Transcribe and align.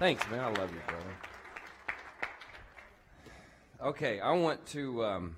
Thanks, 0.00 0.28
man. 0.28 0.40
I 0.40 0.48
love 0.48 0.72
you, 0.72 0.80
brother. 0.88 1.14
Okay, 3.80 4.18
I 4.18 4.32
want 4.32 4.66
to 4.66 5.04
um, 5.04 5.36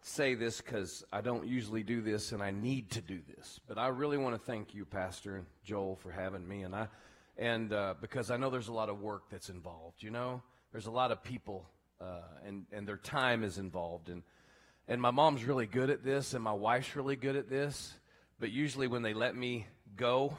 say 0.00 0.34
this 0.34 0.62
because 0.62 1.04
I 1.12 1.20
don't 1.20 1.46
usually 1.46 1.82
do 1.82 2.00
this, 2.00 2.32
and 2.32 2.42
I 2.42 2.52
need 2.52 2.90
to 2.92 3.02
do 3.02 3.20
this. 3.36 3.60
But 3.68 3.76
I 3.76 3.88
really 3.88 4.16
want 4.16 4.34
to 4.34 4.40
thank 4.40 4.74
you, 4.74 4.86
Pastor 4.86 5.44
Joel, 5.62 5.96
for 5.96 6.10
having 6.10 6.48
me, 6.48 6.62
and 6.62 6.74
I, 6.74 6.88
and 7.36 7.70
uh, 7.74 7.96
because 8.00 8.30
I 8.30 8.38
know 8.38 8.48
there's 8.48 8.68
a 8.68 8.72
lot 8.72 8.88
of 8.88 8.98
work 9.02 9.24
that's 9.30 9.50
involved. 9.50 10.02
You 10.02 10.10
know, 10.10 10.42
there's 10.72 10.86
a 10.86 10.90
lot 10.90 11.12
of 11.12 11.22
people, 11.22 11.68
uh, 12.00 12.22
and 12.46 12.64
and 12.72 12.88
their 12.88 12.96
time 12.96 13.44
is 13.44 13.58
involved, 13.58 14.08
and 14.08 14.22
and 14.88 15.02
my 15.02 15.10
mom's 15.10 15.44
really 15.44 15.66
good 15.66 15.90
at 15.90 16.02
this, 16.02 16.32
and 16.32 16.42
my 16.42 16.54
wife's 16.54 16.96
really 16.96 17.16
good 17.16 17.36
at 17.36 17.50
this. 17.50 17.92
But 18.38 18.52
usually, 18.52 18.86
when 18.86 19.02
they 19.02 19.12
let 19.12 19.36
me 19.36 19.66
go, 19.96 20.34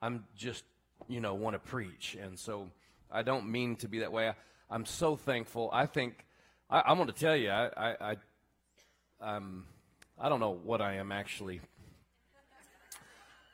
I'm 0.00 0.24
just 0.34 0.64
you 1.08 1.20
know, 1.20 1.34
want 1.34 1.54
to 1.54 1.58
preach. 1.58 2.16
And 2.20 2.38
so 2.38 2.70
I 3.10 3.22
don't 3.22 3.50
mean 3.50 3.76
to 3.76 3.88
be 3.88 4.00
that 4.00 4.12
way. 4.12 4.32
I, 4.70 4.74
am 4.74 4.86
so 4.86 5.16
thankful. 5.16 5.70
I 5.72 5.86
think, 5.86 6.24
I, 6.70 6.90
am 6.90 6.96
going 6.96 7.08
to 7.08 7.14
tell 7.14 7.36
you, 7.36 7.50
I, 7.50 7.70
I, 7.76 7.96
I, 9.20 9.36
um, 9.36 9.64
I 10.18 10.28
don't 10.28 10.40
know 10.40 10.58
what 10.62 10.80
I 10.80 10.94
am 10.94 11.12
actually. 11.12 11.60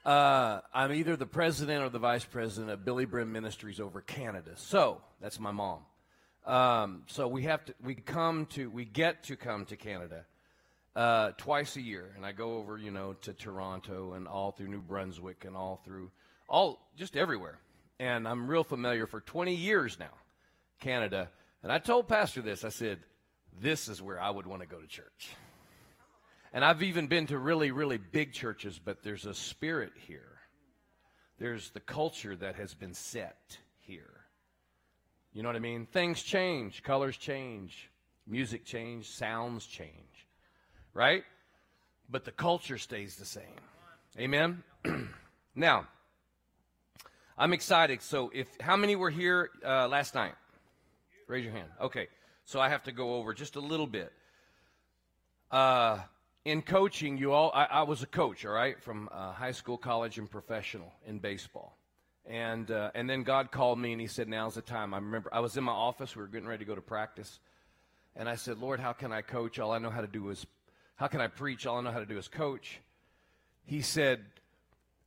Uh, 0.05 0.61
I'm 0.73 0.93
either 0.93 1.17
the 1.17 1.27
president 1.27 1.83
or 1.83 1.89
the 1.89 1.99
vice 1.99 2.25
president 2.25 2.71
of 2.71 2.81
Billye 2.81 3.11
Brim 3.11 3.33
Ministries 3.33 3.81
over 3.81 4.01
Canada. 4.01 4.53
So 4.57 5.03
that's 5.21 5.39
my 5.39 5.51
mom. 5.51 5.81
Um, 6.47 7.03
so 7.09 7.29
we 7.29 7.43
have 7.43 7.65
to, 7.67 7.75
we 7.85 7.95
come 7.95 8.47
to, 8.47 8.71
we 8.71 8.87
get 8.87 9.25
to 9.25 9.37
come 9.37 9.67
to 9.67 9.77
Canada 9.77 10.25
uh, 10.97 11.33
twice 11.37 11.77
a 11.77 11.83
year, 11.83 12.11
and 12.17 12.25
I 12.25 12.33
go 12.33 12.57
over, 12.57 12.79
you 12.79 12.91
know, 12.91 13.13
to 13.23 13.33
Toronto 13.33 14.15
and 14.15 14.27
all 14.27 14.51
through 14.51 14.69
New 14.69 14.81
Brunswick 14.81 15.45
and 15.45 15.55
all 15.55 15.81
through 15.85 16.11
all 16.49 16.81
just 16.97 17.17
everywhere. 17.17 17.59
And 18.01 18.27
I'm 18.27 18.49
real 18.49 18.65
familiar 18.65 19.07
for 19.07 19.21
20 19.21 19.55
years 19.55 19.99
now, 19.99 20.15
Canada. 20.81 21.31
And 21.63 21.73
I 21.73 21.79
told 21.79 22.09
Pastor 22.09 22.43
this. 22.43 22.65
I 22.65 22.69
said, 22.69 23.01
"This 23.61 23.89
is 23.89 24.01
where 24.01 24.21
I 24.21 24.31
would 24.31 24.47
want 24.47 24.63
to 24.63 24.69
go 24.69 24.81
to 24.81 24.87
church." 24.87 25.31
And 26.53 26.65
I've 26.65 26.83
even 26.83 27.09
been 27.09 27.27
to 27.27 27.39
really, 27.39 27.71
really 27.71 27.99
big 27.99 28.33
churches, 28.33 28.81
but 28.83 29.03
there's 29.03 29.27
a 29.27 29.35
spirit 29.35 29.93
here. 30.07 30.39
There's 31.39 31.71
the 31.71 31.81
culture 31.81 32.35
that 32.37 32.57
has 32.57 32.75
been 32.75 32.95
set 32.95 33.59
here. 33.81 34.25
You 35.33 35.43
know 35.43 35.51
what 35.51 35.57
I 35.57 35.61
mean? 35.61 35.87
Things 35.87 36.23
change, 36.23 36.83
colors 36.83 37.17
change, 37.17 37.91
music 38.27 38.65
change, 38.65 39.09
sounds 39.09 39.67
change, 39.67 40.27
right? 40.95 41.25
But 42.09 42.25
the 42.25 42.33
culture 42.33 42.79
stays 42.79 43.17
the 43.17 43.25
same. 43.25 43.61
Amen? 44.19 44.65
now, 45.55 45.87
I'm 47.39 47.53
excited. 47.53 48.03
So, 48.03 48.33
if 48.35 48.49
how 48.61 48.77
many 48.77 48.97
were 48.97 49.11
here 49.11 49.51
uh, 49.65 49.87
last 49.87 50.15
night? 50.15 50.35
Raise 51.29 51.45
your 51.45 51.53
hand. 51.53 51.69
Okay. 51.81 52.09
So 52.45 52.61
I 52.61 52.71
have 52.71 52.83
to 52.85 52.93
go 52.93 53.15
over 53.15 53.35
just 53.35 53.57
a 53.57 53.61
little 53.61 53.87
bit. 53.87 54.11
Uh, 55.51 55.99
in 56.45 56.63
coaching, 56.63 57.19
you 57.19 57.33
all, 57.33 57.53
I, 57.55 57.65
I, 57.65 57.83
was 57.83 58.03
a 58.03 58.07
coach, 58.07 58.47
all 58.47 58.53
right, 58.53 58.83
from 58.83 59.11
uh, 59.13 59.33
high 59.33 59.53
school, 59.53 59.77
college, 59.77 60.19
and 60.19 60.31
professional 60.31 60.91
in 61.07 61.19
baseball. 61.19 61.77
And 62.27 62.71
uh, 62.71 62.91
and 62.95 63.09
then 63.09 63.23
God 63.23 63.53
called 63.53 63.79
me 63.79 63.93
and 63.93 64.01
He 64.01 64.07
said, 64.07 64.29
"Now's 64.29 64.55
the 64.55 64.63
time." 64.63 64.93
I 64.93 64.97
remember 64.97 65.31
I 65.33 65.41
was 65.41 65.57
in 65.57 65.65
my 65.65 65.73
office. 65.73 66.17
We 66.17 66.23
were 66.23 66.29
getting 66.29 66.49
ready 66.49 66.65
to 66.65 66.69
go 66.69 66.75
to 66.75 66.81
practice, 66.81 67.39
and 68.17 68.29
I 68.29 68.35
said, 68.35 68.59
"Lord, 68.59 68.81
how 68.81 68.93
can 68.93 69.13
I 69.13 69.23
coach? 69.23 69.59
All 69.59 69.73
I 69.73 69.79
know 69.79 69.91
how 69.91 70.01
to 70.01 70.07
do 70.07 70.29
is, 70.31 70.45
how 70.97 71.07
can 71.07 71.21
I 71.21 71.29
preach? 71.29 71.67
All 71.67 71.79
I 71.79 71.83
know 71.83 71.93
how 71.93 72.01
to 72.01 72.07
do 72.07 72.19
is 72.19 72.27
coach." 72.27 72.81
He 73.65 73.83
said, 73.83 74.25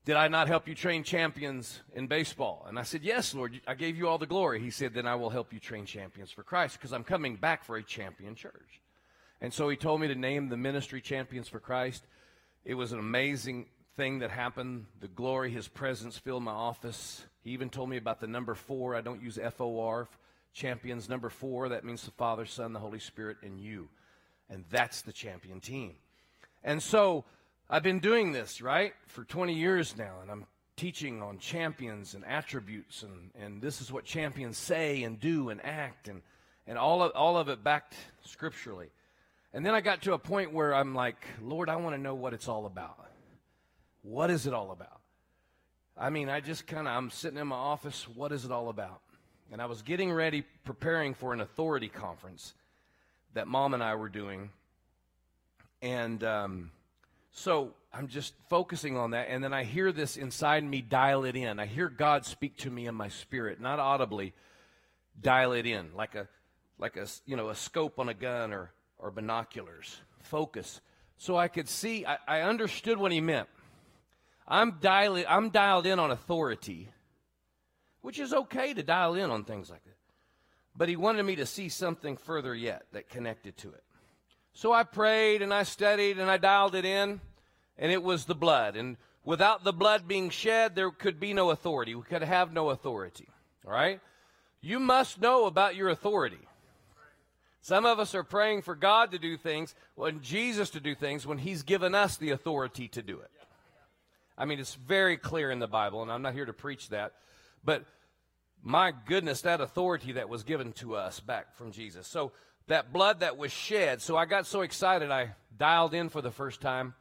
did 0.03 0.15
I 0.15 0.27
not 0.27 0.47
help 0.47 0.67
you 0.67 0.73
train 0.73 1.03
champions 1.03 1.79
in 1.93 2.07
baseball? 2.07 2.65
And 2.67 2.79
I 2.79 2.83
said, 2.83 3.03
Yes, 3.03 3.35
Lord, 3.35 3.61
I 3.67 3.75
gave 3.75 3.97
you 3.97 4.07
all 4.07 4.17
the 4.17 4.25
glory. 4.25 4.59
He 4.59 4.71
said, 4.71 4.93
Then 4.93 5.05
I 5.05 5.15
will 5.15 5.29
help 5.29 5.53
you 5.53 5.59
train 5.59 5.85
champions 5.85 6.31
for 6.31 6.43
Christ 6.43 6.77
because 6.77 6.91
I'm 6.91 7.03
coming 7.03 7.35
back 7.35 7.63
for 7.63 7.77
a 7.77 7.83
champion 7.83 8.33
church. 8.33 8.81
And 9.41 9.53
so 9.53 9.69
he 9.69 9.77
told 9.77 10.01
me 10.01 10.07
to 10.07 10.15
name 10.15 10.49
the 10.49 10.57
ministry 10.57 11.01
champions 11.01 11.47
for 11.47 11.59
Christ. 11.59 12.03
It 12.65 12.75
was 12.75 12.91
an 12.91 12.99
amazing 12.99 13.67
thing 13.95 14.19
that 14.19 14.31
happened. 14.31 14.85
The 14.99 15.07
glory, 15.07 15.51
his 15.51 15.67
presence 15.67 16.17
filled 16.17 16.43
my 16.43 16.51
office. 16.51 17.23
He 17.43 17.51
even 17.51 17.69
told 17.69 17.89
me 17.89 17.97
about 17.97 18.19
the 18.19 18.27
number 18.27 18.55
four. 18.55 18.95
I 18.95 19.01
don't 19.01 19.21
use 19.21 19.37
F 19.37 19.61
O 19.61 19.81
R, 19.81 20.07
champions 20.53 21.09
number 21.09 21.29
four. 21.29 21.69
That 21.69 21.85
means 21.85 22.03
the 22.03 22.11
Father, 22.11 22.45
Son, 22.45 22.73
the 22.73 22.79
Holy 22.79 22.99
Spirit, 22.99 23.37
and 23.43 23.59
you. 23.59 23.89
And 24.49 24.65
that's 24.71 25.01
the 25.01 25.13
champion 25.13 25.59
team. 25.59 25.93
And 26.63 26.81
so, 26.81 27.25
I've 27.73 27.83
been 27.83 27.99
doing 27.99 28.33
this, 28.33 28.61
right, 28.61 28.93
for 29.07 29.23
20 29.23 29.53
years 29.53 29.95
now, 29.97 30.15
and 30.21 30.29
I'm 30.29 30.45
teaching 30.75 31.21
on 31.21 31.37
champions 31.37 32.15
and 32.15 32.25
attributes, 32.25 33.01
and, 33.01 33.31
and 33.41 33.61
this 33.61 33.79
is 33.79 33.89
what 33.89 34.03
champions 34.03 34.57
say 34.57 35.03
and 35.03 35.17
do 35.17 35.47
and 35.47 35.63
act, 35.63 36.09
and, 36.09 36.21
and 36.67 36.77
all, 36.77 37.01
of, 37.01 37.13
all 37.15 37.37
of 37.37 37.47
it 37.47 37.63
backed 37.63 37.95
scripturally. 38.25 38.89
And 39.53 39.65
then 39.65 39.73
I 39.73 39.79
got 39.79 40.01
to 40.01 40.11
a 40.11 40.19
point 40.19 40.51
where 40.51 40.75
I'm 40.75 40.93
like, 40.93 41.25
Lord, 41.41 41.69
I 41.69 41.77
want 41.77 41.95
to 41.95 42.01
know 42.01 42.13
what 42.13 42.33
it's 42.33 42.49
all 42.49 42.65
about. 42.65 43.09
What 44.01 44.29
is 44.29 44.47
it 44.47 44.53
all 44.53 44.71
about? 44.71 44.99
I 45.97 46.09
mean, 46.09 46.27
I 46.27 46.41
just 46.41 46.67
kind 46.67 46.89
of, 46.89 46.93
I'm 46.93 47.09
sitting 47.09 47.39
in 47.39 47.47
my 47.47 47.55
office, 47.55 48.05
what 48.05 48.33
is 48.33 48.43
it 48.43 48.51
all 48.51 48.67
about? 48.67 48.99
And 49.49 49.61
I 49.61 49.67
was 49.67 49.81
getting 49.81 50.11
ready, 50.11 50.43
preparing 50.65 51.13
for 51.13 51.31
an 51.31 51.39
authority 51.39 51.87
conference 51.87 52.53
that 53.33 53.47
mom 53.47 53.73
and 53.73 53.81
I 53.81 53.95
were 53.95 54.09
doing. 54.09 54.49
And, 55.81 56.21
um, 56.25 56.71
so 57.31 57.73
I'm 57.93 58.07
just 58.07 58.33
focusing 58.49 58.97
on 58.97 59.11
that, 59.11 59.27
and 59.29 59.43
then 59.43 59.53
I 59.53 59.63
hear 59.63 59.91
this 59.91 60.17
inside 60.17 60.63
me 60.63 60.81
dial 60.81 61.25
it 61.25 61.35
in. 61.35 61.59
I 61.59 61.65
hear 61.65 61.89
God 61.89 62.25
speak 62.25 62.57
to 62.57 62.69
me 62.69 62.87
in 62.87 62.95
my 62.95 63.09
spirit, 63.09 63.59
not 63.59 63.79
audibly, 63.79 64.33
dial 65.19 65.53
it 65.53 65.65
in 65.65 65.89
like 65.95 66.15
a 66.15 66.27
like 66.77 66.97
a 66.97 67.07
you 67.25 67.35
know 67.35 67.49
a 67.49 67.55
scope 67.55 67.99
on 67.99 68.09
a 68.09 68.13
gun 68.13 68.53
or 68.53 68.71
or 68.97 69.11
binoculars. 69.11 69.99
Focus, 70.23 70.81
so 71.17 71.35
I 71.35 71.47
could 71.47 71.67
see. 71.67 72.05
I, 72.05 72.17
I 72.27 72.41
understood 72.41 72.97
what 72.97 73.11
He 73.11 73.21
meant. 73.21 73.49
I'm 74.47 74.77
dialing. 74.79 75.25
I'm 75.27 75.49
dialed 75.49 75.85
in 75.85 75.99
on 75.99 76.11
authority, 76.11 76.89
which 78.01 78.19
is 78.19 78.33
okay 78.33 78.73
to 78.73 78.83
dial 78.83 79.15
in 79.15 79.31
on 79.31 79.45
things 79.45 79.69
like 79.69 79.83
that. 79.83 79.97
But 80.75 80.89
He 80.89 80.95
wanted 80.95 81.23
me 81.23 81.37
to 81.37 81.45
see 81.45 81.69
something 81.69 82.17
further 82.17 82.53
yet 82.53 82.85
that 82.91 83.09
connected 83.09 83.57
to 83.57 83.69
it. 83.69 83.83
So 84.53 84.73
I 84.73 84.83
prayed 84.83 85.41
and 85.41 85.53
I 85.53 85.63
studied 85.63 86.19
and 86.19 86.29
I 86.29 86.37
dialed 86.37 86.75
it 86.75 86.85
in, 86.85 87.21
and 87.77 87.91
it 87.91 88.03
was 88.03 88.25
the 88.25 88.35
blood. 88.35 88.75
And 88.75 88.97
without 89.23 89.63
the 89.63 89.73
blood 89.73 90.07
being 90.07 90.29
shed, 90.29 90.75
there 90.75 90.91
could 90.91 91.19
be 91.19 91.33
no 91.33 91.49
authority. 91.49 91.95
We 91.95 92.03
could 92.03 92.23
have 92.23 92.53
no 92.53 92.69
authority. 92.69 93.29
All 93.65 93.73
right? 93.73 93.99
You 94.61 94.79
must 94.79 95.21
know 95.21 95.45
about 95.45 95.75
your 95.75 95.89
authority. 95.89 96.47
Some 97.61 97.85
of 97.85 97.99
us 97.99 98.15
are 98.15 98.23
praying 98.23 98.63
for 98.63 98.75
God 98.75 99.11
to 99.11 99.19
do 99.19 99.37
things, 99.37 99.75
when 99.95 100.21
Jesus 100.21 100.71
to 100.71 100.79
do 100.79 100.95
things, 100.95 101.27
when 101.27 101.37
He's 101.37 101.61
given 101.61 101.93
us 101.93 102.17
the 102.17 102.31
authority 102.31 102.87
to 102.89 103.03
do 103.03 103.19
it. 103.19 103.29
I 104.37 104.45
mean, 104.45 104.59
it's 104.59 104.73
very 104.73 105.17
clear 105.17 105.51
in 105.51 105.59
the 105.59 105.67
Bible, 105.67 106.01
and 106.01 106.11
I'm 106.11 106.23
not 106.23 106.33
here 106.33 106.45
to 106.45 106.53
preach 106.53 106.89
that, 106.89 107.13
but 107.63 107.85
my 108.63 108.91
goodness, 109.05 109.41
that 109.41 109.61
authority 109.61 110.13
that 110.13 110.29
was 110.29 110.43
given 110.43 110.73
to 110.73 110.95
us 110.95 111.19
back 111.19 111.55
from 111.55 111.71
Jesus. 111.71 112.07
So 112.07 112.31
that 112.67 112.93
blood 112.93 113.19
that 113.21 113.37
was 113.37 113.51
shed. 113.51 114.01
So 114.01 114.15
I 114.17 114.25
got 114.25 114.45
so 114.45 114.61
excited, 114.61 115.11
I 115.11 115.31
dialed 115.57 115.93
in 115.93 116.09
for 116.09 116.21
the 116.21 116.31
first 116.31 116.61
time. 116.61 116.93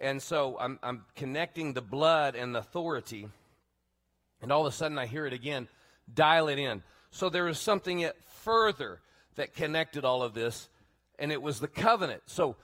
And 0.00 0.20
so 0.20 0.56
I'm, 0.58 0.78
I'm 0.82 1.04
connecting 1.14 1.74
the 1.74 1.82
blood 1.82 2.34
and 2.34 2.54
the 2.54 2.58
authority. 2.58 3.28
And 4.40 4.50
all 4.50 4.66
of 4.66 4.72
a 4.72 4.76
sudden 4.76 4.98
I 4.98 5.06
hear 5.06 5.26
it 5.26 5.32
again 5.32 5.68
dial 6.12 6.48
it 6.48 6.58
in. 6.58 6.82
So 7.10 7.28
there 7.28 7.44
was 7.44 7.58
something 7.58 8.00
yet 8.00 8.16
further 8.42 9.00
that 9.36 9.54
connected 9.54 10.04
all 10.04 10.22
of 10.22 10.34
this, 10.34 10.68
and 11.18 11.32
it 11.32 11.40
was 11.40 11.60
the 11.60 11.68
covenant. 11.68 12.22
So 12.26 12.56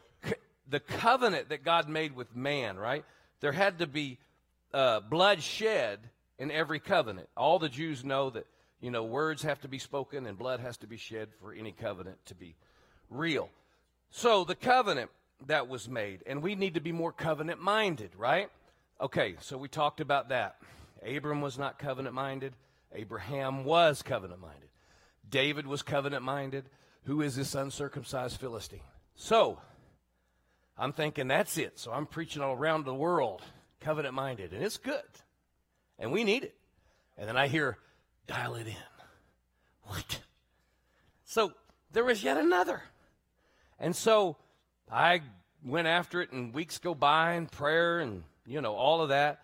the 0.68 0.80
covenant 0.80 1.50
that 1.50 1.64
God 1.64 1.88
made 1.88 2.14
with 2.14 2.34
man, 2.34 2.76
right? 2.76 3.04
There 3.40 3.52
had 3.52 3.78
to 3.78 3.86
be 3.86 4.18
uh, 4.72 5.00
blood 5.00 5.42
shed 5.42 6.00
in 6.38 6.50
every 6.50 6.80
covenant. 6.80 7.28
All 7.36 7.58
the 7.58 7.68
Jews 7.68 8.04
know 8.04 8.30
that 8.30 8.46
you 8.80 8.90
know, 8.90 9.04
words 9.04 9.42
have 9.42 9.60
to 9.62 9.68
be 9.68 9.78
spoken 9.78 10.26
and 10.26 10.38
blood 10.38 10.60
has 10.60 10.76
to 10.78 10.86
be 10.86 10.96
shed 10.96 11.28
for 11.40 11.52
any 11.52 11.72
covenant 11.72 12.24
to 12.26 12.34
be 12.34 12.54
real. 13.10 13.50
So 14.10 14.44
the 14.44 14.54
covenant 14.54 15.10
that 15.46 15.68
was 15.68 15.88
made, 15.88 16.22
and 16.26 16.42
we 16.42 16.54
need 16.54 16.74
to 16.74 16.80
be 16.80 16.92
more 16.92 17.12
covenant 17.12 17.60
minded, 17.60 18.10
right? 18.16 18.50
Okay, 19.00 19.36
so 19.40 19.56
we 19.56 19.68
talked 19.68 20.00
about 20.00 20.30
that. 20.30 20.56
Abram 21.06 21.40
was 21.40 21.58
not 21.58 21.78
covenant 21.78 22.14
minded, 22.14 22.54
Abraham 22.92 23.64
was 23.64 24.02
covenant 24.02 24.40
minded. 24.40 24.68
David 25.28 25.66
was 25.66 25.82
covenant 25.82 26.22
minded. 26.22 26.64
Who 27.04 27.20
is 27.20 27.36
this 27.36 27.54
uncircumcised 27.54 28.40
Philistine? 28.40 28.80
So, 29.14 29.60
I'm 30.78 30.92
thinking 30.92 31.28
that's 31.28 31.58
it. 31.58 31.78
So 31.78 31.92
I'm 31.92 32.06
preaching 32.06 32.40
all 32.40 32.54
around 32.54 32.84
the 32.84 32.94
world, 32.94 33.42
covenant 33.80 34.14
minded, 34.14 34.52
and 34.52 34.62
it's 34.62 34.76
good. 34.76 35.02
And 35.98 36.12
we 36.12 36.24
need 36.24 36.44
it. 36.44 36.54
And 37.16 37.28
then 37.28 37.36
I 37.36 37.48
hear 37.48 37.78
Dial 38.28 38.54
it 38.54 38.68
in. 38.68 38.74
What? 39.82 40.20
So 41.24 41.52
there 41.92 42.04
was 42.04 42.22
yet 42.22 42.36
another. 42.36 42.82
And 43.80 43.96
so 43.96 44.36
I 44.90 45.22
went 45.64 45.88
after 45.88 46.20
it, 46.20 46.30
and 46.30 46.54
weeks 46.54 46.78
go 46.78 46.94
by, 46.94 47.32
and 47.32 47.50
prayer, 47.50 47.98
and, 47.98 48.22
you 48.46 48.60
know, 48.60 48.74
all 48.74 49.00
of 49.02 49.08
that. 49.08 49.40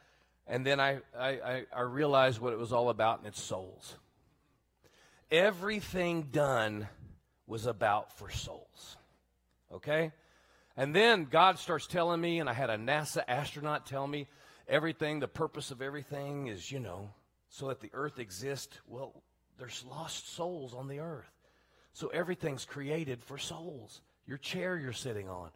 And 0.46 0.64
then 0.64 0.78
I, 0.78 0.98
I, 1.18 1.28
I, 1.28 1.64
I 1.74 1.80
realized 1.80 2.40
what 2.40 2.52
it 2.52 2.58
was 2.58 2.72
all 2.72 2.90
about, 2.90 3.18
and 3.18 3.26
it's 3.26 3.42
souls. 3.42 3.96
Everything 5.30 6.28
done 6.30 6.86
was 7.46 7.66
about 7.66 8.16
for 8.18 8.30
souls. 8.30 8.96
Okay? 9.72 10.12
And 10.76 10.94
then 10.94 11.24
God 11.24 11.58
starts 11.58 11.86
telling 11.86 12.20
me, 12.20 12.38
and 12.38 12.48
I 12.48 12.52
had 12.52 12.68
a 12.68 12.76
NASA 12.76 13.24
astronaut 13.26 13.86
tell 13.86 14.06
me 14.06 14.28
everything, 14.68 15.20
the 15.20 15.28
purpose 15.28 15.70
of 15.70 15.80
everything 15.80 16.48
is, 16.48 16.70
you 16.70 16.80
know, 16.80 17.10
so 17.54 17.68
that 17.68 17.78
the 17.78 17.90
earth 17.92 18.18
exists. 18.18 18.80
Well, 18.88 19.22
there's 19.60 19.84
lost 19.88 20.34
souls 20.34 20.74
on 20.74 20.88
the 20.88 20.98
earth. 20.98 21.30
So 21.92 22.08
everything's 22.08 22.64
created 22.64 23.22
for 23.22 23.38
souls. 23.38 24.00
Your 24.26 24.38
chair 24.38 24.76
you're 24.76 24.92
sitting 24.92 25.28
on, 25.28 25.50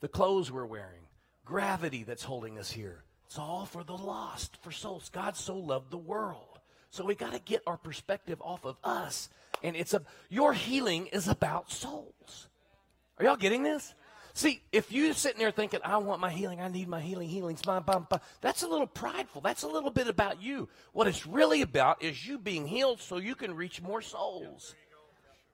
the 0.00 0.08
clothes 0.08 0.50
we're 0.50 0.64
wearing, 0.64 1.02
gravity 1.44 2.04
that's 2.04 2.22
holding 2.22 2.58
us 2.58 2.70
here. 2.70 3.04
It's 3.26 3.38
all 3.38 3.66
for 3.66 3.84
the 3.84 3.96
lost, 3.96 4.56
for 4.62 4.70
souls. 4.70 5.10
God 5.12 5.36
so 5.36 5.58
loved 5.58 5.90
the 5.90 5.98
world. 5.98 6.58
So 6.88 7.04
we 7.04 7.14
got 7.14 7.34
to 7.34 7.40
get 7.40 7.62
our 7.66 7.76
perspective 7.76 8.40
off 8.40 8.64
of 8.64 8.78
us. 8.82 9.28
And 9.62 9.76
it's 9.76 9.92
a 9.92 10.00
your 10.30 10.54
healing 10.54 11.08
is 11.08 11.28
about 11.28 11.70
souls. 11.70 12.48
Are 13.18 13.26
y'all 13.26 13.36
getting 13.36 13.62
this? 13.62 13.92
See, 14.36 14.60
if 14.70 14.92
you're 14.92 15.14
sitting 15.14 15.38
there 15.38 15.50
thinking, 15.50 15.80
I 15.82 15.96
want 15.96 16.20
my 16.20 16.30
healing, 16.30 16.60
I 16.60 16.68
need 16.68 16.88
my 16.88 17.00
healing, 17.00 17.26
healing's 17.26 17.64
my 17.64 17.80
bum, 17.80 18.06
bum, 18.10 18.20
that's 18.42 18.62
a 18.62 18.68
little 18.68 18.86
prideful. 18.86 19.40
That's 19.40 19.62
a 19.62 19.66
little 19.66 19.88
bit 19.88 20.08
about 20.08 20.42
you. 20.42 20.68
What 20.92 21.06
it's 21.06 21.26
really 21.26 21.62
about 21.62 22.02
is 22.02 22.26
you 22.26 22.38
being 22.38 22.66
healed 22.66 23.00
so 23.00 23.16
you 23.16 23.34
can 23.34 23.54
reach 23.54 23.80
more 23.80 24.02
souls. 24.02 24.74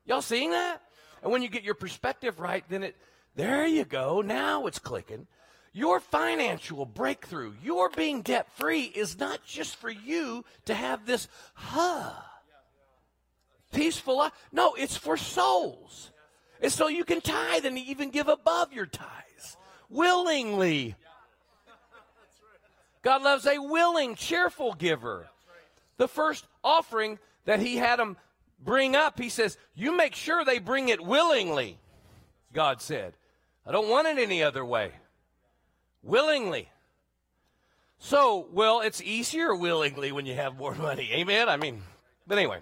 Y'all 0.05 0.21
seeing 0.21 0.51
that? 0.51 0.83
And 1.23 1.31
when 1.31 1.43
you 1.43 1.49
get 1.49 1.63
your 1.63 1.77
perspective 1.77 2.41
right, 2.41 2.65
then 2.69 2.83
it, 2.83 2.97
there 3.37 3.65
you 3.69 3.85
go. 3.85 4.21
Now 4.21 4.67
it's 4.67 4.81
clicking. 4.81 5.29
Your 5.73 6.01
financial 6.01 6.85
breakthrough, 6.85 7.53
your 7.63 7.89
being 7.89 8.23
debt 8.23 8.51
free 8.57 8.83
is 8.83 9.17
not 9.17 9.45
just 9.45 9.77
for 9.77 9.91
you 9.91 10.45
to 10.65 10.75
have 10.75 11.07
this, 11.07 11.29
huh, 11.55 12.11
peaceful 13.73 14.17
life. 14.17 14.33
No, 14.51 14.75
it's 14.75 14.97
for 14.97 15.17
souls. 15.17 16.12
And 16.63 16.71
so 16.71 16.87
you 16.87 17.05
can 17.05 17.21
tithe 17.21 17.67
and 17.67 17.77
even 17.77 18.11
give 18.11 18.29
above 18.29 18.73
your 18.73 18.87
tithes 18.87 19.57
willingly. 19.91 20.95
God 23.03 23.23
loves 23.23 23.47
a 23.47 23.59
willing, 23.59 24.15
cheerful 24.15 24.75
giver. 24.75 25.29
The 25.97 26.07
first 26.07 26.47
offering 26.63 27.19
that 27.45 27.59
he 27.59 27.77
had 27.77 27.99
them 27.99 28.17
bring 28.65 28.95
up, 28.95 29.19
he 29.19 29.29
says, 29.29 29.59
You 29.75 29.97
make 29.97 30.15
sure 30.15 30.45
they 30.45 30.61
bring 30.61 30.89
it 30.89 31.01
willingly, 31.01 31.79
God 32.53 32.81
said. 32.81 33.15
I 33.67 33.73
don't 33.73 33.89
want 33.89 34.07
it 34.07 34.19
any 34.19 34.43
other 34.43 34.65
way. 34.65 34.93
Willingly. 36.05 36.69
So, 37.99 38.49
well, 38.53 38.81
it's 38.81 39.01
easier 39.03 39.55
willingly 39.55 40.13
when 40.13 40.27
you 40.27 40.35
have 40.35 40.57
more 40.57 40.75
money. 40.77 41.11
Amen? 41.13 41.49
I 41.49 41.57
mean, 41.57 41.83
but 42.27 42.39
anyway. 42.39 42.59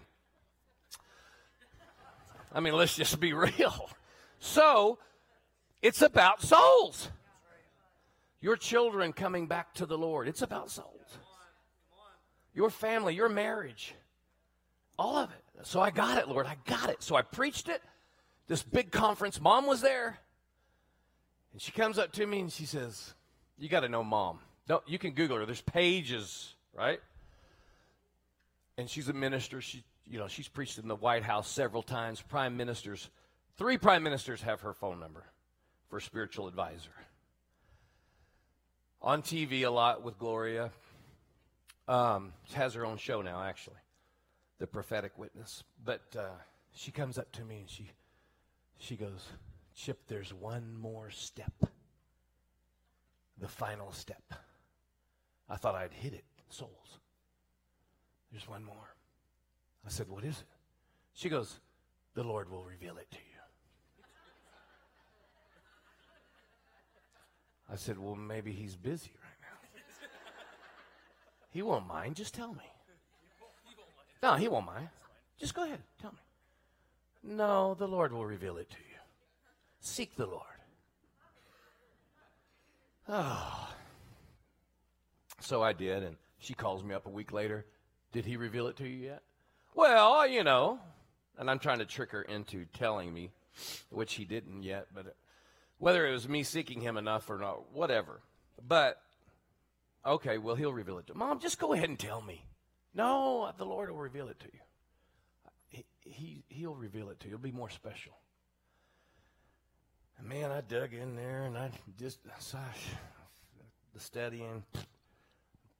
I 2.53 2.61
mean, 2.61 2.75
let's 2.75 2.97
just 2.97 3.19
be 3.21 3.33
real. 3.35 3.91
So, 4.39 4.99
it's 5.83 6.03
about 6.03 6.43
souls. 6.43 7.11
Your 8.41 8.57
children 8.57 9.13
coming 9.13 9.47
back 9.47 9.75
to 9.75 9.87
the 9.87 9.99
Lord. 9.99 10.27
It's 10.27 10.43
about 10.43 10.71
souls. 10.71 11.19
Your 12.55 12.71
family, 12.71 13.15
your 13.15 13.29
marriage. 13.29 13.95
All 14.99 15.17
of 15.17 15.31
it. 15.31 15.67
So 15.67 15.81
I 15.81 15.91
got 15.91 16.19
it, 16.19 16.29
Lord. 16.29 16.47
I 16.47 16.57
got 16.67 16.91
it. 16.91 17.03
So 17.03 17.17
I 17.17 17.23
preached 17.23 17.69
it. 17.69 17.83
This 18.49 18.63
big 18.63 18.91
conference. 18.91 19.41
Mom 19.41 19.67
was 19.67 19.81
there. 19.81 20.19
And 21.53 21.61
she 21.61 21.73
comes 21.73 21.99
up 21.99 22.13
to 22.13 22.27
me 22.27 22.41
and 22.41 22.53
she 22.53 22.65
says, 22.65 23.15
You 23.59 23.69
got 23.69 23.81
to 23.81 23.89
know 23.89 24.03
mom. 24.03 24.41
No, 24.69 24.83
you 24.87 24.99
can 24.99 25.13
Google 25.13 25.39
her. 25.39 25.47
There's 25.47 25.61
pages, 25.61 26.55
right? 26.77 27.01
And 28.79 28.89
she's 28.89 29.09
a 29.09 29.13
minister. 29.13 29.61
She 29.61 29.85
you 30.11 30.19
know, 30.19 30.27
she's 30.27 30.49
preached 30.49 30.79
in 30.79 30.89
the 30.89 30.97
White 30.97 31.23
House 31.23 31.49
several 31.49 31.83
times. 31.83 32.21
Prime 32.21 32.57
ministers, 32.57 33.09
three 33.57 33.79
prime 33.79 34.03
ministers 34.03 34.43
have 34.43 34.63
her 34.63 34.75
phone 34.75 34.99
number 34.99 35.25
for 35.89 36.01
spiritual 36.01 36.49
advisor. 36.49 36.91
On 39.01 39.23
TV 39.23 39.63
a 39.65 39.71
lot 39.71 40.03
with 40.03 40.19
Gloria. 40.19 40.73
Um, 41.87 42.33
she 42.49 42.57
has 42.57 42.75
her 42.75 42.85
own 42.85 42.99
show 42.99 43.23
now, 43.23 43.43
actually, 43.43 43.79
The 44.59 44.67
Prophetic 44.67 45.17
Witness. 45.17 45.63
But 45.83 46.03
uh, 46.19 46.29
she 46.73 46.91
comes 46.91 47.17
up 47.17 47.31
to 47.33 47.45
me 47.45 47.61
and 47.61 47.71
she, 47.71 47.89
she 48.79 48.97
goes, 48.97 49.29
Chip, 49.77 50.01
there's 50.09 50.35
one 50.35 50.75
more 50.75 51.11
step. 51.11 51.55
The 53.39 53.49
final 53.49 53.93
step. 53.93 54.23
I 55.49 55.57
thought 55.57 55.77
I'd 55.77 55.95
hit 55.95 56.15
it, 56.15 56.25
souls. 56.49 56.99
There's 58.33 58.49
one 58.49 58.65
more. 58.65 58.95
I 59.87 59.91
said, 59.91 60.09
What 60.09 60.25
is 60.25 60.39
it? 60.39 60.47
She 61.15 61.29
goes, 61.29 61.61
The 62.15 62.23
Lord 62.23 62.51
will 62.51 62.65
reveal 62.65 62.97
it 62.99 63.11
to 63.11 63.17
you. 63.17 64.05
I 67.73 67.77
said, 67.77 67.99
Well, 67.99 68.17
maybe 68.17 68.53
he's 68.53 68.77
busy 68.77 69.13
right 69.23 69.41
now. 69.43 69.51
He 71.53 71.63
won't 71.63 71.87
mind. 71.87 72.17
Just 72.17 72.35
tell 72.35 72.53
me. 72.53 72.65
No, 74.23 74.35
he 74.35 74.49
won't 74.49 74.67
mind. 74.67 74.89
Just 75.39 75.55
go 75.55 75.65
ahead. 75.65 75.81
Tell 76.01 76.13
me. 76.13 77.35
No, 77.37 77.75
the 77.75 77.89
Lord 77.89 78.13
will 78.13 78.25
reveal 78.25 78.57
it 78.57 78.71
to 78.71 78.77
you. 78.77 78.99
Seek 79.81 80.15
the 80.17 80.27
Lord. 80.27 80.45
Oh. 83.09 83.69
So 85.43 85.63
I 85.63 85.73
did, 85.73 86.03
and 86.03 86.17
she 86.39 86.53
calls 86.53 86.85
me 86.85 86.95
up 86.95 87.07
a 87.07 87.11
week 87.11 87.33
later. 87.33 87.65
Did 88.13 88.27
he 88.27 88.37
reveal 88.37 88.67
it 88.67 88.77
to 88.77 88.87
you 88.87 89.07
yet? 89.07 89.23
Well, 89.75 90.27
you 90.27 90.45
know, 90.45 90.79
and 91.39 91.51
I'm 91.51 91.59
trying 91.59 91.79
to 91.79 91.87
trick 91.87 92.11
her 92.11 92.23
into 92.23 92.67
telling 92.75 93.13
me, 93.13 93.31
which 93.91 94.15
he 94.15 94.25
didn't 94.25 94.63
yet, 94.63 94.89
but 94.95 95.17
whether 95.79 96.07
it 96.07 96.13
was 96.13 96.29
me 96.29 96.43
seeking 96.43 96.81
him 96.81 96.97
enough 96.97 97.31
or 97.31 97.39
not, 97.39 97.73
whatever. 97.73 98.21
But, 98.67 99.01
okay, 100.05 100.39
well, 100.39 100.55
he'll 100.55 100.73
reveal 100.73 100.99
it 100.99 101.07
to 101.07 101.15
Mom, 101.15 101.41
just 101.41 101.59
go 101.59 101.73
ahead 101.73 101.89
and 101.89 101.99
tell 101.99 102.21
me. 102.21 102.45
No, 102.95 103.51
the 103.57 103.65
Lord 103.65 103.91
will 103.91 103.99
reveal 103.99 104.29
it 104.29 104.41
to 104.41 104.47
you. 104.47 104.61
He, 105.69 105.85
he, 106.05 106.45
he'll 106.49 106.75
reveal 106.75 107.11
it 107.11 107.21
to 107.21 107.29
you. 107.29 107.35
It'll 107.35 107.43
be 107.43 107.53
more 107.53 107.71
special. 107.71 108.13
And 110.19 110.29
man, 110.29 110.51
I 110.51 110.61
dug 110.61 110.93
in 110.93 111.17
there 111.17 111.45
and 111.45 111.57
I 111.57 111.71
just, 111.99 112.19
the 112.25 114.01
studying, 114.01 114.65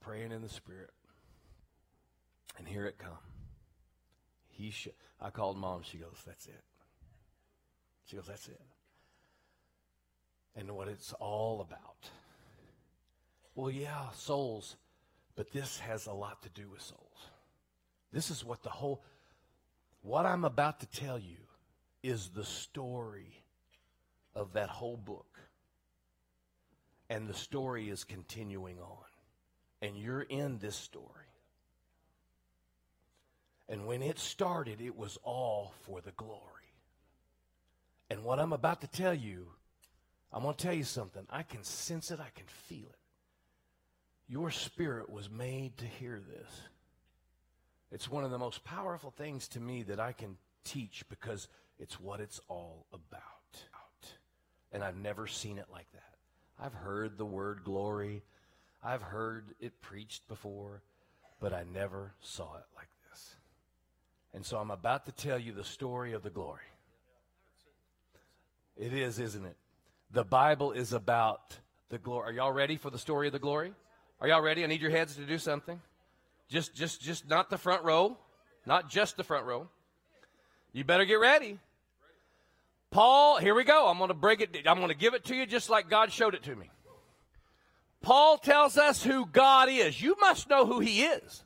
praying 0.01 0.33
in 0.33 0.41
the 0.41 0.49
Spirit. 0.49 0.91
And 2.57 2.67
here 2.67 2.87
it 2.87 2.97
come. 2.99 3.19
I 5.21 5.31
called 5.31 5.57
mom. 5.57 5.83
She 5.83 5.99
goes, 5.99 6.17
That's 6.27 6.47
it. 6.47 6.63
She 8.07 8.17
goes, 8.17 8.27
That's 8.27 8.49
it. 8.49 8.61
And 10.57 10.71
what 10.73 10.89
it's 10.89 11.13
all 11.15 11.61
about. 11.61 12.11
Well, 13.55 13.71
yeah, 13.71 14.11
souls, 14.15 14.77
but 15.37 15.53
this 15.53 15.79
has 15.81 16.07
a 16.07 16.13
lot 16.13 16.43
to 16.43 16.49
do 16.51 16.69
with 16.71 16.83
souls. 16.83 17.29
This 18.13 18.31
is 18.31 18.45
what 18.45 18.63
the 18.63 18.71
whole, 18.71 19.03
what 20.03 20.27
I'm 20.27 20.45
about 20.45 20.81
to 20.81 20.87
tell 20.87 21.19
you 21.19 21.37
is 22.03 22.31
the 22.31 22.45
story 22.45 23.43
of 24.35 24.53
that 24.55 24.69
whole 24.69 24.97
book. 24.97 25.39
And 27.09 27.29
the 27.29 27.35
story 27.35 27.89
is 27.89 28.05
continuing 28.05 28.79
on. 28.79 29.05
And 29.83 29.97
you're 29.97 30.23
in 30.23 30.59
this 30.59 30.77
story. 30.77 31.20
And 33.71 33.87
when 33.87 34.03
it 34.03 34.19
started, 34.19 34.81
it 34.81 34.97
was 34.97 35.17
all 35.23 35.73
for 35.83 36.01
the 36.01 36.11
glory. 36.11 36.41
And 38.11 38.25
what 38.25 38.41
I'm 38.41 38.53
about 38.53 38.81
to 38.81 38.89
tell 38.89 39.15
you, 39.15 39.47
I'm 40.33 40.43
going 40.43 40.57
to 40.57 40.63
tell 40.63 40.75
you 40.75 40.83
something. 40.83 41.25
I 41.31 41.45
can 41.45 41.63
sense 41.63 42.11
it, 42.11 42.19
I 42.19 42.31
can 42.35 42.47
feel 42.49 42.89
it. 42.89 42.99
Your 44.29 44.51
spirit 44.51 45.09
was 45.09 45.31
made 45.31 45.79
to 45.79 45.87
hear 45.87 46.21
this. 46.21 46.51
It's 47.93 48.11
one 48.11 48.25
of 48.25 48.33
the 48.33 48.39
most 48.39 48.65
powerful 48.65 49.13
things 49.13 49.47
to 49.49 49.61
me 49.61 49.85
that 49.85 50.01
I 50.01 50.13
can 50.13 50.37
teach 50.65 51.05
because 51.09 51.47
it's 51.79 52.01
what 52.01 52.21
it's 52.21 52.41
all 52.49 52.87
about. 52.93 53.17
And 54.73 54.85
I've 54.85 54.97
never 54.97 55.27
seen 55.27 55.59
it 55.59 55.67
like 55.73 55.91
that. 55.93 56.15
I've 56.59 56.75
heard 56.75 57.19
the 57.19 57.25
word 57.25 57.63
glory, 57.65 58.23
I've 58.83 59.03
heard 59.03 59.55
it 59.61 59.81
preached 59.81 60.29
before, 60.29 60.83
but 61.41 61.53
I 61.53 61.65
never 61.73 62.15
saw 62.21 62.57
it 62.57 62.67
like 62.77 62.89
and 64.35 64.45
so 64.45 64.59
I'm 64.59 64.71
about 64.71 65.07
to 65.07 65.13
tell 65.13 65.39
you 65.39 65.53
the 65.53 65.65
story 65.65 66.13
of 66.13 66.23
the 66.23 66.31
glory. 66.31 66.63
It 68.77 68.93
is, 68.93 69.19
isn't 69.19 69.45
it? 69.45 69.57
The 70.13 70.25
Bible 70.25 70.73
is 70.73 70.93
about 70.93 71.59
the 71.91 71.99
glory. 71.99 72.29
Are 72.29 72.33
y'all 72.33 72.53
ready 72.53 72.77
for 72.77 72.91
the 72.91 72.99
story 72.99 73.27
of 73.27 73.33
the 73.33 73.39
glory? 73.39 73.73
Are 74.21 74.29
y'all 74.29 74.41
ready? 74.41 74.65
I 74.65 74.67
need 74.67 74.81
your 74.81 74.91
heads 74.91 75.17
to 75.17 75.27
do 75.27 75.39
something. 75.39 75.81
Just 76.49 76.75
just 76.75 77.01
just 77.01 77.29
not 77.29 77.51
the 77.51 77.59
front 77.59 77.85
row. 77.85 78.17
Not 78.67 78.91
just 78.91 79.17
the 79.17 79.25
front 79.25 79.47
row. 79.47 79.69
You 80.73 80.85
better 80.85 81.05
get 81.05 81.15
ready. 81.15 81.59
Paul, 82.91 83.39
here 83.39 83.55
we 83.55 83.65
go. 83.65 83.89
I'm 83.89 83.99
going 83.99 84.09
to 84.09 84.15
break 84.15 84.41
it 84.41 84.57
I'm 84.67 84.79
going 84.79 84.89
to 84.89 84.97
give 84.97 85.15
it 85.15 85.25
to 85.27 85.35
you 85.35 85.47
just 85.47 85.71
like 85.71 85.89
God 85.89 86.13
showed 86.13 86.35
it 86.35 86.43
to 86.45 86.57
me. 86.57 86.71
Paul 88.03 88.39
tells 88.39 88.79
us 88.79 89.03
who 89.03 89.27
God 89.27 89.69
is. 89.69 90.01
You 90.01 90.17
must 90.21 90.49
know 90.49 90.67
who 90.67 90.81
he 90.81 91.03
is. 91.03 91.45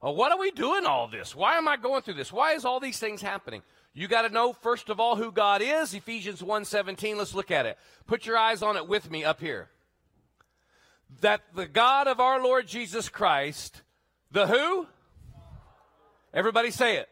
Well, 0.00 0.14
what 0.14 0.30
are 0.30 0.38
we 0.38 0.50
doing 0.52 0.86
all 0.86 1.08
this? 1.08 1.34
Why 1.34 1.56
am 1.56 1.66
I 1.66 1.76
going 1.76 2.02
through 2.02 2.14
this? 2.14 2.32
Why 2.32 2.52
is 2.52 2.64
all 2.64 2.78
these 2.78 2.98
things 2.98 3.20
happening? 3.20 3.62
You 3.94 4.06
got 4.06 4.22
to 4.22 4.32
know 4.32 4.52
first 4.52 4.90
of 4.90 5.00
all 5.00 5.16
who 5.16 5.32
God 5.32 5.60
is. 5.60 5.92
Ephesians 5.92 6.40
1:17. 6.40 7.16
Let's 7.16 7.34
look 7.34 7.50
at 7.50 7.66
it. 7.66 7.78
Put 8.06 8.26
your 8.26 8.36
eyes 8.36 8.62
on 8.62 8.76
it 8.76 8.86
with 8.86 9.10
me 9.10 9.24
up 9.24 9.40
here. 9.40 9.70
That 11.20 11.40
the 11.54 11.66
God 11.66 12.06
of 12.06 12.20
our 12.20 12.40
Lord 12.40 12.68
Jesus 12.68 13.08
Christ, 13.08 13.82
the 14.30 14.46
who? 14.46 14.86
Everybody 16.32 16.70
say 16.70 16.98
it. 16.98 17.08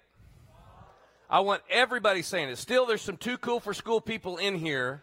I 1.29 1.41
want 1.41 1.63
everybody 1.69 2.23
saying 2.23 2.51
it. 2.51 2.59
Still, 2.59 2.87
there's 2.87 3.03
some 3.03 3.17
too 3.17 3.37
cool 3.39 3.59
for 3.59 3.75
school 3.75 4.01
people 4.01 4.37
in 4.37 4.55
here 4.55 5.03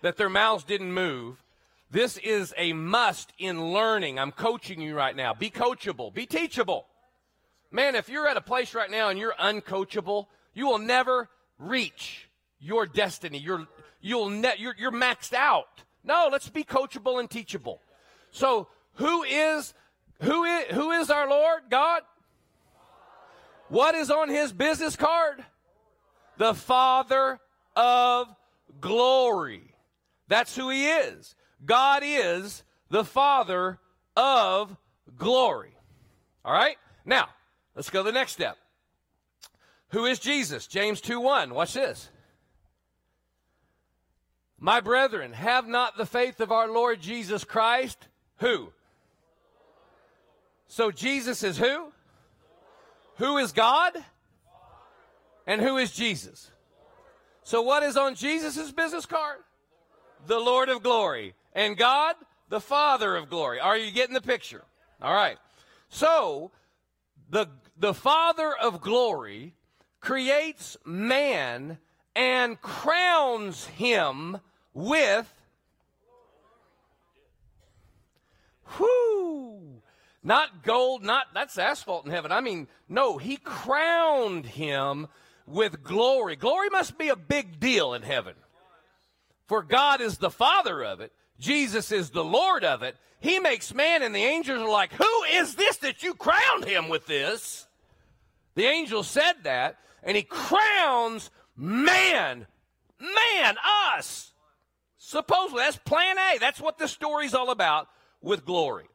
that 0.00 0.16
their 0.16 0.30
mouths 0.30 0.64
didn't 0.64 0.92
move. 0.92 1.42
This 1.90 2.16
is 2.18 2.52
a 2.56 2.72
must 2.72 3.32
in 3.38 3.72
learning. 3.72 4.18
I'm 4.18 4.32
coaching 4.32 4.80
you 4.80 4.96
right 4.96 5.14
now. 5.14 5.34
Be 5.34 5.50
coachable, 5.50 6.12
be 6.12 6.26
teachable. 6.26 6.86
Man, 7.70 7.94
if 7.94 8.08
you're 8.08 8.28
at 8.28 8.36
a 8.36 8.40
place 8.42 8.74
right 8.74 8.90
now 8.90 9.08
and 9.08 9.18
you're 9.18 9.34
uncoachable, 9.38 10.26
you 10.54 10.66
will 10.66 10.78
never 10.78 11.28
reach 11.58 12.28
your 12.58 12.86
destiny. 12.86 13.38
You're, 13.38 13.66
you'll 14.00 14.30
ne- 14.30 14.54
you're, 14.58 14.74
you're 14.78 14.92
maxed 14.92 15.34
out. 15.34 15.82
No, 16.02 16.28
let's 16.30 16.48
be 16.48 16.64
coachable 16.64 17.20
and 17.20 17.28
teachable. 17.28 17.80
So, 18.30 18.68
who 18.94 19.24
is 19.24 19.74
who 20.22 20.44
is 20.44 20.64
who 20.72 20.92
is 20.92 21.10
our 21.10 21.28
Lord 21.28 21.62
God? 21.68 22.02
What 23.68 23.94
is 23.94 24.10
on 24.10 24.28
his 24.28 24.52
business 24.52 24.96
card? 24.96 25.44
The 26.38 26.54
Father 26.54 27.40
of 27.74 28.28
glory. 28.80 29.74
That's 30.28 30.54
who 30.54 30.70
he 30.70 30.88
is. 30.88 31.34
God 31.66 32.02
is 32.04 32.62
the 32.88 33.04
Father 33.04 33.78
of 34.16 34.76
glory. 35.18 35.76
All 36.44 36.52
right? 36.52 36.76
Now, 37.04 37.28
let's 37.74 37.90
go 37.90 38.00
to 38.02 38.06
the 38.06 38.12
next 38.12 38.32
step. 38.32 38.56
Who 39.90 40.06
is 40.06 40.18
Jesus? 40.18 40.66
James 40.66 41.00
2 41.00 41.20
1. 41.20 41.52
Watch 41.52 41.74
this. 41.74 42.08
My 44.58 44.80
brethren, 44.80 45.32
have 45.32 45.68
not 45.68 45.96
the 45.96 46.06
faith 46.06 46.40
of 46.40 46.50
our 46.50 46.68
Lord 46.68 47.00
Jesus 47.00 47.44
Christ. 47.44 48.08
Who? 48.38 48.72
So 50.68 50.90
Jesus 50.90 51.42
is 51.42 51.58
who? 51.58 51.92
Who 53.16 53.38
is 53.38 53.52
God? 53.52 53.92
And 55.46 55.60
who 55.60 55.76
is 55.76 55.92
Jesus? 55.92 56.50
So 57.42 57.62
what 57.62 57.82
is 57.82 57.96
on 57.96 58.14
Jesus' 58.14 58.72
business 58.72 59.06
card? 59.06 59.38
The 60.26 60.38
Lord 60.38 60.68
of 60.68 60.82
glory. 60.82 61.34
And 61.56 61.74
God, 61.76 62.16
the 62.50 62.60
Father 62.60 63.16
of 63.16 63.30
glory. 63.30 63.58
Are 63.58 63.78
you 63.78 63.90
getting 63.90 64.14
the 64.14 64.20
picture? 64.20 64.62
All 65.00 65.14
right. 65.14 65.38
So 65.88 66.52
the 67.30 67.48
the 67.78 67.94
Father 67.94 68.54
of 68.54 68.82
glory 68.82 69.54
creates 70.00 70.76
man 70.84 71.78
and 72.14 72.60
crowns 72.60 73.66
him 73.66 74.38
with 74.72 75.32
whoo 78.78 79.82
not 80.22 80.62
gold 80.62 81.02
not 81.02 81.26
that's 81.34 81.58
asphalt 81.58 82.04
in 82.04 82.10
heaven 82.10 82.32
i 82.32 82.40
mean 82.40 82.66
no 82.88 83.16
he 83.16 83.36
crowned 83.36 84.44
him 84.44 85.06
with 85.46 85.82
glory 85.82 86.36
glory 86.36 86.68
must 86.70 86.98
be 86.98 87.08
a 87.08 87.16
big 87.16 87.60
deal 87.60 87.94
in 87.94 88.02
heaven 88.02 88.34
for 89.46 89.62
god 89.62 90.00
is 90.00 90.18
the 90.18 90.30
father 90.30 90.84
of 90.84 91.00
it 91.00 91.12
jesus 91.38 91.92
is 91.92 92.10
the 92.10 92.24
lord 92.24 92.64
of 92.64 92.82
it 92.82 92.96
he 93.20 93.38
makes 93.38 93.74
man 93.74 94.02
and 94.02 94.14
the 94.14 94.24
angels 94.24 94.60
are 94.60 94.68
like 94.68 94.92
who 94.92 95.22
is 95.32 95.54
this 95.54 95.76
that 95.78 96.02
you 96.02 96.14
crowned 96.14 96.64
him 96.64 96.88
with 96.88 97.06
this 97.06 97.66
the 98.54 98.64
angel 98.64 99.02
said 99.02 99.34
that 99.44 99.78
and 100.02 100.16
he 100.16 100.22
crowns 100.22 101.30
man, 101.56 102.46
man, 103.00 103.56
us. 103.96 104.32
Supposedly, 104.98 105.62
that's 105.62 105.76
plan 105.76 106.16
A. 106.18 106.38
That's 106.38 106.60
what 106.60 106.78
this 106.78 106.92
story's 106.92 107.34
all 107.34 107.50
about 107.50 107.88
with 108.20 108.44
glory. 108.44 108.86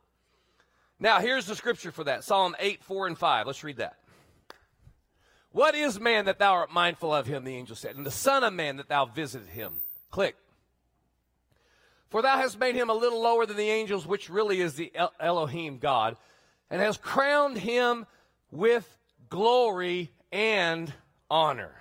Now, 0.99 1.19
here's 1.19 1.45
the 1.45 1.55
scripture 1.55 1.91
for 1.91 2.03
that 2.03 2.23
Psalm 2.23 2.55
8, 2.59 2.83
4, 2.83 3.07
and 3.07 3.17
5. 3.17 3.47
Let's 3.47 3.63
read 3.63 3.77
that. 3.77 3.97
What 5.51 5.75
is 5.75 5.99
man 5.99 6.25
that 6.25 6.39
thou 6.39 6.53
art 6.53 6.71
mindful 6.71 7.13
of 7.13 7.27
him, 7.27 7.43
the 7.43 7.55
angel 7.55 7.75
said, 7.75 7.95
and 7.95 8.05
the 8.05 8.11
Son 8.11 8.43
of 8.43 8.53
Man 8.53 8.77
that 8.77 8.87
thou 8.87 9.05
visited 9.05 9.49
him? 9.49 9.73
Click. 10.09 10.35
For 12.11 12.21
thou 12.21 12.37
hast 12.37 12.59
made 12.59 12.75
him 12.75 12.89
a 12.89 12.93
little 12.93 13.21
lower 13.21 13.45
than 13.45 13.55
the 13.55 13.69
angels, 13.69 14.05
which 14.05 14.29
really 14.29 14.59
is 14.59 14.73
the 14.73 14.91
Elohim 15.17 15.77
God, 15.77 16.17
and 16.69 16.81
has 16.81 16.97
crowned 16.97 17.57
him 17.57 18.05
with 18.51 18.85
glory 19.29 20.11
and 20.29 20.93
honor. 21.29 21.73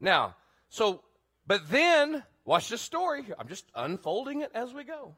Now, 0.00 0.36
so, 0.68 1.02
but 1.46 1.70
then, 1.70 2.22
watch 2.44 2.68
this 2.68 2.82
story. 2.82 3.24
I'm 3.38 3.48
just 3.48 3.64
unfolding 3.74 4.42
it 4.42 4.50
as 4.54 4.74
we 4.74 4.84
go. 4.84 5.14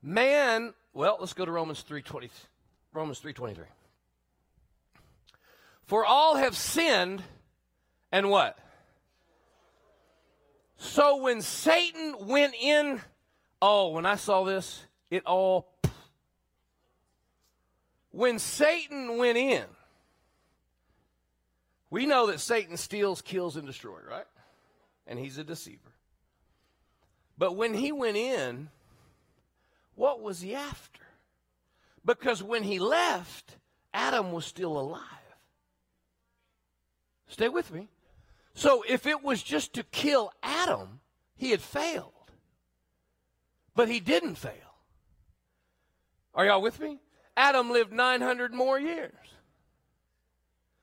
Man, 0.00 0.74
well, 0.94 1.16
let's 1.18 1.32
go 1.32 1.44
to 1.44 1.50
Romans 1.50 1.84
3.20, 1.88 2.30
Romans 2.92 3.20
3.23. 3.20 3.64
For 5.86 6.04
all 6.04 6.36
have 6.36 6.56
sinned, 6.56 7.20
and 8.12 8.30
what? 8.30 8.56
So 10.78 11.16
when 11.16 11.42
Satan 11.42 12.14
went 12.20 12.54
in, 12.54 13.00
oh, 13.60 13.90
when 13.90 14.06
I 14.06 14.14
saw 14.14 14.44
this, 14.44 14.84
it 15.10 15.26
all. 15.26 15.68
When 18.10 18.38
Satan 18.38 19.18
went 19.18 19.36
in, 19.36 19.64
we 21.90 22.06
know 22.06 22.28
that 22.28 22.40
Satan 22.40 22.76
steals, 22.76 23.22
kills, 23.22 23.56
and 23.56 23.66
destroys, 23.66 24.04
right? 24.08 24.26
And 25.06 25.18
he's 25.18 25.36
a 25.38 25.44
deceiver. 25.44 25.80
But 27.36 27.56
when 27.56 27.74
he 27.74 27.92
went 27.92 28.16
in, 28.16 28.68
what 29.94 30.20
was 30.20 30.40
he 30.40 30.54
after? 30.54 31.02
Because 32.04 32.42
when 32.42 32.62
he 32.62 32.78
left, 32.78 33.56
Adam 33.92 34.32
was 34.32 34.44
still 34.44 34.78
alive. 34.78 35.02
Stay 37.26 37.48
with 37.48 37.72
me. 37.72 37.88
So 38.58 38.82
if 38.88 39.06
it 39.06 39.22
was 39.22 39.40
just 39.40 39.74
to 39.74 39.84
kill 39.84 40.32
Adam, 40.42 40.98
he 41.36 41.52
had 41.52 41.60
failed. 41.60 42.12
But 43.76 43.88
he 43.88 44.00
didn't 44.00 44.34
fail. 44.34 44.74
Are 46.34 46.44
y'all 46.44 46.60
with 46.60 46.80
me? 46.80 46.98
Adam 47.36 47.70
lived 47.70 47.92
900 47.92 48.52
more 48.52 48.76
years. 48.76 49.14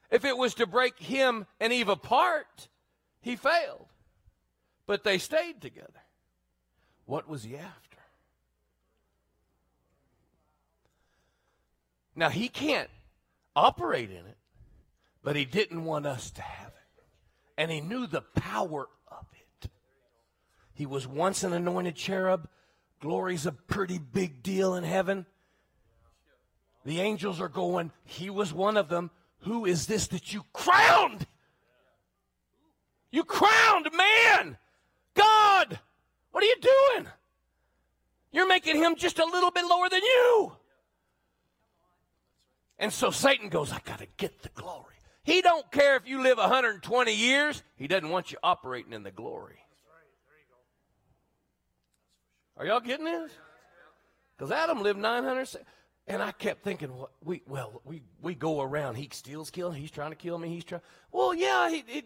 If 0.10 0.24
it 0.24 0.38
was 0.38 0.54
to 0.54 0.66
break 0.66 0.98
him 0.98 1.48
and 1.60 1.74
Eve 1.74 1.90
apart, 1.90 2.70
he 3.20 3.36
failed. 3.36 3.88
But 4.88 5.04
they 5.04 5.18
stayed 5.18 5.62
together. 5.62 6.02
What 7.04 7.28
was 7.28 7.44
he 7.44 7.58
after? 7.58 7.98
Now, 12.16 12.30
he 12.30 12.48
can't 12.48 12.90
operate 13.54 14.12
in 14.12 14.26
it, 14.26 14.38
but 15.22 15.36
he 15.36 15.44
didn't 15.44 15.84
want 15.84 16.06
us 16.06 16.32
to 16.32 16.42
have 16.42 16.68
it. 16.70 16.75
And 17.58 17.72
he 17.72 17.82
knew 17.82 18.08
the 18.08 18.22
power 18.22 18.88
of 19.10 19.26
it. 19.34 19.70
He 20.74 20.86
was 20.86 21.08
once 21.08 21.44
an 21.44 21.54
anointed 21.54 21.96
cherub. 21.96 22.50
Glory's 23.00 23.46
a 23.46 23.52
pretty 23.52 23.98
big 23.98 24.44
deal 24.44 24.76
in 24.76 24.84
heaven. 24.84 25.26
The 26.86 27.02
angels 27.02 27.42
are 27.42 27.50
going, 27.50 27.92
he 28.04 28.30
was 28.30 28.54
one 28.54 28.78
of 28.78 28.90
them. 28.90 29.10
Who 29.40 29.66
is 29.66 29.88
this 29.88 30.08
that 30.08 30.34
you 30.34 30.44
crowned? 30.54 31.26
You 33.12 33.24
crowned 33.24 33.90
man. 33.96 34.58
God, 35.14 35.80
what 36.32 36.44
are 36.44 36.48
you 36.48 36.58
doing? 36.62 37.08
You're 38.32 38.48
making 38.48 38.76
him 38.76 38.96
just 38.96 39.20
a 39.20 39.26
little 39.26 39.52
bit 39.52 39.66
lower 39.66 39.88
than 39.88 40.02
you. 40.02 40.52
And 42.78 42.92
so 42.92 43.12
Satan 43.12 43.50
goes, 43.50 43.72
I 43.72 43.80
got 43.86 44.00
to 44.00 44.08
get 44.18 44.42
the 44.42 44.50
glory. 44.50 44.95
He 45.26 45.42
don't 45.42 45.70
care 45.72 45.96
if 45.98 46.08
you 46.08 46.22
live 46.22 46.38
120 46.38 47.14
years. 47.14 47.64
He 47.76 47.88
doesn't 47.88 48.10
want 48.10 48.32
you 48.32 48.38
operating 48.44 48.94
in 48.94 49.04
the 49.04 49.12
glory. 49.12 49.60
Are 52.58 52.66
y'all 52.66 52.80
getting 52.80 53.06
this? 53.06 53.32
Because 54.38 54.52
Adam 54.52 54.82
lived 54.82 55.00
900. 55.00 55.50
And 56.08 56.22
I 56.22 56.32
kept 56.32 56.64
thinking, 56.64 56.96
well, 56.96 57.10
we 57.24 57.42
well 57.48 57.82
we 57.84 58.04
we 58.22 58.36
go 58.36 58.62
around. 58.62 58.96
He 58.96 59.10
steals, 59.12 59.50
killing. 59.50 59.82
He's 59.82 59.90
trying 59.90 60.12
to 60.12 60.16
kill 60.16 60.38
me. 60.38 60.50
He's 60.50 60.64
trying. 60.64 60.84
Well, 61.12 61.34
yeah, 61.34 61.72
he, 61.72 61.84
he 61.88 62.04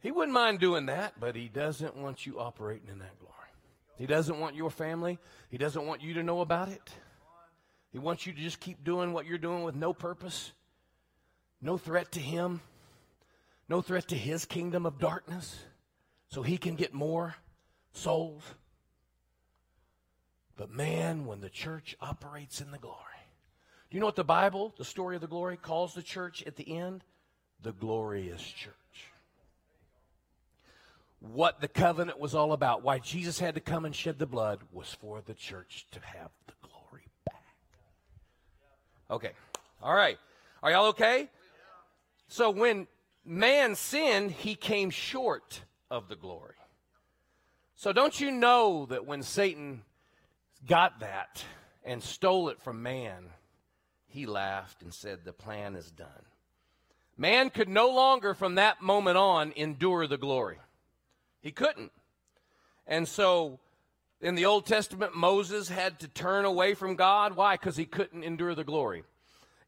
he 0.00 0.10
wouldn't 0.12 0.32
mind 0.32 0.60
doing 0.60 0.86
that, 0.86 1.18
but 1.18 1.34
he 1.34 1.48
doesn't 1.48 1.96
want 1.96 2.24
you 2.24 2.38
operating 2.38 2.88
in 2.88 3.00
that 3.00 3.18
glory. 3.18 3.32
He 3.96 4.06
doesn't 4.06 4.38
want 4.38 4.54
your 4.54 4.70
family. 4.70 5.18
He 5.50 5.58
doesn't 5.58 5.84
want 5.84 6.00
you 6.00 6.14
to 6.14 6.22
know 6.22 6.42
about 6.42 6.68
it. 6.68 6.92
He 7.90 7.98
wants 7.98 8.24
you 8.24 8.32
to 8.32 8.40
just 8.40 8.60
keep 8.60 8.84
doing 8.84 9.12
what 9.12 9.26
you're 9.26 9.36
doing 9.36 9.64
with 9.64 9.74
no 9.74 9.92
purpose, 9.92 10.52
no 11.62 11.78
threat 11.78 12.12
to 12.12 12.20
him, 12.20 12.60
no 13.68 13.80
threat 13.80 14.08
to 14.08 14.16
his 14.16 14.44
kingdom 14.44 14.84
of 14.84 14.98
darkness, 14.98 15.60
so 16.28 16.42
he 16.42 16.58
can 16.58 16.74
get 16.74 16.92
more 16.92 17.36
souls. 17.92 18.42
But 20.56 20.70
man, 20.70 21.24
when 21.24 21.40
the 21.40 21.48
church 21.48 21.96
operates 22.00 22.60
in 22.60 22.72
the 22.72 22.78
glory, 22.78 22.98
do 23.90 23.96
you 23.96 24.00
know 24.00 24.06
what 24.06 24.16
the 24.16 24.24
Bible, 24.24 24.74
the 24.76 24.84
story 24.84 25.14
of 25.14 25.20
the 25.20 25.28
glory, 25.28 25.56
calls 25.56 25.94
the 25.94 26.02
church 26.02 26.42
at 26.46 26.56
the 26.56 26.76
end? 26.76 27.04
The 27.62 27.72
glorious 27.72 28.42
church. 28.42 28.72
What 31.20 31.60
the 31.60 31.68
covenant 31.68 32.18
was 32.18 32.34
all 32.34 32.52
about, 32.52 32.82
why 32.82 32.98
Jesus 32.98 33.38
had 33.38 33.54
to 33.54 33.60
come 33.60 33.84
and 33.84 33.94
shed 33.94 34.18
the 34.18 34.26
blood, 34.26 34.58
was 34.72 34.92
for 35.00 35.22
the 35.24 35.34
church 35.34 35.86
to 35.92 36.00
have 36.00 36.30
the 36.48 36.54
glory 36.62 37.06
back. 37.24 37.44
Okay. 39.10 39.30
All 39.80 39.94
right. 39.94 40.18
Are 40.62 40.70
y'all 40.70 40.86
okay? 40.86 41.28
So 42.32 42.48
when 42.48 42.86
man 43.26 43.74
sinned, 43.74 44.30
he 44.30 44.54
came 44.54 44.88
short 44.88 45.60
of 45.90 46.08
the 46.08 46.16
glory. 46.16 46.54
So 47.74 47.92
don't 47.92 48.18
you 48.18 48.30
know 48.30 48.86
that 48.86 49.04
when 49.04 49.22
Satan 49.22 49.82
got 50.66 51.00
that 51.00 51.44
and 51.84 52.02
stole 52.02 52.48
it 52.48 52.58
from 52.58 52.82
man, 52.82 53.26
he 54.06 54.24
laughed 54.24 54.80
and 54.80 54.94
said, 54.94 55.26
The 55.26 55.34
plan 55.34 55.76
is 55.76 55.90
done. 55.90 56.08
Man 57.18 57.50
could 57.50 57.68
no 57.68 57.90
longer, 57.90 58.32
from 58.32 58.54
that 58.54 58.80
moment 58.80 59.18
on, 59.18 59.52
endure 59.54 60.06
the 60.06 60.16
glory. 60.16 60.56
He 61.42 61.50
couldn't. 61.50 61.92
And 62.86 63.06
so, 63.06 63.60
in 64.22 64.36
the 64.36 64.46
Old 64.46 64.64
Testament, 64.64 65.14
Moses 65.14 65.68
had 65.68 66.00
to 66.00 66.08
turn 66.08 66.46
away 66.46 66.72
from 66.72 66.96
God. 66.96 67.36
Why? 67.36 67.56
Because 67.56 67.76
he 67.76 67.84
couldn't 67.84 68.24
endure 68.24 68.54
the 68.54 68.64
glory. 68.64 69.02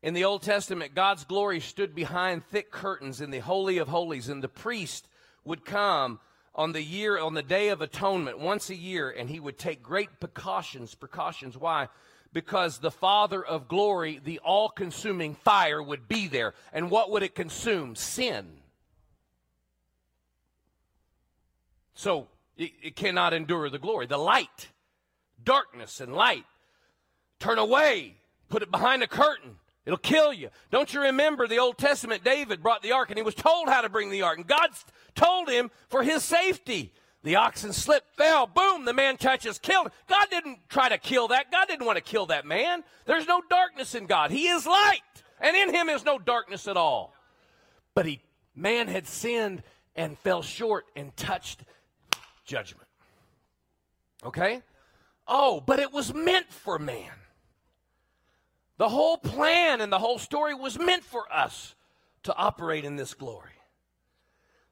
In 0.05 0.13
the 0.13 0.25
Old 0.25 0.43
Testament, 0.43 0.95
God's 0.95 1.25
glory 1.25 1.61
stood 1.61 1.95
behind 1.95 2.45
thick 2.45 2.71
curtains 2.71 3.23
in 3.23 3.31
the 3.31 3.39
Holy 3.39 3.79
of 3.79 3.89
Holies, 3.89 4.29
and 4.29 4.43
the 4.43 4.49
priest 4.49 5.09
would 5.47 5.65
come 5.65 6.21
on 6.55 6.73
the 6.73 6.83
year, 6.83 7.19
on 7.19 7.33
the 7.33 7.43
Day 7.43 7.71
of 7.71 7.81
Atonement, 7.81 8.39
once 8.39 8.69
a 8.69 8.75
year, 8.75 9.09
and 9.09 9.31
he 9.31 9.41
would 9.41 9.57
take 9.57 9.83
great 9.83 10.21
precautions. 10.21 10.95
Precautions. 10.95 11.57
Why? 11.57 11.89
Because 12.35 12.81
the 12.81 12.91
Father 12.91 13.43
of 13.43 13.67
glory, 13.67 14.21
the 14.23 14.41
all 14.41 14.69
consuming 14.69 15.37
fire, 15.37 15.83
would 15.83 16.07
be 16.07 16.29
there. 16.29 16.53
And 16.75 16.91
what 16.91 17.11
would 17.11 17.23
it 17.23 17.35
consume? 17.35 17.97
Sin. 17.97 18.59
So 21.95 22.29
it, 22.59 22.73
it 22.83 22.95
cannot 22.95 23.33
endure 23.33 23.71
the 23.71 23.79
glory. 23.79 24.05
The 24.05 24.19
light, 24.19 24.69
darkness 25.43 25.99
and 25.99 26.15
light. 26.15 26.45
Turn 27.39 27.57
away, 27.57 28.17
put 28.51 28.63
it 28.63 28.71
behind 28.71 29.03
a 29.03 29.07
curtain. 29.07 29.57
It'll 29.87 29.99
kill 29.99 30.33
you. 30.33 30.49
Don't 30.71 30.95
you 30.95 31.03
remember 31.03 31.47
the 31.47 31.59
Old 31.59 31.77
Testament? 31.77 32.25
David 32.25 32.63
brought 32.63 32.83
the 32.83 32.93
ark 32.93 33.11
and 33.11 33.19
he 33.19 33.23
was 33.23 33.35
told 33.35 33.69
how 33.69 33.83
to 33.83 33.89
bring 33.89 34.11
the 34.11 34.23
ark. 34.23 34.39
And 34.39 34.47
God 34.47 34.71
told 35.15 35.49
him 35.49 35.71
for 35.89 36.03
his 36.03 36.25
safety. 36.25 36.93
The 37.23 37.37
oxen 37.37 37.73
slipped, 37.73 38.17
fell, 38.17 38.47
boom, 38.47 38.85
the 38.85 38.93
man 38.93 39.17
touches, 39.17 39.59
killed. 39.59 39.91
God 40.09 40.27
didn't 40.31 40.59
try 40.69 40.91
to 40.91 40.99
kill 40.99 41.29
that. 41.29 41.51
God 41.51 41.67
didn't 41.69 41.87
want 41.87 41.97
to 41.97 42.05
kill 42.05 42.27
that 42.27 42.45
man. 42.45 42.85
There's 43.07 43.27
no 43.27 43.43
darkness 43.49 43.95
in 43.95 44.05
God. 44.05 44.31
He 44.31 44.47
is 44.47 44.67
light, 44.67 45.01
and 45.41 45.57
in 45.57 45.75
him 45.75 45.89
is 45.89 46.05
no 46.05 46.19
darkness 46.19 46.69
at 46.69 46.77
all. 46.77 47.15
But 47.95 48.05
he, 48.05 48.21
man 48.55 48.89
had 48.89 49.07
sinned 49.07 49.63
and 49.97 50.19
fell 50.19 50.43
short 50.43 50.85
and 50.97 51.17
touched 51.17 51.63
judgment. 52.45 52.89
Okay? 54.23 54.61
Oh, 55.27 55.63
but 55.63 55.79
it 55.79 55.93
was 55.95 56.13
meant 56.13 56.53
for 56.53 56.79
man. 56.79 57.11
The 58.77 58.89
whole 58.89 59.17
plan 59.17 59.81
and 59.81 59.93
the 59.93 59.99
whole 59.99 60.19
story 60.19 60.55
was 60.55 60.79
meant 60.79 61.05
for 61.05 61.33
us 61.33 61.75
to 62.25 62.35
operate 62.35 62.85
in 62.85 62.97
this 62.97 63.15
glory. 63.15 63.51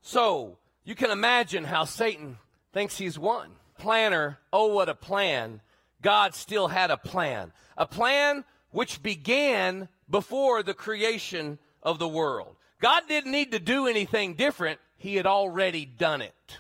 So, 0.01 0.59
you 0.85 0.95
can 0.95 1.11
imagine 1.11 1.65
how 1.65 1.85
Satan 1.85 2.39
thinks 2.73 2.99
he's 2.99 3.19
won. 3.19 3.51
Planner, 3.79 4.39
oh, 4.53 4.75
what 4.75 4.89
a 4.89 4.95
plan. 4.95 5.61
God 6.01 6.35
still 6.35 6.69
had 6.69 6.91
a 6.91 6.97
plan. 6.97 7.53
A 7.77 7.87
plan 7.87 8.45
which 8.71 9.03
began 9.03 9.89
before 10.11 10.63
the 10.63 10.75
creation 10.75 11.59
of 11.83 11.99
the 11.99 12.09
world. 12.09 12.57
God 12.81 13.05
didn't 13.07 13.31
need 13.31 13.53
to 13.53 13.61
do 13.61 13.87
anything 13.87 14.35
different, 14.35 14.81
He 14.99 15.15
had 15.15 15.27
already 15.27 15.85
done 15.85 16.21
it. 16.21 16.59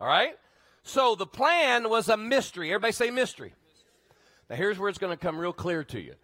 All 0.00 0.06
right? 0.06 0.36
So 0.82 1.14
the 1.14 1.26
plan 1.26 1.88
was 1.88 2.08
a 2.08 2.16
mystery. 2.16 2.70
Everybody 2.70 2.92
say 2.92 3.10
mystery. 3.10 3.54
Now, 4.48 4.56
here's 4.56 4.78
where 4.78 4.88
it's 4.88 4.98
going 4.98 5.16
to 5.16 5.22
come 5.22 5.38
real 5.38 5.52
clear 5.52 5.84
to 5.84 6.00
you. 6.00 6.14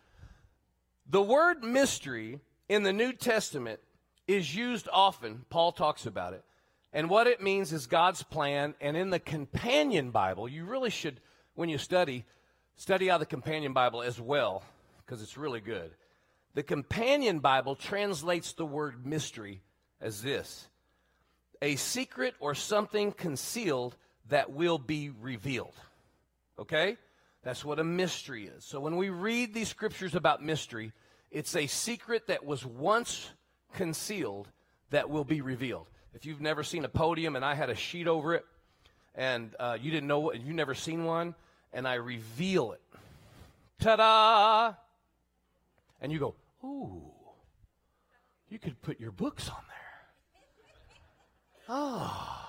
The 1.08 1.22
word 1.22 1.62
mystery 1.62 2.40
in 2.68 2.82
the 2.82 2.92
New 2.92 3.12
Testament 3.12 3.80
is 4.26 4.54
used 4.54 4.88
often. 4.92 5.44
Paul 5.50 5.72
talks 5.72 6.06
about 6.06 6.32
it. 6.32 6.44
And 6.92 7.08
what 7.08 7.26
it 7.26 7.42
means 7.42 7.72
is 7.72 7.86
God's 7.86 8.22
plan. 8.22 8.74
And 8.80 8.96
in 8.96 9.10
the 9.10 9.20
companion 9.20 10.10
Bible, 10.10 10.48
you 10.48 10.64
really 10.64 10.90
should, 10.90 11.20
when 11.54 11.68
you 11.68 11.78
study, 11.78 12.24
study 12.76 13.10
out 13.10 13.20
the 13.20 13.26
companion 13.26 13.72
Bible 13.72 14.02
as 14.02 14.20
well, 14.20 14.64
because 14.98 15.22
it's 15.22 15.36
really 15.36 15.60
good. 15.60 15.92
The 16.54 16.62
companion 16.62 17.38
Bible 17.40 17.76
translates 17.76 18.52
the 18.52 18.66
word 18.66 19.06
mystery 19.06 19.60
as 20.00 20.22
this 20.22 20.68
a 21.62 21.76
secret 21.76 22.34
or 22.38 22.54
something 22.54 23.12
concealed 23.12 23.96
that 24.28 24.52
will 24.52 24.78
be 24.78 25.10
revealed. 25.10 25.74
Okay? 26.58 26.96
That's 27.46 27.64
what 27.64 27.78
a 27.78 27.84
mystery 27.84 28.48
is. 28.48 28.64
So 28.64 28.80
when 28.80 28.96
we 28.96 29.08
read 29.08 29.54
these 29.54 29.68
scriptures 29.68 30.16
about 30.16 30.42
mystery, 30.42 30.90
it's 31.30 31.54
a 31.54 31.68
secret 31.68 32.26
that 32.26 32.44
was 32.44 32.66
once 32.66 33.30
concealed 33.72 34.48
that 34.90 35.10
will 35.10 35.22
be 35.22 35.42
revealed. 35.42 35.86
If 36.12 36.26
you've 36.26 36.40
never 36.40 36.64
seen 36.64 36.84
a 36.84 36.88
podium 36.88 37.36
and 37.36 37.44
I 37.44 37.54
had 37.54 37.70
a 37.70 37.76
sheet 37.76 38.08
over 38.08 38.34
it, 38.34 38.44
and 39.14 39.54
uh, 39.60 39.78
you 39.80 39.92
didn't 39.92 40.08
know 40.08 40.18
what, 40.18 40.40
you've 40.40 40.56
never 40.56 40.74
seen 40.74 41.04
one, 41.04 41.36
and 41.72 41.86
I 41.86 41.94
reveal 41.94 42.72
it, 42.72 42.80
ta 43.80 43.94
da! 43.94 44.74
And 46.00 46.10
you 46.10 46.18
go, 46.18 46.34
ooh, 46.64 47.00
you 48.48 48.58
could 48.58 48.82
put 48.82 48.98
your 48.98 49.12
books 49.12 49.48
on 49.48 49.62
there. 49.68 49.76
Oh. 51.68 52.48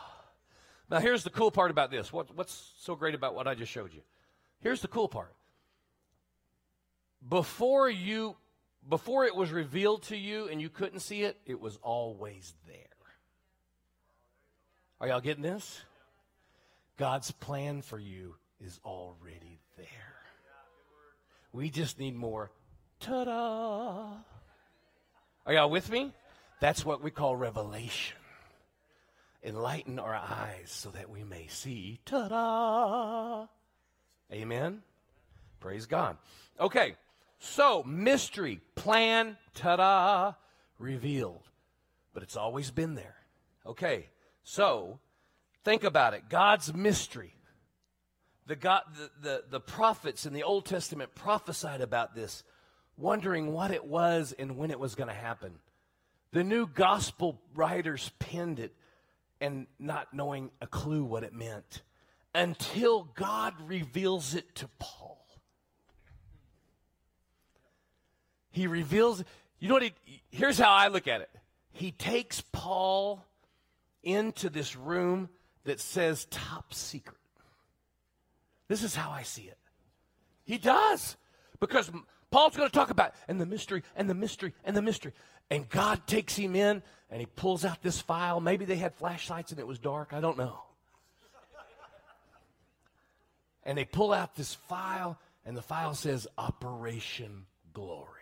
Now, 0.89 1.01
here's 1.01 1.23
the 1.23 1.29
cool 1.29 1.51
part 1.51 1.69
about 1.69 1.91
this. 1.91 2.11
What, 2.11 2.35
what's 2.35 2.73
so 2.79 2.95
great 2.95 3.13
about 3.13 3.35
what 3.35 3.47
I 3.47 3.53
just 3.53 3.71
showed 3.71 3.93
you? 3.93 4.01
Here's 4.61 4.81
the 4.81 4.87
cool 4.87 5.07
part. 5.07 5.33
Before 7.27 7.89
you 7.89 8.35
before 8.87 9.25
it 9.25 9.35
was 9.35 9.51
revealed 9.51 10.03
to 10.03 10.15
you 10.15 10.47
and 10.47 10.61
you 10.61 10.69
couldn't 10.69 11.01
see 11.01 11.23
it, 11.23 11.37
it 11.45 11.59
was 11.59 11.77
always 11.81 12.53
there. 12.65 12.75
Are 15.01 15.07
y'all 15.07 15.21
getting 15.21 15.43
this? 15.43 15.81
God's 16.97 17.31
plan 17.31 17.81
for 17.81 17.99
you 17.99 18.35
is 18.59 18.79
already 18.83 19.59
there. 19.77 19.85
We 21.51 21.69
just 21.69 21.99
need 21.99 22.15
more 22.15 22.51
ta 22.99 23.25
da. 23.25 24.13
Are 25.45 25.53
y'all 25.53 25.69
with 25.69 25.91
me? 25.91 26.11
That's 26.59 26.85
what 26.85 27.03
we 27.03 27.11
call 27.11 27.35
revelation. 27.35 28.17
Enlighten 29.43 29.99
our 29.99 30.15
eyes 30.15 30.65
so 30.71 30.89
that 30.89 31.09
we 31.09 31.23
may 31.23 31.47
see 31.47 31.99
ta 32.05 32.27
da. 32.27 33.47
Amen. 34.31 34.81
Praise 35.59 35.85
God. 35.85 36.17
Okay, 36.59 36.95
so 37.39 37.83
mystery, 37.83 38.61
plan, 38.75 39.37
ta 39.53 39.75
da, 39.75 40.33
revealed. 40.79 41.43
But 42.13 42.23
it's 42.23 42.35
always 42.35 42.71
been 42.71 42.95
there. 42.95 43.15
Okay, 43.65 44.09
so 44.43 44.99
think 45.63 45.83
about 45.83 46.13
it 46.13 46.29
God's 46.29 46.73
mystery. 46.73 47.33
The, 48.47 48.55
God, 48.55 48.83
the, 48.95 49.09
the, 49.21 49.43
the 49.49 49.59
prophets 49.59 50.25
in 50.25 50.31
the 50.31 50.43
Old 50.43 50.65
Testament 50.65 51.13
prophesied 51.15 51.81
about 51.81 52.15
this, 52.15 52.43
wondering 52.97 53.51
what 53.51 53.71
it 53.71 53.83
was 53.83 54.33
and 54.39 54.55
when 54.55 54.71
it 54.71 54.79
was 54.79 54.95
going 54.95 55.09
to 55.09 55.13
happen. 55.13 55.55
The 56.31 56.45
new 56.45 56.65
gospel 56.65 57.41
writers 57.53 58.09
penned 58.19 58.59
it 58.59 58.73
and 59.41 59.67
not 59.79 60.13
knowing 60.13 60.51
a 60.61 60.67
clue 60.67 61.03
what 61.03 61.23
it 61.23 61.33
meant 61.33 61.81
until 62.33 63.03
God 63.15 63.53
reveals 63.65 64.35
it 64.35 64.55
to 64.55 64.69
Paul. 64.79 65.25
He 68.51 68.67
reveals, 68.67 69.23
you 69.59 69.67
know 69.67 69.75
what? 69.75 69.83
He, 69.83 69.93
here's 70.29 70.57
how 70.57 70.71
I 70.71 70.87
look 70.87 71.07
at 71.07 71.21
it. 71.21 71.29
He 71.71 71.91
takes 71.91 72.41
Paul 72.41 73.23
into 74.03 74.49
this 74.49 74.75
room 74.75 75.29
that 75.65 75.79
says 75.79 76.25
top 76.31 76.73
secret. 76.73 77.17
This 78.67 78.83
is 78.83 78.95
how 78.95 79.11
I 79.11 79.23
see 79.23 79.43
it. 79.43 79.57
He 80.43 80.57
does. 80.57 81.17
Because 81.59 81.91
Paul's 82.31 82.55
going 82.55 82.69
to 82.69 82.73
talk 82.73 82.89
about 82.89 83.13
and 83.27 83.39
the 83.39 83.45
mystery 83.45 83.83
and 83.95 84.09
the 84.09 84.15
mystery 84.15 84.53
and 84.63 84.75
the 84.75 84.81
mystery. 84.81 85.13
And 85.49 85.67
God 85.69 86.05
takes 86.07 86.35
him 86.35 86.55
in 86.55 86.83
and 87.09 87.19
he 87.19 87.25
pulls 87.25 87.63
out 87.63 87.81
this 87.81 88.01
file. 88.01 88.39
Maybe 88.41 88.65
they 88.65 88.75
had 88.75 88.93
flashlights 88.95 89.51
and 89.51 89.59
it 89.59 89.67
was 89.67 89.79
dark. 89.79 90.13
I 90.13 90.19
don't 90.19 90.37
know 90.37 90.66
and 93.67 93.77
they 93.77 93.85
pull 93.85 94.13
out 94.13 94.33
this 94.35 94.55
file, 94.55 95.19
and 95.45 95.55
the 95.55 95.61
file 95.61 95.93
says 95.93 96.25
Operation 96.37 97.45
Glory. 97.73 98.13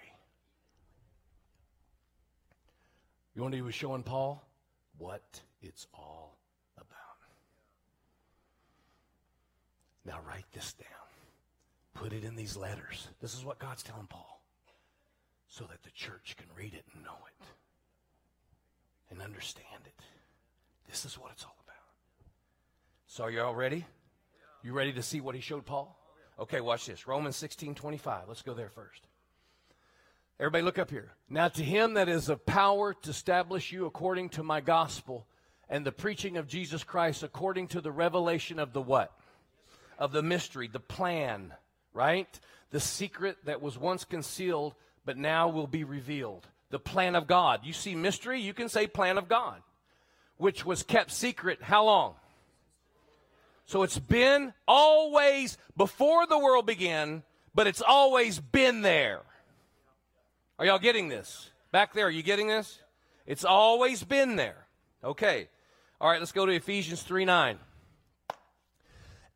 You 3.36 3.43
what 3.43 3.53
he 3.53 3.62
was 3.62 3.75
showing 3.75 4.01
Paul? 4.01 4.43
What 4.97 5.41
it's 5.62 5.86
all 5.93 6.39
about. 6.77 6.89
Now 10.03 10.19
write 10.27 10.45
this 10.51 10.73
down. 10.73 10.88
put 11.93 12.12
it 12.12 12.23
in 12.23 12.36
these 12.36 12.58
letters. 12.58 13.08
This 13.21 13.36
is 13.36 13.45
what 13.45 13.60
God's 13.60 13.84
telling 13.84 14.08
Paul. 14.08 14.41
So 15.47 15.65
that 15.65 15.84
the 15.84 15.91
church 15.91 16.36
can 16.38 16.47
read 16.58 16.73
it 16.73 16.84
and 16.93 17.03
know 17.03 17.17
it 17.27 17.45
and 19.12 19.21
understand 19.21 19.81
it. 19.86 20.03
This 20.89 21.05
is 21.05 21.19
what 21.19 21.31
it's 21.31 21.43
all 21.43 21.55
about. 21.63 21.75
So 23.08 23.25
are 23.25 23.31
you 23.31 23.41
all 23.41 23.55
ready? 23.55 23.86
You 24.65 24.73
ready 24.73 24.93
to 24.93 25.04
see 25.04 25.21
what 25.21 25.36
he 25.36 25.41
showed 25.41 25.63
Paul? 25.63 25.95
Okay, 26.39 26.60
watch 26.60 26.88
this. 26.88 27.06
Romans 27.06 27.36
16, 27.36 27.75
25. 27.75 28.23
Let's 28.28 28.41
go 28.41 28.56
there 28.56 28.71
first. 28.71 29.06
Everybody 30.39 30.63
look 30.63 30.80
up 30.80 30.89
here. 30.89 31.12
Now 31.30 31.49
to 31.49 31.63
him 31.63 31.93
that 31.93 32.10
is 32.10 32.30
of 32.30 32.47
power 32.47 32.95
to 32.95 33.10
establish 33.12 33.71
you 33.71 33.86
according 33.86 34.30
to 34.30 34.41
my 34.41 34.62
gospel 34.62 35.28
and 35.69 35.86
the 35.86 35.91
preaching 35.91 36.36
of 36.36 36.47
Jesus 36.47 36.84
Christ 36.84 37.21
according 37.21 37.67
to 37.69 37.80
the 37.80 37.91
revelation 37.91 38.58
of 38.58 38.73
the 38.73 38.82
what? 38.82 39.15
Of 39.99 40.12
the 40.12 40.23
mystery, 40.23 40.67
the 40.67 40.80
plan, 40.80 41.54
right? 41.93 42.39
The 42.71 42.80
secret 42.80 43.38
that 43.45 43.62
was 43.62 43.78
once 43.78 44.04
concealed 44.04 44.73
but 45.06 45.15
now 45.15 45.47
will 45.47 45.67
be 45.67 45.84
revealed. 45.84 46.47
The 46.71 46.80
plan 46.80 47.13
of 47.13 47.28
God. 47.28 47.60
You 47.63 47.73
see 47.73 47.93
mystery, 47.93 48.41
you 48.41 48.56
can 48.56 48.69
say 48.69 48.88
plan 48.88 49.19
of 49.19 49.30
God, 49.30 49.62
which 50.38 50.65
was 50.65 50.82
kept 50.82 51.12
secret 51.12 51.62
how 51.62 51.86
long? 51.86 52.15
So 53.65 53.84
it's 53.84 53.97
been 53.97 54.54
always 54.67 55.58
before 55.75 56.28
the 56.28 56.38
world 56.38 56.65
began, 56.65 57.23
but 57.54 57.67
it's 57.67 57.82
always 57.82 58.39
been 58.39 58.82
there. 58.82 59.21
Are 60.60 60.65
y'all 60.65 60.80
getting 60.80 61.10
this? 61.10 61.49
Back 61.71 61.93
there, 61.93 62.08
are 62.08 62.12
you 62.12 62.23
getting 62.23 62.47
this? 62.47 62.80
It's 63.25 63.43
always 63.43 64.04
been 64.04 64.36
there. 64.36 64.67
Okay. 65.04 65.49
All 65.99 66.10
right, 66.10 66.19
let's 66.19 66.32
go 66.32 66.45
to 66.45 66.51
Ephesians 66.51 67.01
3 67.01 67.25
9. 67.25 67.58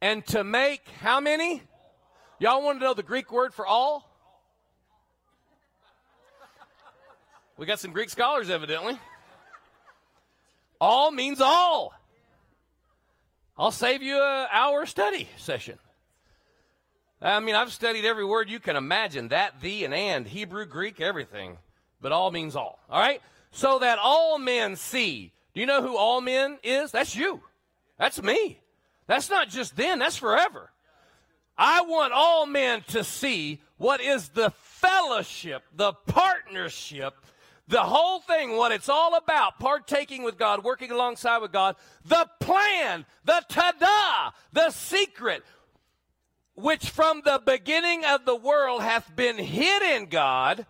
And 0.02 0.26
to 0.28 0.44
make 0.44 0.88
how 1.02 1.20
many? 1.20 1.64
Y'all 2.40 2.64
want 2.64 2.80
to 2.80 2.86
know 2.86 2.94
the 2.94 3.04
Greek 3.04 3.32
word 3.32 3.54
for 3.54 3.66
all? 3.66 4.06
We 7.58 7.66
got 7.66 7.80
some 7.80 7.92
Greek 7.92 8.10
scholars, 8.10 8.50
evidently. 8.50 8.98
All 10.80 11.12
means 11.12 11.42
all. 11.42 11.94
I'll 13.60 13.72
save 13.72 14.02
you 14.02 14.16
an 14.16 14.48
hour 14.54 14.86
study 14.86 15.28
session. 15.36 15.78
I 17.22 17.42
mean, 17.42 17.56
I've 17.56 17.74
studied 17.74 18.06
every 18.06 18.24
word 18.24 18.50
you 18.50 18.62
can 18.62 18.78
imagine 18.78 19.28
that, 19.28 19.60
the, 19.60 19.84
and 19.84 19.94
and, 19.94 20.26
Hebrew, 20.26 20.66
Greek, 20.66 21.02
everything. 21.02 21.58
But 22.00 22.14
all 22.14 22.32
means 22.32 22.56
all. 22.56 22.80
All 22.90 23.02
right? 23.02 23.22
So 23.52 23.80
that 23.80 24.00
all 24.02 24.40
men 24.40 24.78
see. 24.78 25.34
Do 25.54 25.60
you 25.60 25.66
know 25.66 25.82
who 25.82 25.98
all 25.98 26.22
men 26.22 26.58
is? 26.64 26.92
That's 26.92 27.18
you. 27.18 27.42
That's 27.98 28.24
me. 28.24 28.62
That's 29.08 29.30
not 29.30 29.50
just 29.50 29.76
then, 29.76 30.00
that's 30.00 30.16
forever. 30.16 30.72
I 31.58 31.82
want 31.82 32.14
all 32.14 32.46
men 32.46 32.82
to 32.90 33.04
see 33.04 33.60
what 33.76 34.00
is 34.00 34.30
the 34.30 34.52
fellowship, 34.52 35.64
the 35.76 35.92
partnership 35.92 37.14
the 37.70 37.84
whole 37.84 38.20
thing, 38.20 38.58
what 38.58 38.72
it's 38.72 38.90
all 38.90 39.16
about, 39.16 39.60
partaking 39.60 40.24
with 40.24 40.40
God, 40.40 40.64
working 40.64 40.90
alongside 40.90 41.38
with 41.38 41.52
God, 41.52 41.76
the 42.04 42.28
plan, 42.40 43.06
the 43.24 43.44
tada, 43.48 44.34
the 44.52 44.72
secret, 44.72 45.44
which 46.56 46.90
from 46.90 47.22
the 47.24 47.40
beginning 47.46 48.04
of 48.04 48.26
the 48.26 48.36
world 48.36 48.82
hath 48.82 49.16
been 49.16 49.38
hid 49.38 49.84
in 49.84 50.08
God, 50.08 50.66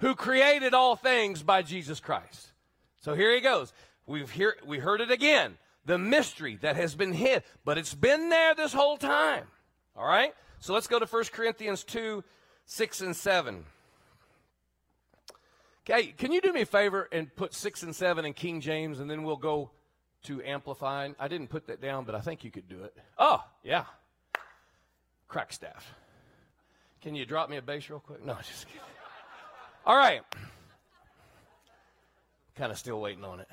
who 0.00 0.16
created 0.16 0.74
all 0.74 0.96
things 0.96 1.44
by 1.44 1.62
Jesus 1.62 2.00
Christ. 2.00 2.48
So 3.00 3.14
here 3.14 3.32
he 3.32 3.40
goes. 3.40 3.72
We've 4.06 4.30
hear, 4.30 4.56
we 4.66 4.78
heard 4.80 5.00
it 5.00 5.12
again. 5.12 5.56
The 5.84 5.98
mystery 5.98 6.58
that 6.62 6.74
has 6.74 6.96
been 6.96 7.12
hid, 7.12 7.44
but 7.64 7.78
it's 7.78 7.94
been 7.94 8.28
there 8.28 8.56
this 8.56 8.72
whole 8.72 8.96
time. 8.96 9.44
All 9.96 10.06
right? 10.06 10.34
So 10.58 10.74
let's 10.74 10.88
go 10.88 10.98
to 10.98 11.06
1 11.06 11.24
Corinthians 11.32 11.84
2 11.84 12.24
6 12.66 13.00
and 13.00 13.16
7. 13.16 13.64
Okay, 15.90 16.08
can 16.08 16.32
you 16.32 16.42
do 16.42 16.52
me 16.52 16.60
a 16.60 16.66
favor 16.66 17.08
and 17.12 17.34
put 17.34 17.54
six 17.54 17.82
and 17.82 17.96
seven 17.96 18.26
in 18.26 18.34
King 18.34 18.60
James, 18.60 19.00
and 19.00 19.10
then 19.10 19.22
we'll 19.22 19.36
go 19.36 19.70
to 20.24 20.42
Amplifying? 20.42 21.16
I 21.18 21.28
didn't 21.28 21.48
put 21.48 21.68
that 21.68 21.80
down, 21.80 22.04
but 22.04 22.14
I 22.14 22.20
think 22.20 22.44
you 22.44 22.50
could 22.50 22.68
do 22.68 22.84
it. 22.84 22.94
Oh, 23.16 23.42
yeah. 23.62 23.84
Crack 25.28 25.50
staff. 25.50 25.94
Can 27.00 27.14
you 27.14 27.24
drop 27.24 27.48
me 27.48 27.56
a 27.56 27.62
bass 27.62 27.88
real 27.88 28.00
quick? 28.00 28.22
No, 28.22 28.34
just 28.34 28.66
kidding. 28.66 28.82
All 29.86 29.96
right. 29.96 30.20
Kind 32.54 32.70
of 32.70 32.76
still 32.76 33.00
waiting 33.00 33.24
on 33.24 33.40
it. 33.40 33.48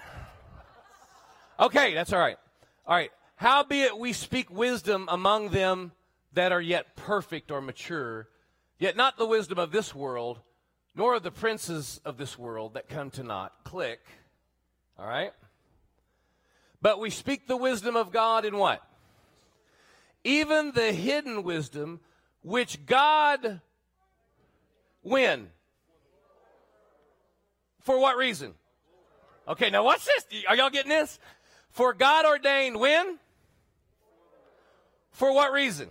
Okay, 1.57 1.93
that's 1.93 2.11
all 2.11 2.19
right. 2.19 2.37
All 2.85 2.95
right. 2.95 3.11
Howbeit 3.37 3.97
we 3.97 4.11
speak 4.11 4.49
wisdom 4.49 5.07
among 5.09 5.51
them 5.51 5.93
that 6.33 6.51
are 6.51 6.61
yet 6.61 6.97
perfect 6.97 7.49
or 7.49 7.61
mature, 7.61 8.27
yet 8.77 8.97
not 8.97 9.15
the 9.15 9.25
wisdom 9.25 9.57
of 9.57 9.71
this 9.71 9.95
world 9.95 10.41
nor 10.95 11.15
of 11.15 11.23
the 11.23 11.31
princes 11.31 11.99
of 12.05 12.17
this 12.17 12.37
world 12.37 12.75
that 12.75 12.87
come 12.87 13.09
to 13.11 13.23
naught. 13.23 13.53
Click. 13.63 13.99
All 14.97 15.07
right? 15.07 15.33
But 16.81 16.99
we 16.99 17.09
speak 17.09 17.47
the 17.47 17.57
wisdom 17.57 17.95
of 17.95 18.11
God 18.11 18.45
in 18.45 18.57
what? 18.57 18.81
Even 20.23 20.71
the 20.71 20.91
hidden 20.91 21.43
wisdom 21.43 21.99
which 22.41 22.85
God, 22.85 23.61
when? 25.01 25.49
For 27.81 27.99
what 27.99 28.17
reason? 28.17 28.53
Okay, 29.47 29.69
now 29.69 29.83
watch 29.83 30.05
this. 30.05 30.43
Are 30.47 30.55
y'all 30.55 30.69
getting 30.69 30.89
this? 30.89 31.19
For 31.71 31.93
God 31.93 32.25
ordained 32.25 32.79
when? 32.79 33.19
For 35.11 35.33
what 35.33 35.51
reason? 35.51 35.89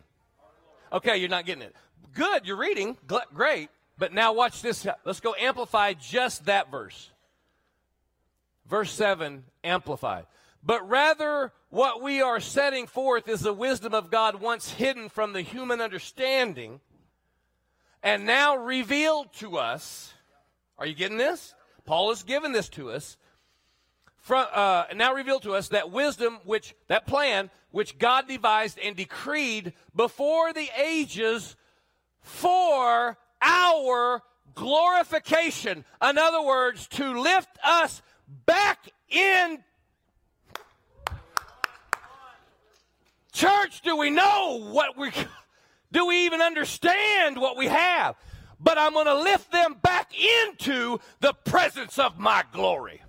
Okay, 0.93 1.17
you're 1.17 1.29
not 1.29 1.45
getting 1.47 1.63
it. 1.63 1.75
Good, 2.15 2.47
you're 2.47 2.57
reading. 2.57 2.97
Great. 3.33 3.69
But 3.97 4.13
now 4.13 4.33
watch 4.33 4.63
this. 4.63 4.87
Let's 5.05 5.21
go 5.21 5.35
amplify 5.39 5.93
just 5.95 6.47
that 6.47 6.71
verse. 6.71 7.11
Verse 8.67 8.93
7, 8.93 9.45
amplified. 9.63 10.27
But 10.63 10.89
rather, 10.89 11.53
what 11.69 12.03
we 12.03 12.23
are 12.23 12.41
setting 12.41 12.87
forth 12.87 13.29
is 13.29 13.41
the 13.41 13.53
wisdom 13.53 13.93
of 13.93 14.11
God 14.11 14.41
once 14.41 14.71
hidden 14.71 15.09
from 15.09 15.33
the 15.33 15.43
human 15.43 15.81
understanding 15.81 16.81
and 18.03 18.27
now 18.27 18.57
revealed 18.57 19.33
to 19.35 19.59
us. 19.59 20.13
Are 20.79 20.87
you 20.87 20.95
getting 20.95 21.19
this? 21.19 21.55
Paul 21.85 22.09
has 22.09 22.23
given 22.23 22.53
this 22.53 22.69
to 22.71 22.91
us. 22.91 23.17
From, 24.19 24.47
uh, 24.53 24.85
now 24.95 25.13
revealed 25.13 25.43
to 25.43 25.55
us 25.55 25.69
that 25.69 25.91
wisdom, 25.91 26.39
which, 26.45 26.75
that 26.89 27.07
plan, 27.07 27.51
which 27.71 27.99
God 27.99 28.27
devised 28.27 28.79
and 28.79 28.97
decreed 28.97 29.75
before 29.95 30.55
the 30.55 30.69
ages 30.83 31.57
for 32.23 33.19
our 33.45 34.23
glorification. 34.55 35.85
In 36.03 36.19
other 36.19 36.43
words, 36.43 36.87
to 36.89 37.21
lift 37.21 37.59
us 37.65 38.03
back 38.47 38.91
in. 39.09 39.59
Church, 43.33 43.83
do 43.83 43.97
we 43.97 44.11
know 44.11 44.61
what 44.71 44.97
we 44.97 45.11
do 45.93 46.07
we 46.07 46.27
even 46.27 46.41
understand 46.41 47.37
what 47.41 47.57
we 47.57 47.67
have? 47.67 48.17
But 48.61 48.79
I'm 48.79 48.93
going 48.95 49.07
to 49.07 49.19
lift 49.19 49.53
them 49.53 49.77
back 49.83 50.13
into 50.19 50.99
the 51.21 51.35
presence 51.35 51.99
of 51.99 52.19
my 52.19 52.45
glory. 52.53 53.03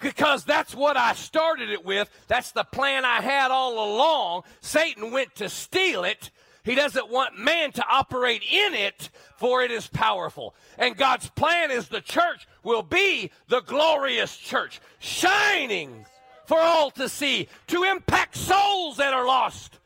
Because 0.00 0.44
that's 0.44 0.74
what 0.74 0.96
I 0.96 1.14
started 1.14 1.70
it 1.70 1.84
with. 1.84 2.10
That's 2.26 2.52
the 2.52 2.64
plan 2.64 3.04
I 3.04 3.20
had 3.20 3.50
all 3.50 3.74
along. 3.74 4.42
Satan 4.60 5.12
went 5.12 5.36
to 5.36 5.48
steal 5.48 6.04
it 6.04 6.30
he 6.64 6.74
doesn't 6.74 7.10
want 7.10 7.38
man 7.38 7.72
to 7.72 7.84
operate 7.86 8.42
in 8.42 8.72
it, 8.72 9.10
for 9.36 9.62
it 9.62 9.70
is 9.70 9.86
powerful. 9.86 10.54
And 10.78 10.96
God's 10.96 11.28
plan 11.30 11.70
is 11.70 11.88
the 11.88 12.00
church 12.00 12.48
will 12.62 12.82
be 12.82 13.30
the 13.48 13.60
glorious 13.60 14.34
church, 14.34 14.80
shining 14.98 16.06
for 16.46 16.58
all 16.58 16.90
to 16.92 17.08
see, 17.08 17.48
to 17.66 17.84
impact 17.84 18.36
souls 18.36 18.96
that 18.96 19.12
are 19.12 19.26
lost. 19.26 19.78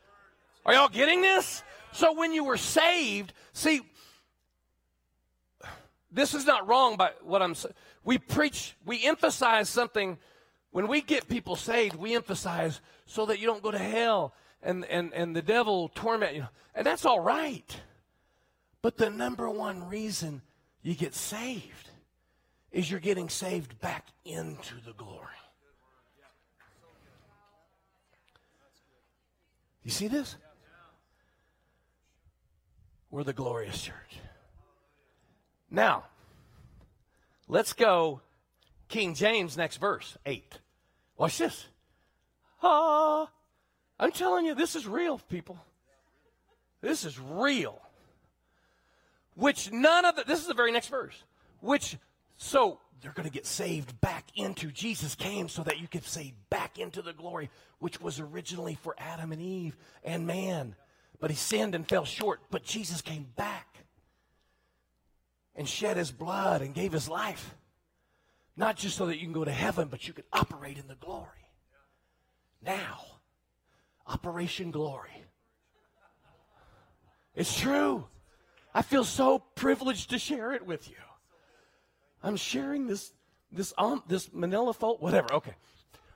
Are 0.65 0.73
y'all 0.73 0.87
getting 0.87 1.21
this? 1.21 1.63
So 1.91 2.13
when 2.13 2.31
you 2.31 2.45
were 2.45 2.57
saved, 2.57 3.33
see, 3.51 3.81
this 6.11 6.33
is 6.33 6.45
not 6.45 6.65
wrong 6.65 6.95
by 6.95 7.11
what 7.23 7.41
I'm 7.41 7.55
saying. 7.55 7.75
We 8.05 8.17
preach, 8.17 8.75
we 8.85 9.05
emphasize 9.05 9.69
something. 9.69 10.17
When 10.71 10.87
we 10.87 11.01
get 11.01 11.27
people 11.27 11.57
saved, 11.57 11.95
we 11.95 12.15
emphasize 12.15 12.79
so 13.05 13.25
that 13.25 13.39
you 13.39 13.47
don't 13.47 13.61
go 13.61 13.71
to 13.71 13.77
hell 13.77 14.33
and, 14.61 14.85
and, 14.85 15.13
and 15.13 15.35
the 15.35 15.41
devil 15.41 15.89
torment 15.89 16.35
you. 16.35 16.47
And 16.75 16.85
that's 16.85 17.05
all 17.05 17.19
right. 17.19 17.81
But 18.81 18.97
the 18.97 19.09
number 19.09 19.49
one 19.49 19.87
reason 19.87 20.41
you 20.81 20.95
get 20.95 21.13
saved 21.13 21.89
is 22.71 22.89
you're 22.89 22.99
getting 22.99 23.29
saved 23.29 23.79
back 23.79 24.07
into 24.25 24.75
the 24.85 24.93
glory. 24.93 25.25
You 29.83 29.91
see 29.91 30.07
this? 30.07 30.35
We're 33.11 33.23
the 33.23 33.33
glorious 33.33 33.81
church. 33.81 34.19
Now, 35.71 36.05
let's 37.47 37.73
go 37.73 38.21
King 38.87 39.15
James 39.15 39.57
next 39.57 39.77
verse, 39.77 40.17
8. 40.25 40.59
Watch 41.17 41.37
this. 41.37 41.65
Ah, 42.61 43.29
I'm 43.99 44.11
telling 44.11 44.45
you, 44.45 44.55
this 44.55 44.75
is 44.75 44.87
real, 44.87 45.17
people. 45.17 45.59
This 46.81 47.03
is 47.03 47.19
real. 47.19 47.81
Which 49.35 49.71
none 49.71 50.05
of 50.05 50.15
the, 50.15 50.23
this 50.23 50.39
is 50.39 50.47
the 50.47 50.53
very 50.53 50.71
next 50.71 50.87
verse. 50.87 51.23
Which, 51.59 51.97
so 52.37 52.79
they're 53.01 53.11
going 53.11 53.27
to 53.27 53.33
get 53.33 53.45
saved 53.45 53.99
back 53.99 54.25
into, 54.35 54.71
Jesus 54.71 55.15
came 55.15 55.49
so 55.49 55.63
that 55.63 55.79
you 55.79 55.87
could 55.87 56.05
save 56.05 56.33
back 56.49 56.79
into 56.79 57.01
the 57.01 57.13
glory, 57.13 57.49
which 57.79 57.99
was 57.99 58.19
originally 58.19 58.75
for 58.75 58.95
Adam 58.97 59.31
and 59.31 59.41
Eve 59.41 59.75
and 60.03 60.25
man. 60.25 60.75
But 61.19 61.29
he 61.29 61.35
sinned 61.35 61.75
and 61.75 61.87
fell 61.87 62.05
short. 62.05 62.39
But 62.49 62.63
Jesus 62.63 63.01
came 63.01 63.27
back 63.35 63.67
and 65.55 65.67
shed 65.67 65.97
his 65.97 66.11
blood 66.11 66.61
and 66.61 66.73
gave 66.73 66.93
his 66.93 67.09
life. 67.09 67.55
Not 68.55 68.77
just 68.77 68.97
so 68.97 69.05
that 69.07 69.17
you 69.17 69.23
can 69.23 69.33
go 69.33 69.45
to 69.45 69.51
heaven, 69.51 69.89
but 69.89 70.07
you 70.07 70.13
can 70.13 70.25
operate 70.31 70.77
in 70.77 70.87
the 70.87 70.95
glory. 70.95 71.27
Now, 72.61 72.99
Operation 74.09 74.71
Glory. 74.71 75.23
It's 77.35 77.57
true. 77.57 78.05
I 78.73 78.81
feel 78.81 79.03
so 79.03 79.39
privileged 79.55 80.09
to 80.09 80.19
share 80.19 80.51
it 80.51 80.65
with 80.65 80.89
you. 80.89 80.95
I'm 82.23 82.35
sharing 82.35 82.87
this 82.87 83.13
this 83.51 83.73
um, 83.77 84.03
this 84.07 84.33
manila 84.33 84.73
fold, 84.73 85.01
whatever. 85.01 85.33
Okay, 85.33 85.55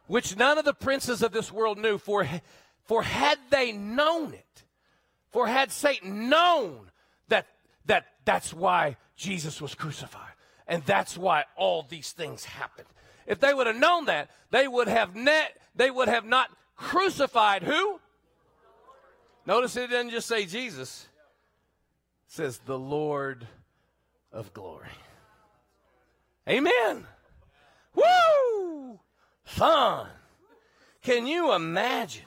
which 0.07 0.35
none 0.35 0.57
of 0.57 0.65
the 0.65 0.73
princes 0.73 1.21
of 1.21 1.31
this 1.31 1.51
world 1.51 1.77
knew. 1.77 1.97
For 1.97 2.27
for 2.83 3.03
had 3.03 3.39
they 3.49 3.71
known 3.71 4.33
it, 4.33 4.63
for 5.31 5.47
had 5.47 5.71
Satan 5.71 6.29
known 6.29 6.91
that 7.29 7.47
that 7.85 8.05
that's 8.25 8.53
why 8.53 8.97
Jesus 9.15 9.61
was 9.61 9.75
crucified, 9.75 10.33
and 10.67 10.83
that's 10.83 11.17
why 11.17 11.45
all 11.55 11.83
these 11.83 12.11
things 12.11 12.43
happened. 12.43 12.87
If 13.25 13.39
they 13.39 13.53
would 13.53 13.67
have 13.67 13.77
known 13.77 14.05
that, 14.05 14.29
they 14.51 14.67
would 14.67 14.87
have 14.87 15.15
net 15.15 15.57
they 15.75 15.89
would 15.89 16.07
have 16.07 16.25
not 16.25 16.49
crucified 16.75 17.63
who? 17.63 17.99
Notice 19.45 19.75
it 19.75 19.89
didn't 19.89 20.11
just 20.11 20.27
say 20.27 20.45
Jesus. 20.45 21.07
It 22.27 22.33
says 22.33 22.59
the 22.65 22.79
Lord 22.79 23.47
of 24.31 24.53
glory. 24.53 24.89
Amen. 26.47 27.05
Woo! 27.95 28.99
Fun. 29.43 30.07
Can 31.01 31.27
you 31.27 31.53
imagine? 31.53 32.25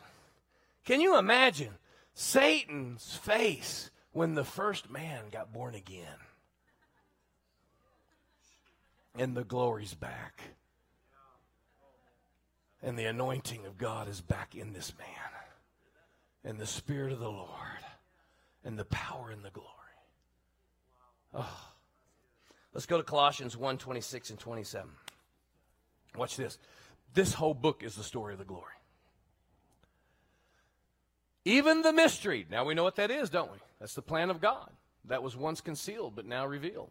Can 0.84 1.00
you 1.00 1.18
imagine 1.18 1.72
Satan's 2.14 3.16
face 3.16 3.90
when 4.12 4.34
the 4.34 4.44
first 4.44 4.90
man 4.90 5.24
got 5.32 5.52
born 5.52 5.74
again? 5.74 6.06
And 9.18 9.34
the 9.34 9.44
glory's 9.44 9.94
back. 9.94 10.42
And 12.86 12.96
the 12.96 13.06
anointing 13.06 13.66
of 13.66 13.76
God 13.76 14.08
is 14.08 14.20
back 14.20 14.54
in 14.54 14.72
this 14.72 14.92
man. 14.96 15.08
And 16.44 16.56
the 16.56 16.68
Spirit 16.68 17.12
of 17.12 17.18
the 17.18 17.28
Lord. 17.28 17.50
And 18.64 18.78
the 18.78 18.84
power 18.84 19.30
and 19.30 19.44
the 19.44 19.50
glory. 19.50 19.68
Oh. 21.34 21.72
Let's 22.72 22.86
go 22.86 22.96
to 22.96 23.02
Colossians 23.02 23.56
1 23.56 23.78
26 23.78 24.30
and 24.30 24.38
27. 24.38 24.88
Watch 26.16 26.36
this. 26.36 26.58
This 27.12 27.34
whole 27.34 27.54
book 27.54 27.82
is 27.82 27.96
the 27.96 28.04
story 28.04 28.34
of 28.34 28.38
the 28.38 28.44
glory. 28.44 28.62
Even 31.44 31.82
the 31.82 31.92
mystery. 31.92 32.46
Now 32.48 32.64
we 32.64 32.74
know 32.74 32.84
what 32.84 32.96
that 32.96 33.10
is, 33.10 33.30
don't 33.30 33.50
we? 33.50 33.58
That's 33.80 33.94
the 33.94 34.02
plan 34.02 34.30
of 34.30 34.40
God. 34.40 34.70
That 35.06 35.24
was 35.24 35.36
once 35.36 35.60
concealed, 35.60 36.14
but 36.14 36.24
now 36.24 36.46
revealed. 36.46 36.90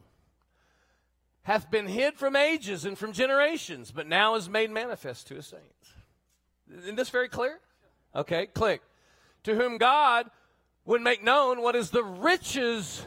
Hath 1.45 1.69
been 1.69 1.87
hid 1.87 2.15
from 2.15 2.35
ages 2.35 2.85
and 2.85 2.97
from 2.97 3.13
generations, 3.13 3.91
but 3.91 4.07
now 4.07 4.33
is 4.33 4.49
made 4.49 4.71
manifest 4.71 5.27
to 5.27 5.35
his 5.35 5.45
saints. 5.45 5.93
Isn't 6.75 6.95
this 6.95 7.09
very 7.09 7.29
clear? 7.29 7.59
Okay, 8.15 8.47
click. 8.47 8.81
To 9.43 9.53
whom 9.53 9.77
God 9.77 10.29
would 10.85 11.01
make 11.01 11.23
known 11.23 11.61
what 11.61 11.75
is 11.75 11.91
the 11.91 12.03
riches 12.03 13.05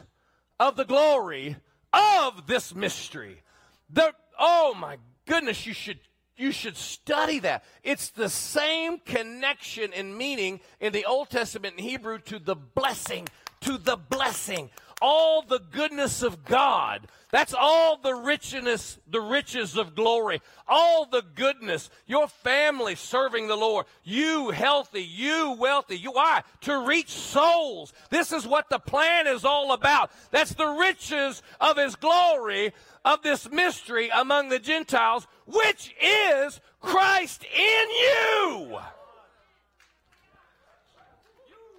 of 0.61 0.77
the 0.77 0.85
glory 0.85 1.57
of 1.93 2.47
this 2.47 2.73
mystery. 2.73 3.43
The, 3.91 4.13
oh 4.39 4.73
my 4.79 4.99
goodness, 5.27 5.67
you 5.67 5.73
should 5.73 5.99
you 6.37 6.53
should 6.53 6.77
study 6.77 7.41
that. 7.41 7.65
It's 7.83 8.11
the 8.11 8.29
same 8.29 9.01
connection 9.01 9.93
and 9.93 10.17
meaning 10.17 10.61
in 10.79 10.93
the 10.93 11.05
Old 11.05 11.31
Testament 11.31 11.75
in 11.77 11.83
Hebrew 11.83 12.21
to 12.21 12.39
the 12.39 12.55
blessing, 12.55 13.27
to 13.63 13.77
the 13.77 13.97
blessing 13.97 14.71
all 15.01 15.43
the 15.43 15.61
goodness 15.71 16.23
of 16.23 16.45
God. 16.45 17.07
That's 17.31 17.53
all 17.53 17.99
the 17.99 18.15
richness, 18.15 18.99
the 19.07 19.21
riches 19.21 19.77
of 19.77 19.95
glory, 19.95 20.41
all 20.67 21.05
the 21.05 21.23
goodness. 21.35 21.91
Your 22.07 22.27
family 22.27 22.95
serving 22.95 23.49
the 23.49 23.57
Lord, 23.57 23.85
you 24.03 24.51
healthy, 24.51 25.03
you 25.03 25.55
wealthy. 25.59 25.99
You 25.99 26.13
why? 26.13 26.43
To 26.63 26.87
reach 26.87 27.11
souls. 27.11 27.93
This 28.09 28.33
is 28.33 28.47
what 28.47 28.71
the 28.71 28.79
plan 28.79 29.27
is 29.27 29.45
all 29.45 29.73
about. 29.73 30.11
That's 30.31 30.55
the 30.55 30.69
riches 30.69 31.43
of 31.61 31.77
His 31.77 31.97
glory 31.97 32.73
of 33.05 33.23
this 33.23 33.51
mystery 33.51 34.09
among 34.09 34.49
the 34.49 34.59
Gentiles, 34.59 35.27
which 35.47 35.95
is 36.03 36.61
Christ 36.81 37.45
in 37.45 37.91
you. 37.91 38.79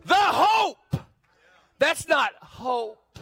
The 0.06 0.16
hope. 0.16 0.78
That's 1.80 2.08
not 2.08 2.32
hope. 2.42 3.20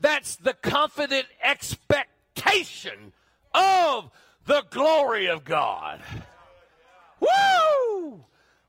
That's 0.00 0.36
the 0.36 0.54
confident 0.54 1.26
expectation 1.42 3.12
of 3.54 4.10
the 4.46 4.64
glory 4.70 5.26
of 5.26 5.44
God. 5.44 6.00
Woo! 7.20 8.24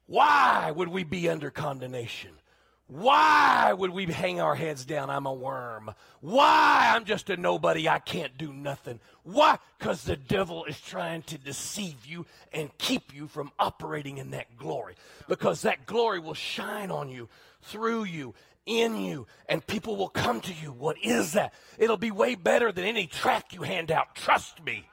Why 0.08 0.72
would 0.72 0.90
we 0.90 1.04
be 1.04 1.30
under 1.30 1.52
condemnation? 1.52 2.32
Why 2.88 3.72
would 3.72 3.92
we 3.92 4.08
hang 4.08 4.42
our 4.42 4.56
heads 4.56 4.84
down? 4.84 5.12
I'm 5.12 5.28
a 5.28 5.34
worm. 5.34 5.94
Why? 6.22 6.92
I'm 6.96 7.06
just 7.06 7.30
a 7.30 7.38
nobody. 7.38 7.88
I 7.88 8.00
can't 8.00 8.36
do 8.36 8.52
nothing. 8.52 9.00
Why? 9.22 9.60
Because 9.78 10.04
the 10.04 10.16
devil 10.16 10.66
is 10.66 10.82
trying 10.82 11.22
to 11.24 11.38
deceive 11.38 12.08
you 12.08 12.26
and 12.52 12.76
keep 12.80 13.14
you 13.14 13.28
from 13.28 13.52
operating 13.60 14.18
in 14.18 14.32
that 14.32 14.58
glory. 14.58 14.96
Because 15.28 15.62
that 15.62 15.86
glory 15.86 16.18
will 16.18 16.34
shine 16.34 16.90
on 16.90 17.10
you, 17.10 17.30
through 17.62 18.06
you, 18.06 18.34
in 18.66 18.98
you, 18.98 19.28
and 19.48 19.66
people 19.66 19.96
will 19.96 20.10
come 20.10 20.42
to 20.42 20.54
you. 20.54 20.72
What 20.72 20.98
is 21.04 21.34
that? 21.34 21.54
It'll 21.78 21.98
be 21.98 22.12
way 22.12 22.36
better 22.36 22.72
than 22.72 22.86
any 22.86 23.08
track 23.08 23.54
you 23.54 23.64
hand 23.64 23.92
out. 23.92 24.16
Trust 24.16 24.64
me. 24.64 24.88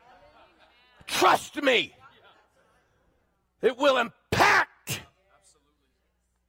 Trust 1.07 1.63
me. 1.63 1.95
It 3.63 3.77
will 3.77 3.99
impact. 3.99 5.01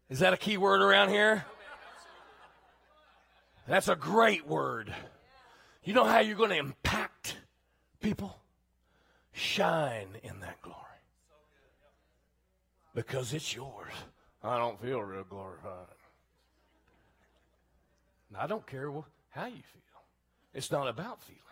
Is 0.10 0.20
that 0.20 0.34
a 0.34 0.38
key 0.38 0.58
word 0.58 0.82
around 0.82 1.10
here? 1.10 1.46
That's 3.68 3.90
a 3.90 3.96
great 3.96 4.48
word. 4.48 4.94
You 5.84 5.94
know 5.94 6.06
how 6.06 6.20
you're 6.20 6.38
going 6.38 6.52
to 6.52 6.58
impact 6.58 7.38
people? 8.00 8.40
Shine 9.34 10.08
in 10.24 10.40
that 10.40 10.62
glory. 10.62 10.78
Because 12.96 13.34
it's 13.34 13.54
yours. 13.54 13.94
I 14.44 14.58
don't 14.58 14.82
feel 14.82 15.02
real 15.02 15.24
glorified. 15.24 15.97
I 18.36 18.48
don't 18.48 18.66
care 18.66 18.92
how 19.30 19.46
you 19.46 19.54
feel. 19.54 20.02
It's 20.54 20.72
not 20.72 20.88
about 20.88 21.22
feelings. 21.22 21.44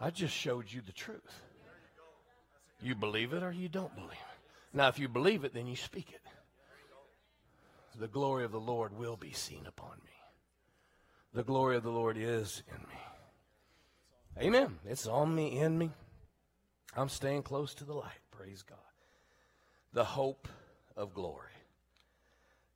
I 0.00 0.10
just 0.10 0.34
showed 0.34 0.70
you 0.70 0.80
the 0.84 0.92
truth. 0.92 1.40
You 2.82 2.94
believe 2.94 3.32
it 3.32 3.42
or 3.42 3.52
you 3.52 3.68
don't 3.68 3.94
believe 3.94 4.10
it. 4.10 4.76
Now, 4.76 4.88
if 4.88 4.98
you 4.98 5.08
believe 5.08 5.44
it, 5.44 5.54
then 5.54 5.66
you 5.66 5.76
speak 5.76 6.10
it. 6.12 6.20
The 7.98 8.08
glory 8.08 8.44
of 8.44 8.50
the 8.50 8.60
Lord 8.60 8.98
will 8.98 9.16
be 9.16 9.32
seen 9.32 9.66
upon 9.66 9.96
me. 10.04 10.10
The 11.32 11.44
glory 11.44 11.76
of 11.76 11.84
the 11.84 11.90
Lord 11.90 12.16
is 12.18 12.62
in 12.68 12.80
me. 12.82 14.46
Amen. 14.46 14.78
It's 14.84 15.06
on 15.06 15.34
me, 15.34 15.60
in 15.60 15.78
me. 15.78 15.90
I'm 16.96 17.08
staying 17.08 17.44
close 17.44 17.72
to 17.74 17.84
the 17.84 17.94
light. 17.94 18.20
Praise 18.30 18.62
God. 18.62 18.78
The 19.92 20.04
hope 20.04 20.48
of 20.96 21.14
glory. 21.14 21.50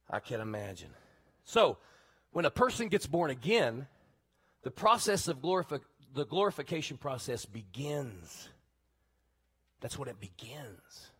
I 0.08 0.20
can 0.20 0.40
imagine. 0.40 0.90
So, 1.44 1.78
when 2.32 2.44
a 2.44 2.50
person 2.50 2.88
gets 2.88 3.06
born 3.06 3.30
again, 3.30 3.86
the 4.62 4.70
process 4.70 5.28
of 5.28 5.40
glorifi- 5.40 5.80
the 6.14 6.24
glorification 6.24 6.96
process 6.96 7.44
begins. 7.44 8.48
That's 9.80 9.98
when 9.98 10.08
it 10.08 10.20
begins. 10.20 11.10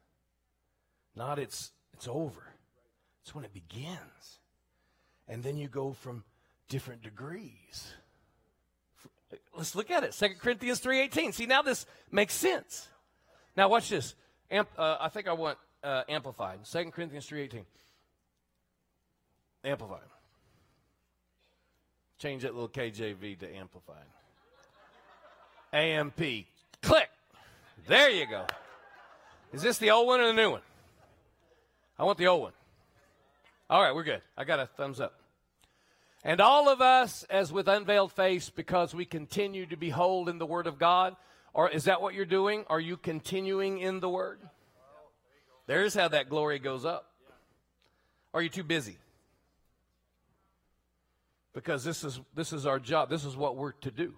Not 1.14 1.38
it's 1.38 1.72
it's 1.94 2.08
over. 2.08 2.54
It's 3.22 3.34
when 3.34 3.44
it 3.44 3.52
begins. 3.52 4.40
And 5.26 5.42
then 5.42 5.56
you 5.56 5.68
go 5.68 5.92
from 5.92 6.24
different 6.68 7.02
degrees. 7.02 7.92
Let's 9.56 9.74
look 9.74 9.90
at 9.90 10.04
it. 10.04 10.12
2 10.12 10.28
Corinthians 10.40 10.80
3.18. 10.80 11.34
See, 11.34 11.46
now 11.46 11.60
this 11.60 11.84
makes 12.10 12.34
sense. 12.34 12.88
Now 13.56 13.68
watch 13.68 13.88
this. 13.90 14.14
Amp, 14.50 14.68
uh, 14.78 14.96
I 15.00 15.08
think 15.08 15.28
I 15.28 15.32
want 15.32 15.58
uh, 15.82 16.04
amplified. 16.08 16.60
2 16.64 16.90
Corinthians 16.90 17.28
3.18. 17.28 17.64
Amplified. 19.64 20.00
Change 22.18 22.42
that 22.42 22.54
little 22.54 22.68
KJV 22.68 23.38
to 23.40 23.56
amplified. 23.56 23.96
AMP. 25.72 26.20
Click. 26.82 27.10
There 27.86 28.10
you 28.10 28.26
go. 28.26 28.44
Is 29.52 29.62
this 29.62 29.78
the 29.78 29.90
old 29.90 30.06
one 30.06 30.20
or 30.20 30.26
the 30.26 30.32
new 30.32 30.50
one? 30.50 30.62
I 31.98 32.04
want 32.04 32.18
the 32.18 32.26
old 32.26 32.42
one. 32.42 32.52
All 33.70 33.82
right, 33.82 33.94
we're 33.94 34.04
good. 34.04 34.22
I 34.36 34.44
got 34.44 34.60
a 34.60 34.66
thumbs 34.66 35.00
up. 35.00 35.14
And 36.24 36.40
all 36.40 36.68
of 36.68 36.80
us, 36.80 37.24
as 37.30 37.52
with 37.52 37.68
unveiled 37.68 38.12
face, 38.12 38.50
because 38.50 38.94
we 38.94 39.04
continue 39.04 39.66
to 39.66 39.76
behold 39.76 40.28
in 40.28 40.38
the 40.38 40.46
Word 40.46 40.66
of 40.66 40.78
God, 40.78 41.16
or 41.54 41.70
is 41.70 41.84
that 41.84 42.02
what 42.02 42.14
you're 42.14 42.24
doing? 42.24 42.64
Are 42.68 42.80
you 42.80 42.96
continuing 42.96 43.78
in 43.78 44.00
the 44.00 44.08
Word? 44.08 44.40
There's 45.66 45.94
how 45.94 46.08
that 46.08 46.28
glory 46.28 46.58
goes 46.58 46.84
up. 46.84 47.10
Are 48.34 48.42
you 48.42 48.48
too 48.48 48.64
busy? 48.64 48.96
Because 51.58 51.82
this 51.82 52.04
is 52.04 52.20
this 52.36 52.52
is 52.52 52.66
our 52.66 52.78
job. 52.78 53.10
This 53.10 53.24
is 53.24 53.36
what 53.36 53.56
we're 53.56 53.72
to 53.72 53.90
do. 53.90 54.14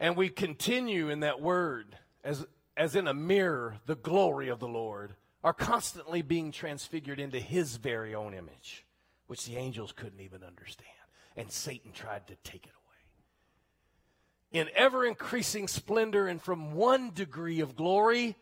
And 0.00 0.16
we 0.16 0.28
continue 0.28 1.08
in 1.08 1.20
that 1.20 1.40
word 1.40 1.96
as 2.24 2.44
as 2.76 2.96
in 2.96 3.06
a 3.06 3.14
mirror, 3.14 3.76
the 3.86 3.94
glory 3.94 4.48
of 4.48 4.58
the 4.58 4.66
Lord 4.66 5.14
are 5.44 5.52
constantly 5.52 6.20
being 6.20 6.50
transfigured 6.50 7.20
into 7.20 7.38
his 7.38 7.76
very 7.76 8.12
own 8.12 8.34
image, 8.34 8.84
which 9.28 9.46
the 9.46 9.56
angels 9.56 9.92
couldn't 9.92 10.20
even 10.20 10.42
understand. 10.42 10.88
And 11.36 11.48
Satan 11.52 11.92
tried 11.92 12.26
to 12.26 12.34
take 12.42 12.66
it 12.66 12.72
away. 14.52 14.62
In 14.62 14.68
ever 14.74 15.06
increasing 15.06 15.68
splendor 15.68 16.26
and 16.26 16.42
from 16.42 16.74
one 16.74 17.12
degree 17.12 17.60
of 17.60 17.76
glory 17.76 18.36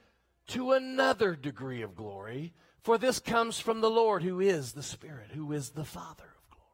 to 0.47 0.73
another 0.73 1.37
degree 1.37 1.83
of 1.83 1.95
glory, 1.95 2.55
for 2.83 2.99
this 2.99 3.19
comes 3.19 3.61
from 3.61 3.81
the 3.81 3.91
Lord 3.91 4.23
who 4.23 4.41
is 4.41 4.73
the 4.73 4.83
Spirit, 4.83 5.31
who 5.33 5.53
is 5.53 5.71
the 5.71 5.85
Father 5.85 6.25
of 6.25 6.51
glory. 6.51 6.67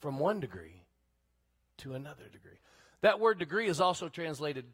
From 0.00 0.18
one 0.18 0.40
degree 0.40 0.82
to 1.78 1.94
another 1.94 2.24
degree. 2.32 2.58
That 3.02 3.20
word 3.20 3.38
degree 3.38 3.66
is 3.66 3.80
also 3.80 4.08
translated 4.08 4.64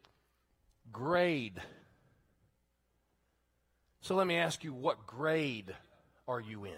grade. 0.91 1.61
So 4.01 4.15
let 4.15 4.25
me 4.25 4.37
ask 4.37 4.63
you, 4.63 4.73
what 4.73 5.05
grade 5.05 5.75
are 6.27 6.39
you 6.39 6.65
in? 6.65 6.71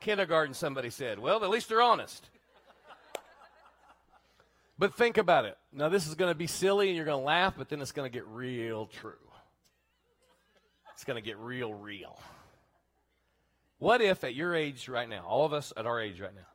Kindergarten, 0.00 0.54
somebody 0.54 0.90
said. 0.90 1.18
Well, 1.18 1.44
at 1.44 1.50
least 1.50 1.68
they're 1.68 1.82
honest. 1.82 2.28
But 4.78 4.94
think 4.94 5.18
about 5.18 5.44
it. 5.44 5.56
Now, 5.72 5.88
this 5.88 6.06
is 6.06 6.14
going 6.14 6.30
to 6.30 6.38
be 6.38 6.46
silly 6.46 6.88
and 6.88 6.96
you're 6.96 7.04
going 7.04 7.20
to 7.20 7.24
laugh, 7.24 7.54
but 7.58 7.68
then 7.68 7.80
it's 7.80 7.92
going 7.92 8.10
to 8.10 8.12
get 8.12 8.26
real 8.28 8.86
true. 8.86 9.12
It's 10.98 11.04
going 11.04 11.14
to 11.14 11.24
get 11.24 11.38
real, 11.38 11.72
real. 11.72 12.18
What 13.78 14.00
if 14.00 14.24
at 14.24 14.34
your 14.34 14.52
age 14.52 14.88
right 14.88 15.08
now, 15.08 15.24
all 15.24 15.44
of 15.44 15.52
us 15.52 15.72
at 15.76 15.86
our 15.86 16.00
age 16.00 16.20
right 16.20 16.34
now, 16.34 16.48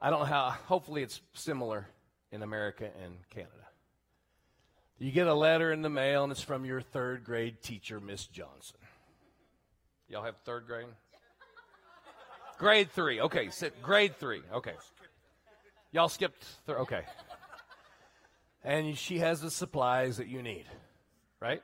I 0.00 0.08
don't 0.08 0.20
know 0.20 0.24
how, 0.24 0.56
hopefully 0.68 1.02
it's 1.02 1.20
similar 1.34 1.86
in 2.30 2.42
America 2.42 2.88
and 3.04 3.12
Canada. 3.28 3.52
You 4.98 5.12
get 5.12 5.26
a 5.26 5.34
letter 5.34 5.70
in 5.70 5.82
the 5.82 5.90
mail 5.90 6.22
and 6.22 6.32
it's 6.32 6.40
from 6.40 6.64
your 6.64 6.80
third 6.80 7.24
grade 7.24 7.60
teacher, 7.62 8.00
Miss 8.00 8.24
Johnson. 8.26 8.78
Y'all 10.08 10.24
have 10.24 10.36
third 10.46 10.66
grade? 10.66 10.86
Grade 12.56 12.90
three. 12.90 13.20
Okay, 13.20 13.50
sit, 13.50 13.82
grade 13.82 14.16
three. 14.16 14.40
Okay. 14.54 14.72
Y'all 15.90 16.08
skipped. 16.08 16.42
Th- 16.64 16.78
okay. 16.78 17.02
And 18.64 18.96
she 18.96 19.18
has 19.18 19.42
the 19.42 19.50
supplies 19.50 20.16
that 20.16 20.28
you 20.28 20.42
need, 20.42 20.64
right? 21.38 21.62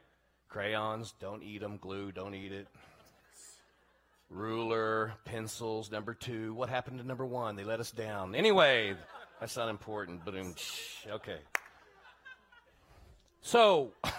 Crayons, 0.48 1.12
don't 1.20 1.42
eat 1.42 1.60
them. 1.60 1.76
Glue, 1.76 2.10
don't 2.10 2.34
eat 2.34 2.52
it. 2.52 2.66
Ruler, 4.30 5.14
pencils, 5.24 5.90
number 5.90 6.14
two. 6.14 6.54
What 6.54 6.68
happened 6.68 6.98
to 6.98 7.06
number 7.06 7.24
one? 7.24 7.56
They 7.56 7.64
let 7.64 7.80
us 7.80 7.90
down. 7.90 8.34
Anyway, 8.34 8.94
that's 9.40 9.56
not 9.56 9.68
important. 9.68 10.24
But 10.24 10.34
okay. 10.34 11.38
So, 13.40 13.92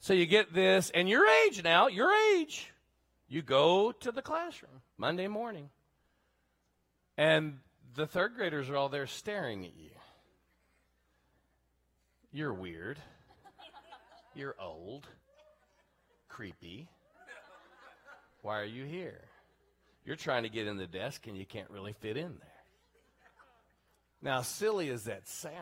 so 0.00 0.12
you 0.12 0.26
get 0.26 0.52
this, 0.52 0.90
and 0.94 1.08
your 1.08 1.26
age 1.26 1.62
now, 1.62 1.86
your 1.86 2.10
age, 2.34 2.70
you 3.28 3.42
go 3.42 3.92
to 3.92 4.12
the 4.12 4.22
classroom 4.22 4.82
Monday 4.98 5.28
morning, 5.28 5.70
and 7.16 7.58
the 7.94 8.06
third 8.06 8.34
graders 8.36 8.68
are 8.68 8.76
all 8.76 8.88
there 8.88 9.06
staring 9.06 9.64
at 9.64 9.76
you. 9.76 9.90
You're 12.32 12.52
weird. 12.52 12.98
You're 14.34 14.56
old. 14.60 15.06
Creepy. 16.28 16.88
Why 18.42 18.60
are 18.60 18.64
you 18.64 18.84
here? 18.84 19.22
You're 20.04 20.16
trying 20.16 20.42
to 20.42 20.48
get 20.48 20.66
in 20.66 20.76
the 20.76 20.86
desk 20.86 21.26
and 21.26 21.36
you 21.36 21.46
can't 21.46 21.70
really 21.70 21.92
fit 21.92 22.16
in 22.16 22.36
there. 22.38 22.48
Now, 24.20 24.42
silly 24.42 24.90
as 24.90 25.04
that 25.04 25.28
sounds, 25.28 25.54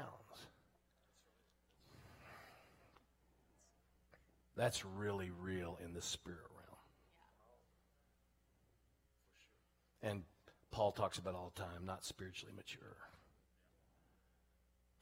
that's 4.57 4.85
really 4.85 5.31
real 5.41 5.79
in 5.85 5.95
the 5.95 6.03
spirit 6.03 6.39
realm. 10.03 10.13
And 10.13 10.23
Paul 10.71 10.93
talks 10.93 11.19
about 11.19 11.35
all 11.35 11.53
the 11.55 11.61
time, 11.63 11.85
not 11.85 12.05
spiritually 12.05 12.55
mature. 12.57 12.97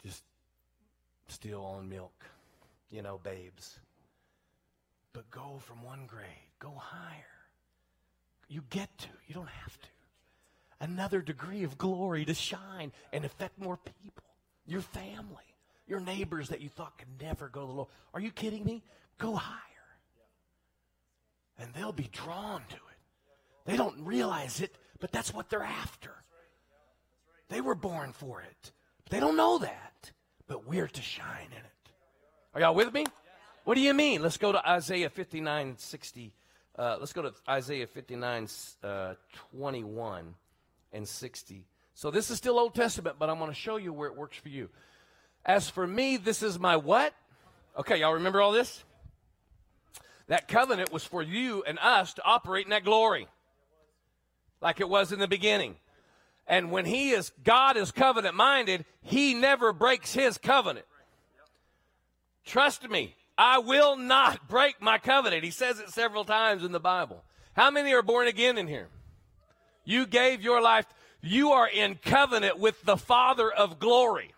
Just 0.02 0.24
still 1.28 1.64
on 1.64 1.88
milk, 1.88 2.24
you 2.90 3.02
know, 3.02 3.18
babes. 3.22 3.78
But 5.12 5.30
go 5.30 5.58
from 5.60 5.82
one 5.82 6.06
grade, 6.06 6.26
go 6.58 6.72
higher. 6.76 7.24
You 8.48 8.62
get 8.70 8.96
to, 8.98 9.08
you 9.26 9.34
don't 9.34 9.48
have 9.48 9.80
to 9.80 9.88
another 10.80 11.20
degree 11.20 11.62
of 11.62 11.78
glory 11.78 12.24
to 12.24 12.34
shine 12.34 12.92
and 13.12 13.24
affect 13.24 13.58
more 13.58 13.76
people. 13.76 14.24
Your 14.66 14.80
family, 14.80 15.44
your 15.86 16.00
neighbors 16.00 16.48
that 16.48 16.60
you 16.60 16.68
thought 16.68 16.98
could 16.98 17.20
never 17.20 17.48
go 17.48 17.60
to 17.60 17.66
the 17.66 17.72
Lord. 17.72 17.88
Are 18.14 18.20
you 18.20 18.30
kidding 18.30 18.64
me? 18.64 18.82
Go 19.18 19.34
higher. 19.34 19.58
And 21.58 21.72
they'll 21.74 21.92
be 21.92 22.08
drawn 22.10 22.62
to 22.68 22.76
it. 22.76 22.80
They 23.66 23.76
don't 23.76 24.04
realize 24.04 24.60
it, 24.60 24.74
but 24.98 25.12
that's 25.12 25.34
what 25.34 25.50
they're 25.50 25.62
after. 25.62 26.12
They 27.48 27.60
were 27.60 27.74
born 27.74 28.12
for 28.12 28.40
it. 28.40 28.72
They 29.10 29.20
don't 29.20 29.36
know 29.36 29.58
that, 29.58 30.10
but 30.46 30.66
we're 30.66 30.88
to 30.88 31.02
shine 31.02 31.48
in 31.50 31.58
it. 31.58 31.79
Are 32.52 32.60
y'all 32.60 32.74
with 32.74 32.92
me? 32.92 33.06
What 33.62 33.76
do 33.76 33.80
you 33.80 33.94
mean? 33.94 34.22
Let's 34.22 34.36
go 34.36 34.50
to 34.50 34.68
Isaiah 34.68 35.08
59 35.08 35.76
60. 35.78 36.32
Uh, 36.76 36.96
let's 36.98 37.12
go 37.12 37.22
to 37.22 37.32
Isaiah 37.48 37.86
59 37.86 38.48
uh, 38.82 39.14
21 39.52 40.34
and 40.92 41.06
60. 41.06 41.64
So 41.94 42.10
this 42.10 42.28
is 42.28 42.38
still 42.38 42.58
Old 42.58 42.74
Testament, 42.74 43.16
but 43.20 43.30
I'm 43.30 43.38
going 43.38 43.52
to 43.52 43.54
show 43.54 43.76
you 43.76 43.92
where 43.92 44.08
it 44.08 44.16
works 44.16 44.36
for 44.36 44.48
you. 44.48 44.68
As 45.46 45.70
for 45.70 45.86
me, 45.86 46.16
this 46.16 46.42
is 46.42 46.58
my 46.58 46.76
what? 46.76 47.14
Okay, 47.78 48.00
y'all 48.00 48.14
remember 48.14 48.40
all 48.40 48.50
this? 48.50 48.82
That 50.26 50.48
covenant 50.48 50.92
was 50.92 51.04
for 51.04 51.22
you 51.22 51.62
and 51.62 51.78
us 51.78 52.14
to 52.14 52.24
operate 52.24 52.66
in 52.66 52.70
that 52.70 52.84
glory 52.84 53.28
like 54.60 54.80
it 54.80 54.88
was 54.88 55.12
in 55.12 55.20
the 55.20 55.28
beginning. 55.28 55.76
And 56.48 56.72
when 56.72 56.84
he 56.84 57.10
is, 57.10 57.30
God 57.44 57.76
is 57.76 57.92
covenant 57.92 58.34
minded, 58.34 58.84
he 59.02 59.34
never 59.34 59.72
breaks 59.72 60.12
his 60.12 60.36
covenant. 60.36 60.86
Trust 62.44 62.88
me, 62.88 63.14
I 63.36 63.58
will 63.58 63.96
not 63.96 64.48
break 64.48 64.80
my 64.80 64.98
covenant. 64.98 65.44
He 65.44 65.50
says 65.50 65.80
it 65.80 65.90
several 65.90 66.24
times 66.24 66.64
in 66.64 66.72
the 66.72 66.80
Bible. 66.80 67.24
How 67.54 67.70
many 67.70 67.92
are 67.94 68.02
born 68.02 68.26
again 68.26 68.58
in 68.58 68.66
here? 68.66 68.88
You 69.84 70.06
gave 70.06 70.42
your 70.42 70.60
life. 70.60 70.86
You 71.22 71.52
are 71.52 71.68
in 71.68 71.96
covenant 71.96 72.58
with 72.58 72.82
the 72.82 72.96
Father 72.96 73.50
of 73.50 73.78
glory. 73.78 74.32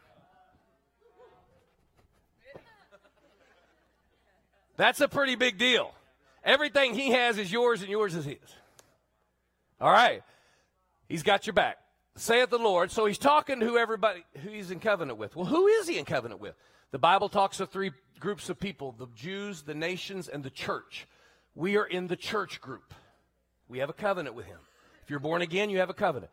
That's 4.76 5.00
a 5.00 5.08
pretty 5.08 5.36
big 5.36 5.58
deal. 5.58 5.92
Everything 6.44 6.94
he 6.94 7.10
has 7.10 7.38
is 7.38 7.52
yours 7.52 7.82
and 7.82 7.90
yours 7.90 8.14
is 8.14 8.24
his. 8.24 8.38
All 9.80 9.92
right. 9.92 10.22
He's 11.08 11.22
got 11.22 11.46
your 11.46 11.54
back. 11.54 11.78
Saith 12.16 12.50
the 12.50 12.58
Lord. 12.58 12.90
So 12.90 13.06
he's 13.06 13.18
talking 13.18 13.60
to 13.60 13.66
who 13.66 13.76
everybody 13.76 14.24
who 14.42 14.50
he's 14.50 14.70
in 14.70 14.80
covenant 14.80 15.18
with. 15.18 15.36
Well, 15.36 15.46
who 15.46 15.66
is 15.66 15.88
he 15.88 15.98
in 15.98 16.04
covenant 16.04 16.40
with? 16.40 16.54
The 16.92 16.98
Bible 16.98 17.30
talks 17.30 17.58
of 17.58 17.70
three 17.70 17.90
groups 18.20 18.48
of 18.48 18.60
people 18.60 18.94
the 18.96 19.08
Jews, 19.16 19.62
the 19.62 19.74
nations, 19.74 20.28
and 20.28 20.44
the 20.44 20.50
church. 20.50 21.08
We 21.54 21.76
are 21.76 21.84
in 21.84 22.06
the 22.06 22.16
church 22.16 22.60
group. 22.60 22.94
We 23.68 23.78
have 23.78 23.90
a 23.90 23.94
covenant 23.94 24.36
with 24.36 24.46
him. 24.46 24.58
If 25.02 25.10
you're 25.10 25.18
born 25.18 25.42
again, 25.42 25.70
you 25.70 25.78
have 25.78 25.90
a 25.90 25.94
covenant. 25.94 26.30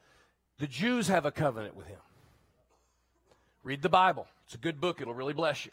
The 0.60 0.68
Jews 0.68 1.08
have 1.08 1.26
a 1.26 1.32
covenant 1.32 1.76
with 1.76 1.88
him. 1.88 2.00
Read 3.64 3.82
the 3.82 3.90
Bible. 3.90 4.28
It's 4.46 4.56
a 4.56 4.60
good 4.60 4.80
book, 4.80 5.02
it'll 5.02 5.14
really 5.14 5.34
bless 5.34 5.66
you. 5.66 5.72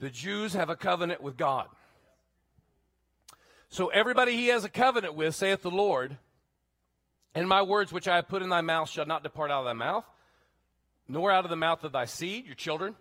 The 0.00 0.10
Jews 0.10 0.54
have 0.54 0.70
a 0.70 0.76
covenant 0.76 1.22
with 1.22 1.36
God. 1.36 1.66
So 3.68 3.88
everybody 3.88 4.36
he 4.36 4.48
has 4.48 4.64
a 4.64 4.70
covenant 4.70 5.14
with, 5.14 5.34
saith 5.34 5.62
the 5.62 5.70
Lord, 5.70 6.16
and 7.34 7.48
my 7.48 7.62
words 7.62 7.92
which 7.92 8.08
I 8.08 8.16
have 8.16 8.28
put 8.28 8.42
in 8.42 8.48
thy 8.48 8.62
mouth 8.62 8.88
shall 8.88 9.06
not 9.06 9.22
depart 9.22 9.50
out 9.50 9.60
of 9.60 9.66
thy 9.66 9.74
mouth, 9.74 10.04
nor 11.06 11.30
out 11.30 11.44
of 11.44 11.50
the 11.50 11.56
mouth 11.56 11.84
of 11.84 11.92
thy 11.92 12.06
seed, 12.06 12.46
your 12.46 12.54
children, 12.54 12.96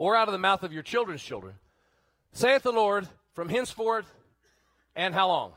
or 0.00 0.16
out 0.16 0.28
of 0.28 0.32
the 0.32 0.38
mouth 0.38 0.62
of 0.62 0.72
your 0.72 0.82
children's 0.82 1.22
children, 1.22 1.52
saith 2.32 2.62
the 2.62 2.72
Lord, 2.72 3.06
from 3.34 3.50
henceforth, 3.50 4.10
and 4.96 5.12
how 5.14 5.28
long? 5.28 5.52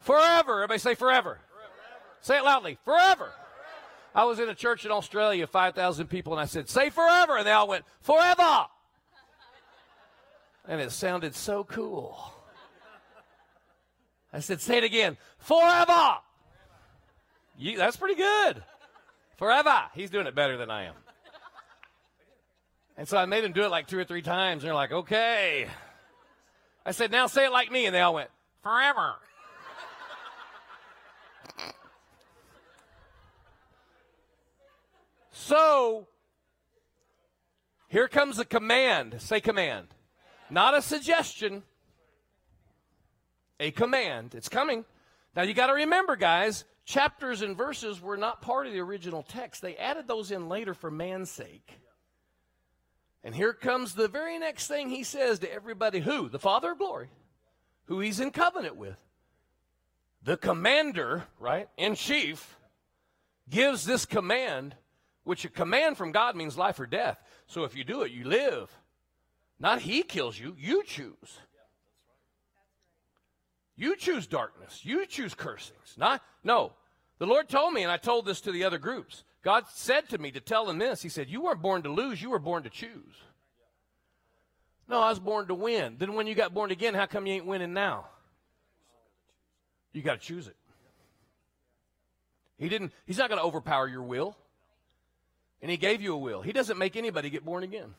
Forever. 0.00 0.58
Everybody 0.58 0.78
say 0.78 0.94
forever. 0.94 1.40
forever. 1.50 1.74
Say 2.20 2.36
it 2.36 2.44
loudly. 2.44 2.76
Forever. 2.84 3.14
forever. 3.14 3.32
I 4.14 4.24
was 4.24 4.38
in 4.38 4.50
a 4.50 4.54
church 4.54 4.84
in 4.84 4.90
Australia, 4.90 5.46
5,000 5.46 6.08
people, 6.08 6.34
and 6.34 6.40
I 6.42 6.44
said, 6.44 6.68
say 6.68 6.90
forever. 6.90 7.38
And 7.38 7.46
they 7.46 7.52
all 7.52 7.66
went, 7.66 7.86
forever. 8.02 8.66
And 10.68 10.82
it 10.82 10.92
sounded 10.92 11.34
so 11.34 11.64
cool. 11.64 12.34
I 14.30 14.40
said, 14.40 14.60
say 14.60 14.76
it 14.76 14.84
again. 14.84 15.16
Forever. 15.38 16.18
You, 17.56 17.78
that's 17.78 17.96
pretty 17.96 18.16
good. 18.16 18.62
Forever. 19.38 19.84
He's 19.94 20.10
doing 20.10 20.26
it 20.26 20.34
better 20.34 20.58
than 20.58 20.70
I 20.70 20.84
am. 20.84 20.94
And 22.98 23.08
so 23.08 23.16
I 23.16 23.24
made 23.26 23.44
them 23.44 23.52
do 23.52 23.62
it 23.62 23.70
like 23.70 23.86
two 23.86 23.96
or 23.96 24.02
three 24.02 24.22
times. 24.22 24.64
And 24.64 24.68
they're 24.68 24.74
like, 24.74 24.90
okay. 24.90 25.68
I 26.84 26.90
said, 26.90 27.12
now 27.12 27.28
say 27.28 27.44
it 27.44 27.52
like 27.52 27.70
me. 27.70 27.86
And 27.86 27.94
they 27.94 28.00
all 28.00 28.14
went, 28.14 28.28
forever. 28.60 29.14
so 35.30 36.08
here 37.86 38.08
comes 38.08 38.40
a 38.40 38.44
command. 38.44 39.22
Say 39.22 39.40
command. 39.40 39.86
Not 40.50 40.76
a 40.76 40.82
suggestion. 40.82 41.62
A 43.60 43.70
command. 43.70 44.34
It's 44.34 44.48
coming. 44.48 44.84
Now 45.36 45.42
you 45.42 45.54
got 45.54 45.68
to 45.68 45.74
remember, 45.74 46.16
guys, 46.16 46.64
chapters 46.84 47.42
and 47.42 47.56
verses 47.56 48.02
were 48.02 48.16
not 48.16 48.42
part 48.42 48.66
of 48.66 48.72
the 48.72 48.80
original 48.80 49.22
text. 49.22 49.62
They 49.62 49.76
added 49.76 50.08
those 50.08 50.32
in 50.32 50.48
later 50.48 50.74
for 50.74 50.90
man's 50.90 51.30
sake. 51.30 51.78
And 53.24 53.34
here 53.34 53.52
comes 53.52 53.94
the 53.94 54.08
very 54.08 54.38
next 54.38 54.68
thing 54.68 54.90
he 54.90 55.02
says 55.02 55.40
to 55.40 55.52
everybody 55.52 56.00
who? 56.00 56.28
The 56.28 56.38
Father 56.38 56.72
of 56.72 56.78
glory, 56.78 57.08
who 57.86 58.00
he's 58.00 58.20
in 58.20 58.30
covenant 58.30 58.76
with. 58.76 58.96
The 60.22 60.36
commander, 60.36 61.24
right, 61.38 61.68
in 61.76 61.94
chief, 61.94 62.56
gives 63.48 63.84
this 63.84 64.04
command, 64.04 64.74
which 65.24 65.44
a 65.44 65.48
command 65.48 65.96
from 65.96 66.12
God 66.12 66.36
means 66.36 66.56
life 66.56 66.78
or 66.80 66.86
death. 66.86 67.22
So 67.46 67.64
if 67.64 67.76
you 67.76 67.84
do 67.84 68.02
it, 68.02 68.12
you 68.12 68.24
live. 68.24 68.70
Not 69.58 69.80
he 69.80 70.02
kills 70.02 70.38
you, 70.38 70.54
you 70.58 70.84
choose. 70.84 71.38
You 73.78 73.94
choose 73.94 74.26
darkness. 74.26 74.80
You 74.82 75.06
choose 75.06 75.34
cursings. 75.34 75.94
Not 75.96 76.20
no. 76.42 76.72
The 77.18 77.26
Lord 77.26 77.48
told 77.48 77.72
me, 77.72 77.82
and 77.84 77.92
I 77.92 77.96
told 77.96 78.26
this 78.26 78.40
to 78.42 78.52
the 78.52 78.64
other 78.64 78.78
groups. 78.78 79.22
God 79.42 79.64
said 79.72 80.08
to 80.10 80.18
me 80.18 80.30
to 80.32 80.40
tell 80.40 80.66
them 80.66 80.78
this. 80.78 81.02
He 81.02 81.08
said, 81.08 81.28
You 81.28 81.42
weren't 81.42 81.62
born 81.62 81.82
to 81.82 81.92
lose, 81.92 82.20
you 82.20 82.30
were 82.30 82.38
born 82.38 82.64
to 82.64 82.70
choose. 82.70 83.14
No, 84.88 85.00
I 85.00 85.10
was 85.10 85.18
born 85.18 85.46
to 85.48 85.54
win. 85.54 85.96
Then 85.98 86.14
when 86.14 86.26
you 86.26 86.34
got 86.34 86.54
born 86.54 86.70
again, 86.70 86.94
how 86.94 87.06
come 87.06 87.26
you 87.26 87.34
ain't 87.34 87.46
winning 87.46 87.74
now? 87.74 88.06
You 89.92 90.02
got 90.02 90.20
to 90.20 90.26
choose 90.26 90.48
it. 90.48 90.56
He 92.56 92.68
didn't, 92.68 92.92
he's 93.06 93.18
not 93.18 93.28
going 93.28 93.40
to 93.40 93.44
overpower 93.44 93.86
your 93.86 94.02
will. 94.02 94.36
And 95.60 95.70
he 95.70 95.76
gave 95.76 96.00
you 96.00 96.14
a 96.14 96.18
will. 96.18 96.40
He 96.40 96.52
doesn't 96.52 96.78
make 96.78 96.96
anybody 96.96 97.30
get 97.30 97.44
born 97.44 97.64
again. 97.64 97.94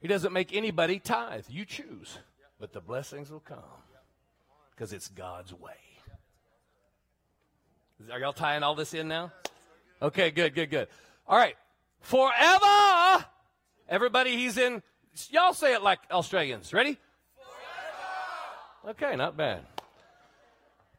He 0.00 0.08
doesn't 0.08 0.32
make 0.32 0.54
anybody 0.54 0.98
tithe. 0.98 1.44
You 1.48 1.64
choose. 1.64 2.18
But 2.58 2.72
the 2.72 2.80
blessings 2.80 3.30
will 3.30 3.40
come 3.40 3.58
because 4.70 4.92
it's 4.92 5.08
God's 5.08 5.52
way. 5.52 5.72
Are 8.10 8.18
y'all 8.18 8.32
tying 8.32 8.62
all 8.62 8.74
this 8.74 8.92
in 8.92 9.08
now? 9.08 9.32
Okay, 10.02 10.30
good, 10.30 10.54
good, 10.54 10.70
good. 10.70 10.88
All 11.26 11.38
right. 11.38 11.56
Forever. 12.00 13.24
Everybody, 13.88 14.36
he's 14.36 14.58
in. 14.58 14.82
Y'all 15.30 15.54
say 15.54 15.74
it 15.74 15.82
like 15.82 16.00
Australians. 16.10 16.72
Ready? 16.72 16.98
Forever. 18.82 18.90
Okay, 18.92 19.16
not 19.16 19.36
bad. 19.36 19.60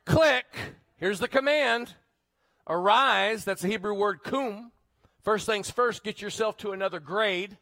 Click. 0.06 0.46
Here's 0.98 1.20
the 1.20 1.28
command. 1.28 1.94
Arise. 2.68 3.46
That's 3.46 3.62
the 3.62 3.68
Hebrew 3.68 3.94
word 3.94 4.24
kum. 4.24 4.72
First 5.22 5.48
things 5.48 5.72
first, 5.72 6.04
get 6.04 6.22
yourself 6.22 6.56
to 6.58 6.72
another 6.72 7.00
grade, 7.00 7.58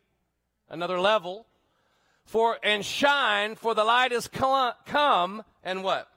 another 0.70 1.00
level. 1.00 1.48
For 2.26 2.58
and 2.62 2.86
shine, 2.86 3.56
for 3.56 3.74
the 3.74 3.84
light 3.84 4.12
is 4.12 4.28
come, 4.28 5.44
and 5.64 5.84
what? 5.84 6.08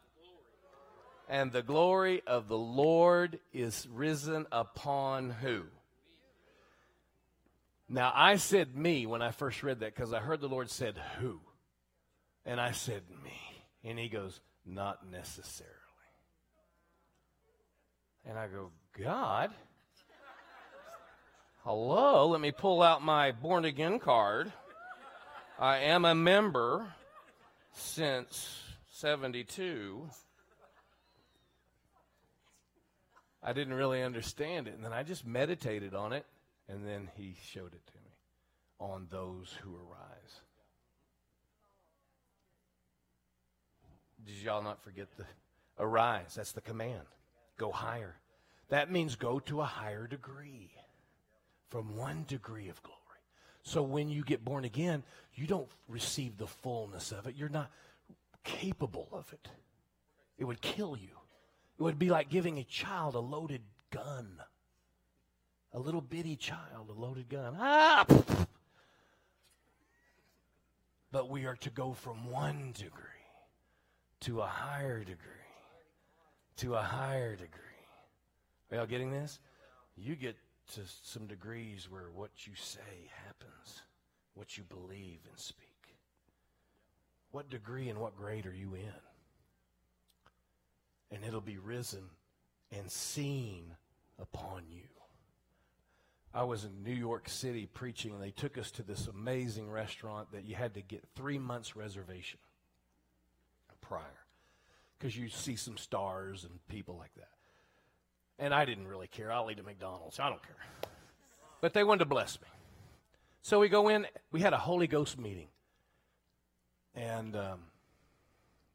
And 1.29 1.51
the 1.51 1.63
glory 1.63 2.23
of 2.27 2.49
the 2.49 2.59
Lord 2.59 3.41
is 3.53 3.87
risen 3.93 4.47
upon 4.53 5.31
who? 5.31 5.65
Now, 7.89 8.13
I 8.15 8.37
said 8.37 8.77
me 8.77 9.07
when 9.07 9.23
I 9.23 9.31
first 9.31 9.63
read 9.63 9.81
that 9.81 9.95
because 9.95 10.13
I 10.13 10.19
heard 10.19 10.41
the 10.41 10.49
Lord 10.49 10.71
said 10.71 10.97
who. 11.19 11.41
And 12.45 12.61
I 12.61 12.73
said 12.73 13.03
me. 13.25 13.41
And 13.85 13.99
he 13.99 14.09
goes, 14.09 14.41
not 14.65 15.09
necessarily. 15.11 15.73
And 18.25 18.39
I 18.39 18.49
go, 18.49 18.71
God? 19.01 19.53
Hello, 21.65 22.29
let 22.29 22.41
me 22.41 22.53
pull 22.53 22.83
out 22.83 23.03
my 23.03 23.33
born 23.33 23.65
again 23.65 23.99
card. 23.99 24.53
I 25.59 25.79
am 25.79 26.05
a 26.05 26.15
member 26.15 26.87
since 27.73 28.61
72. 28.93 30.09
I 33.47 33.53
didn't 33.53 33.75
really 33.75 34.03
understand 34.03 34.67
it. 34.67 34.75
And 34.75 34.85
then 34.85 34.93
I 34.93 35.05
just 35.05 35.25
meditated 35.25 35.95
on 35.95 36.13
it, 36.13 36.27
and 36.69 36.85
then 36.85 37.09
he 37.17 37.37
showed 37.41 37.73
it 37.73 37.87
to 37.87 37.93
me 38.05 38.11
on 38.81 39.07
those 39.09 39.57
who 39.63 39.77
arise. 39.77 40.41
Did 44.27 44.35
y'all 44.43 44.65
not 44.65 44.83
forget 44.83 45.07
the 45.17 45.25
arise? 45.79 46.35
That's 46.35 46.51
the 46.51 46.61
command. 46.61 47.07
Go 47.57 47.71
higher. 47.71 48.17
That 48.69 48.91
means 48.91 49.15
go 49.15 49.39
to 49.39 49.61
a 49.61 49.65
higher 49.65 50.09
degree 50.09 50.73
from 51.71 51.97
one 51.97 52.25
degree 52.27 52.69
of 52.69 52.83
glory. 52.83 52.97
So 53.63 53.83
when 53.83 54.09
you 54.09 54.25
get 54.25 54.45
born 54.45 54.65
again, 54.65 55.05
you 55.37 55.47
don't 55.47 55.69
receive 55.89 56.37
the 56.37 56.49
fullness 56.49 57.13
of 57.13 57.29
it. 57.29 57.37
You're 57.37 57.49
not 57.49 57.71
capable 58.43 59.09
of 59.13 59.33
it. 59.33 59.49
It 60.37 60.45
would 60.45 60.61
kill 60.61 60.97
you. 60.97 61.11
It 61.79 61.83
would 61.83 61.99
be 61.99 62.09
like 62.09 62.31
giving 62.31 62.59
a 62.59 62.65
child 62.65 63.15
a 63.15 63.21
loaded 63.21 63.63
gun. 63.91 64.41
A 65.73 65.79
little 65.79 66.01
bitty 66.01 66.37
child, 66.37 66.89
a 66.89 66.99
loaded 66.99 67.29
gun. 67.29 67.57
Ah! 67.59 68.07
But 71.13 71.29
we 71.29 71.45
are 71.45 71.57
to 71.57 71.71
go 71.71 71.93
from 71.93 72.31
one 72.31 72.73
degree 72.73 73.03
to 74.21 74.41
a 74.41 74.47
higher 74.47 75.01
degree. 75.01 75.33
To 76.59 76.75
a 76.75 76.83
higher 76.83 77.37
degree. 77.37 77.61
Are 78.71 78.79
y'all 78.79 78.87
getting 78.87 79.11
this? 79.11 79.39
You 79.97 80.17
get 80.17 80.37
to 80.75 80.81
some 81.03 81.27
degrees 81.27 81.89
where 81.91 82.11
what 82.15 82.47
you 82.47 82.55
say 82.55 83.11
happens, 83.25 83.83
what 84.35 84.57
you 84.57 84.65
believe 84.65 85.21
and 85.29 85.39
speak. 85.39 85.67
What 87.31 87.51
degree 87.51 87.89
and 87.91 87.99
what 87.99 88.17
grade 88.17 88.47
are 88.47 88.55
you 88.55 88.75
in? 88.75 88.93
And 91.11 91.25
it'll 91.25 91.41
be 91.41 91.59
risen 91.59 92.05
and 92.71 92.91
seen 92.91 93.77
upon 94.19 94.63
you. 94.69 94.83
I 96.35 96.43
was 96.45 96.65
in 96.65 96.83
New 96.83 96.93
York 96.93 97.29
City 97.29 97.67
preaching, 97.67 98.13
and 98.13 98.23
they 98.23 98.31
took 98.31 98.59
us 98.59 98.71
to 98.73 98.83
this 98.83 99.07
amazing 99.07 99.71
restaurant 99.71 100.33
that 100.33 100.45
you 100.45 100.55
had 100.55 100.75
to 100.75 100.83
get 100.83 101.03
three 101.15 101.39
months 101.39 101.77
reservation 101.77 102.39
prior 103.81 104.03
because 104.99 105.17
you 105.17 105.29
see 105.29 105.57
some 105.57 105.77
stars 105.77 106.45
and 106.45 106.53
people 106.69 106.97
like 106.97 107.15
that. 107.17 107.29
And 108.39 108.53
I 108.53 108.65
didn't 108.65 108.89
really 108.89 109.07
care. 109.07 109.33
I'll 109.33 109.51
eat 109.51 109.59
at 109.59 109.65
McDonald's. 109.65 110.19
I 110.19 110.29
don't 110.29 110.43
care. 110.43 110.91
But 111.61 111.73
they 111.73 111.85
wanted 111.85 112.01
to 112.01 112.05
bless 112.07 112.41
me. 112.41 112.49
So 113.43 113.61
we 113.61 113.69
go 113.69 113.89
in. 113.89 114.07
We 114.33 114.41
had 114.41 114.53
a 114.53 114.59
Holy 114.59 114.87
Ghost 114.87 115.19
meeting. 115.19 115.49
And 116.95 117.37
um, 117.37 117.61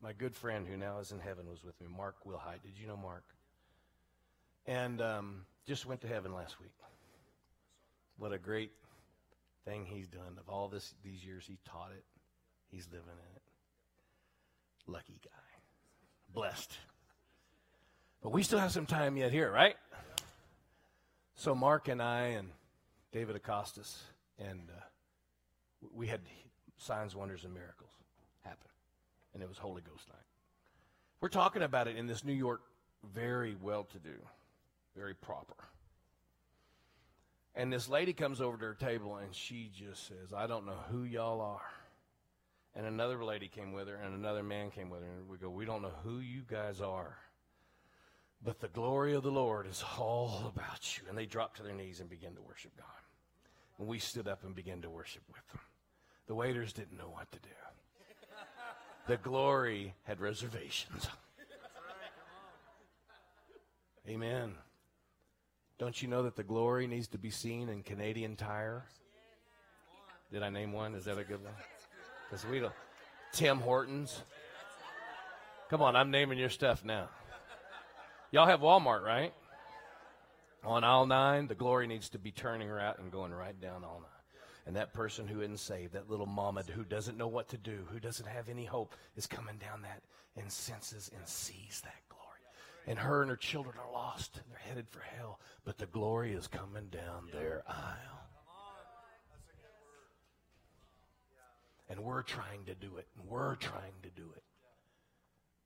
my 0.02 0.14
good 0.14 0.36
friend 0.36 0.66
who 0.68 0.78
now 0.78 1.00
is 1.00 1.12
in 1.12 1.20
heaven 1.20 1.48
was 1.50 1.64
with 1.64 1.80
me, 1.80 1.88
Mark 1.96 2.16
Wilhite. 2.26 2.64
Did 2.64 2.78
you 2.80 2.88
know 2.88 2.98
Mark? 2.98 3.24
And 4.66 5.02
um, 5.02 5.46
just 5.68 5.86
went 5.86 6.02
to 6.02 6.08
heaven 6.08 6.34
last 6.34 6.60
week. 6.60 6.72
What 8.18 8.34
a 8.34 8.38
great 8.38 8.72
thing 9.66 9.86
he's 9.86 10.08
done. 10.08 10.38
Of 10.40 10.50
all 10.50 10.68
this 10.68 10.94
these 11.04 11.24
years 11.24 11.46
he 11.48 11.58
taught 11.66 11.92
it, 11.96 12.04
he's 12.70 12.88
living 12.92 13.08
in 13.08 13.36
it. 13.36 13.42
Lucky 14.88 15.20
guy. 15.24 15.30
Blessed. 16.34 16.78
But 18.22 18.32
we 18.32 18.44
still 18.44 18.60
have 18.60 18.72
some 18.72 18.86
time 18.86 19.18
yet 19.18 19.32
here, 19.32 19.52
right? 19.52 19.76
So 21.36 21.56
Mark 21.56 21.88
and 21.88 22.02
I 22.02 22.22
and 22.38 22.50
David 23.12 23.42
Acostas 23.42 24.02
and 24.38 24.70
uh, 24.70 25.88
we 25.94 26.08
had 26.08 26.22
signs, 26.78 27.16
wonders, 27.16 27.44
and 27.44 27.54
miracles 27.54 27.91
and 29.34 29.42
it 29.42 29.50
was 29.50 29.58
Holy 29.58 29.82
Ghost 29.82 30.08
night. 30.10 30.18
We're 31.20 31.30
talking 31.30 31.62
about 31.62 31.88
it 31.88 31.98
in 31.98 32.08
this 32.08 32.24
New 32.24 32.34
York, 32.34 32.62
very 33.14 33.56
well 33.62 33.84
to 33.86 34.00
do, 34.00 34.16
very 34.96 35.14
proper. 35.14 35.56
And 37.56 37.72
this 37.72 37.90
lady 37.90 38.14
comes 38.14 38.42
over 38.42 38.58
to 38.58 38.66
her 38.66 38.74
table 38.74 39.18
and 39.18 39.36
she 39.36 39.70
just 39.74 40.08
says, 40.08 40.34
I 40.36 40.48
don't 40.48 40.66
know 40.66 40.80
who 40.90 41.04
y'all 41.04 41.42
are. 41.42 41.62
And 42.74 42.86
another 42.86 43.24
lady 43.24 43.50
came 43.50 43.74
with 43.74 43.90
her 43.90 43.96
and 43.96 44.16
another 44.16 44.44
man 44.44 44.72
came 44.72 44.90
with 44.90 45.02
her. 45.02 45.10
And 45.10 45.28
we 45.28 45.38
go, 45.38 45.50
We 45.50 45.66
don't 45.66 45.82
know 45.82 45.92
who 46.04 46.20
you 46.20 46.44
guys 46.48 46.80
are. 46.80 47.18
But 48.44 48.60
the 48.60 48.70
glory 48.70 49.14
of 49.14 49.24
the 49.24 49.32
Lord 49.32 49.68
is 49.68 49.84
all 50.00 50.52
about 50.56 50.98
you. 50.98 51.04
And 51.10 51.18
they 51.18 51.26
dropped 51.26 51.58
to 51.58 51.64
their 51.64 51.76
knees 51.76 52.00
and 52.00 52.10
began 52.10 52.34
to 52.36 52.42
worship 52.42 52.72
God. 52.78 52.88
And 53.78 53.88
we 53.88 54.00
stood 54.00 54.28
up 54.28 54.44
and 54.44 54.56
began 54.56 54.82
to 54.82 54.90
worship 54.90 55.24
with 55.28 55.46
them. 55.52 55.62
The 56.28 56.36
waiters 56.36 56.72
didn't 56.72 56.98
know 56.98 57.10
what 57.10 57.32
to 57.34 57.40
do. 57.40 57.50
The 59.08 59.18
glory 59.18 59.94
had 60.04 60.20
reservations. 60.20 61.08
Amen. 64.08 64.54
Don't 65.78 66.02
you 66.02 66.08
know 66.08 66.24
that 66.24 66.36
the 66.36 66.44
glory 66.44 66.88
needs 66.88 67.08
to 67.10 67.18
be 67.18 67.30
seen 67.30 67.70
in 67.70 67.84
Canadian 67.84 68.36
Tire? 68.36 68.86
Did 70.32 70.44
I 70.44 70.50
name 70.50 70.72
one? 70.72 70.96
Is 70.96 71.06
that 71.06 71.18
a 71.18 71.24
good 71.24 71.44
one? 71.44 71.54
Because 72.30 72.46
we 72.46 72.60
don't. 72.60 72.74
Tim 73.34 73.60
Hortons. 73.60 74.22
Come 75.70 75.82
on, 75.82 75.96
I'm 75.96 76.12
naming 76.12 76.38
your 76.38 76.50
stuff 76.50 76.86
now. 76.86 77.10
Y'all 78.32 78.46
have 78.46 78.60
Walmart, 78.60 79.04
right? 79.04 79.34
On 80.64 80.84
aisle 80.84 81.06
nine, 81.06 81.48
the 81.48 81.56
glory 81.56 81.88
needs 81.88 82.10
to 82.10 82.20
be 82.20 82.32
turning 82.32 82.70
right 82.70 82.98
and 83.00 83.12
going 83.12 83.34
right 83.34 83.60
down 83.60 83.84
all 83.84 84.02
nine. 84.02 84.21
And 84.66 84.76
that 84.76 84.94
person 84.94 85.28
who 85.28 85.42
isn't 85.42 85.60
saved, 85.60 85.94
that 85.94 86.10
little 86.10 86.28
mama 86.28 86.64
who 86.64 86.84
doesn't 86.84 87.18
know 87.18 87.28
what 87.28 87.50
to 87.50 87.58
do, 87.58 87.80
who 87.92 88.00
doesn't 88.00 88.28
have 88.28 88.48
any 88.48 88.66
hope, 88.66 88.94
is 89.16 89.26
coming 89.26 89.58
down 89.58 89.82
that 89.82 90.02
and 90.38 90.52
senses 90.52 91.10
and 91.16 91.28
sees 91.28 91.82
that 91.84 92.02
glory. 92.10 92.22
And 92.88 93.00
her 93.00 93.22
and 93.22 93.30
her 93.30 93.38
children 93.38 93.76
are 93.84 93.92
lost. 93.92 94.40
They're 94.50 94.60
headed 94.60 94.88
for 94.88 95.02
hell. 95.18 95.40
But 95.66 95.78
the 95.78 95.88
glory 95.88 96.34
is 96.34 96.48
coming 96.48 96.88
down 96.92 97.30
their 97.34 97.64
aisle. 97.68 98.22
And 101.90 102.00
we're 102.00 102.24
trying 102.24 102.64
to 102.68 102.76
do 102.76 102.98
it. 102.98 103.08
And 103.18 103.30
we're 103.30 103.56
trying 103.56 104.00
to 104.04 104.10
do 104.10 104.30
it 104.36 104.44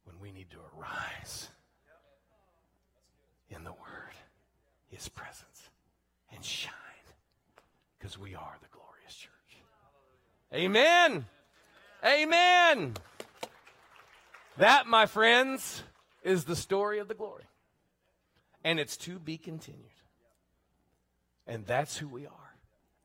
when 0.06 0.20
we 0.20 0.32
need 0.32 0.50
to 0.52 0.58
arise 0.76 1.50
in 3.50 3.64
the 3.64 3.72
Word, 3.72 4.14
His 4.88 5.08
presence, 5.08 5.70
and 6.34 6.44
shine 6.44 6.72
because 7.98 8.20
we 8.20 8.36
are 8.36 8.58
the 8.62 8.68
church. 9.14 9.32
Amen. 10.54 11.26
Amen. 12.04 12.94
That, 14.58 14.88
my 14.88 15.06
friends, 15.06 15.84
is 16.24 16.46
the 16.46 16.56
story 16.56 17.00
of 17.00 17.08
the 17.08 17.14
glory. 17.14 17.44
And 18.64 18.80
it's 18.80 18.98
to 18.98 19.20
be 19.20 19.38
continued. 19.38 19.84
And 21.46 21.66
that's 21.66 21.98
who 21.98 22.08
we 22.08 22.26
are. 22.26 22.32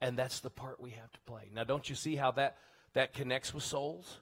And 0.00 0.16
that's 0.16 0.40
the 0.40 0.50
part 0.50 0.80
we 0.80 0.90
have 0.90 1.12
to 1.12 1.20
play. 1.26 1.50
Now, 1.54 1.64
don't 1.64 1.88
you 1.88 1.94
see 1.94 2.16
how 2.16 2.30
that, 2.32 2.56
that 2.94 3.12
connects 3.12 3.52
with 3.52 3.64
souls? 3.64 4.20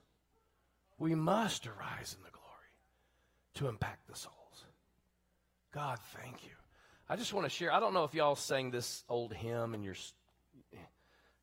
We 0.98 1.14
must 1.14 1.66
arise 1.66 2.16
in 2.18 2.24
the 2.24 2.30
glory 2.30 2.44
to 3.54 3.68
impact 3.68 4.08
the 4.08 4.16
souls. 4.16 4.64
God, 5.72 5.98
thank 6.16 6.44
you. 6.44 6.50
I 7.08 7.16
just 7.16 7.32
want 7.32 7.44
to 7.44 7.50
share. 7.50 7.72
I 7.72 7.78
don't 7.78 7.94
know 7.94 8.04
if 8.04 8.14
y'all 8.14 8.34
sang 8.34 8.70
this 8.70 9.04
old 9.08 9.32
hymn 9.32 9.74
in 9.74 9.82
your 9.82 9.94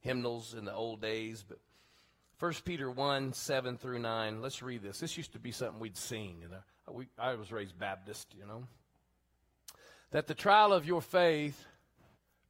hymnals 0.05 0.53
in 0.53 0.63
the 0.65 0.73
old 0.73 1.01
days, 1.01 1.43
but 1.47 1.57
1 2.39 2.53
Peter 2.63 2.89
1 2.89 3.33
7 3.33 3.77
through 3.77 3.99
9. 3.99 4.41
Let's 4.41 4.61
read 4.61 4.83
this. 4.83 4.99
This 4.99 5.17
used 5.17 5.33
to 5.33 5.39
be 5.39 5.51
something 5.51 5.79
we'd 5.79 5.97
sing. 5.97 6.37
You 6.41 6.49
know? 6.49 6.93
we, 6.93 7.07
I 7.17 7.35
was 7.35 7.51
raised 7.51 7.77
Baptist, 7.77 8.33
you 8.37 8.45
know. 8.45 8.63
That 10.11 10.27
the 10.27 10.35
trial 10.35 10.71
of 10.71 10.85
your 10.85 11.01
faith, 11.01 11.65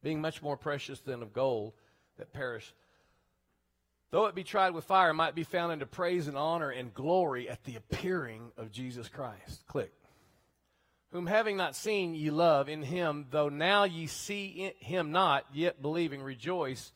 being 0.03 0.21
much 0.21 0.43
more 0.43 0.57
precious 0.57 0.99
than 0.99 1.23
of 1.23 1.33
gold 1.33 1.73
that 2.17 2.33
perish, 2.33 2.73
though 4.11 4.25
it 4.25 4.35
be 4.35 4.43
tried 4.43 4.73
with 4.73 4.83
fire, 4.83 5.13
might 5.13 5.33
be 5.33 5.43
found 5.43 5.71
into 5.71 5.85
praise 5.85 6.27
and 6.27 6.37
honor 6.37 6.69
and 6.69 6.93
glory 6.93 7.49
at 7.49 7.63
the 7.63 7.77
appearing 7.77 8.51
of 8.57 8.71
Jesus 8.71 9.07
Christ. 9.07 9.65
Click 9.65 9.93
whom 11.11 11.27
having 11.27 11.55
not 11.55 11.77
seen 11.77 12.13
ye 12.13 12.29
love 12.29 12.67
in 12.67 12.83
him, 12.83 13.25
though 13.31 13.47
now 13.47 13.85
ye 13.85 14.05
see 14.05 14.73
him 14.79 15.13
not, 15.13 15.45
yet 15.53 15.81
believing, 15.81 16.21
rejoice 16.21 16.91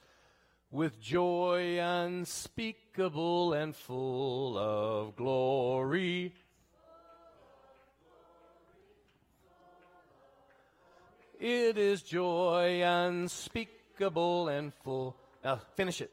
with 0.72 1.00
joy 1.00 1.80
unspeakable 1.80 3.54
and 3.54 3.76
full 3.76 4.58
of 4.58 5.16
glory. 5.16 6.34
It 11.40 11.78
is 11.78 12.02
joy 12.02 12.82
unspeakable 12.84 14.50
and 14.50 14.74
full. 14.84 15.16
Now 15.44 15.62
finish 15.76 16.02
it. 16.02 16.12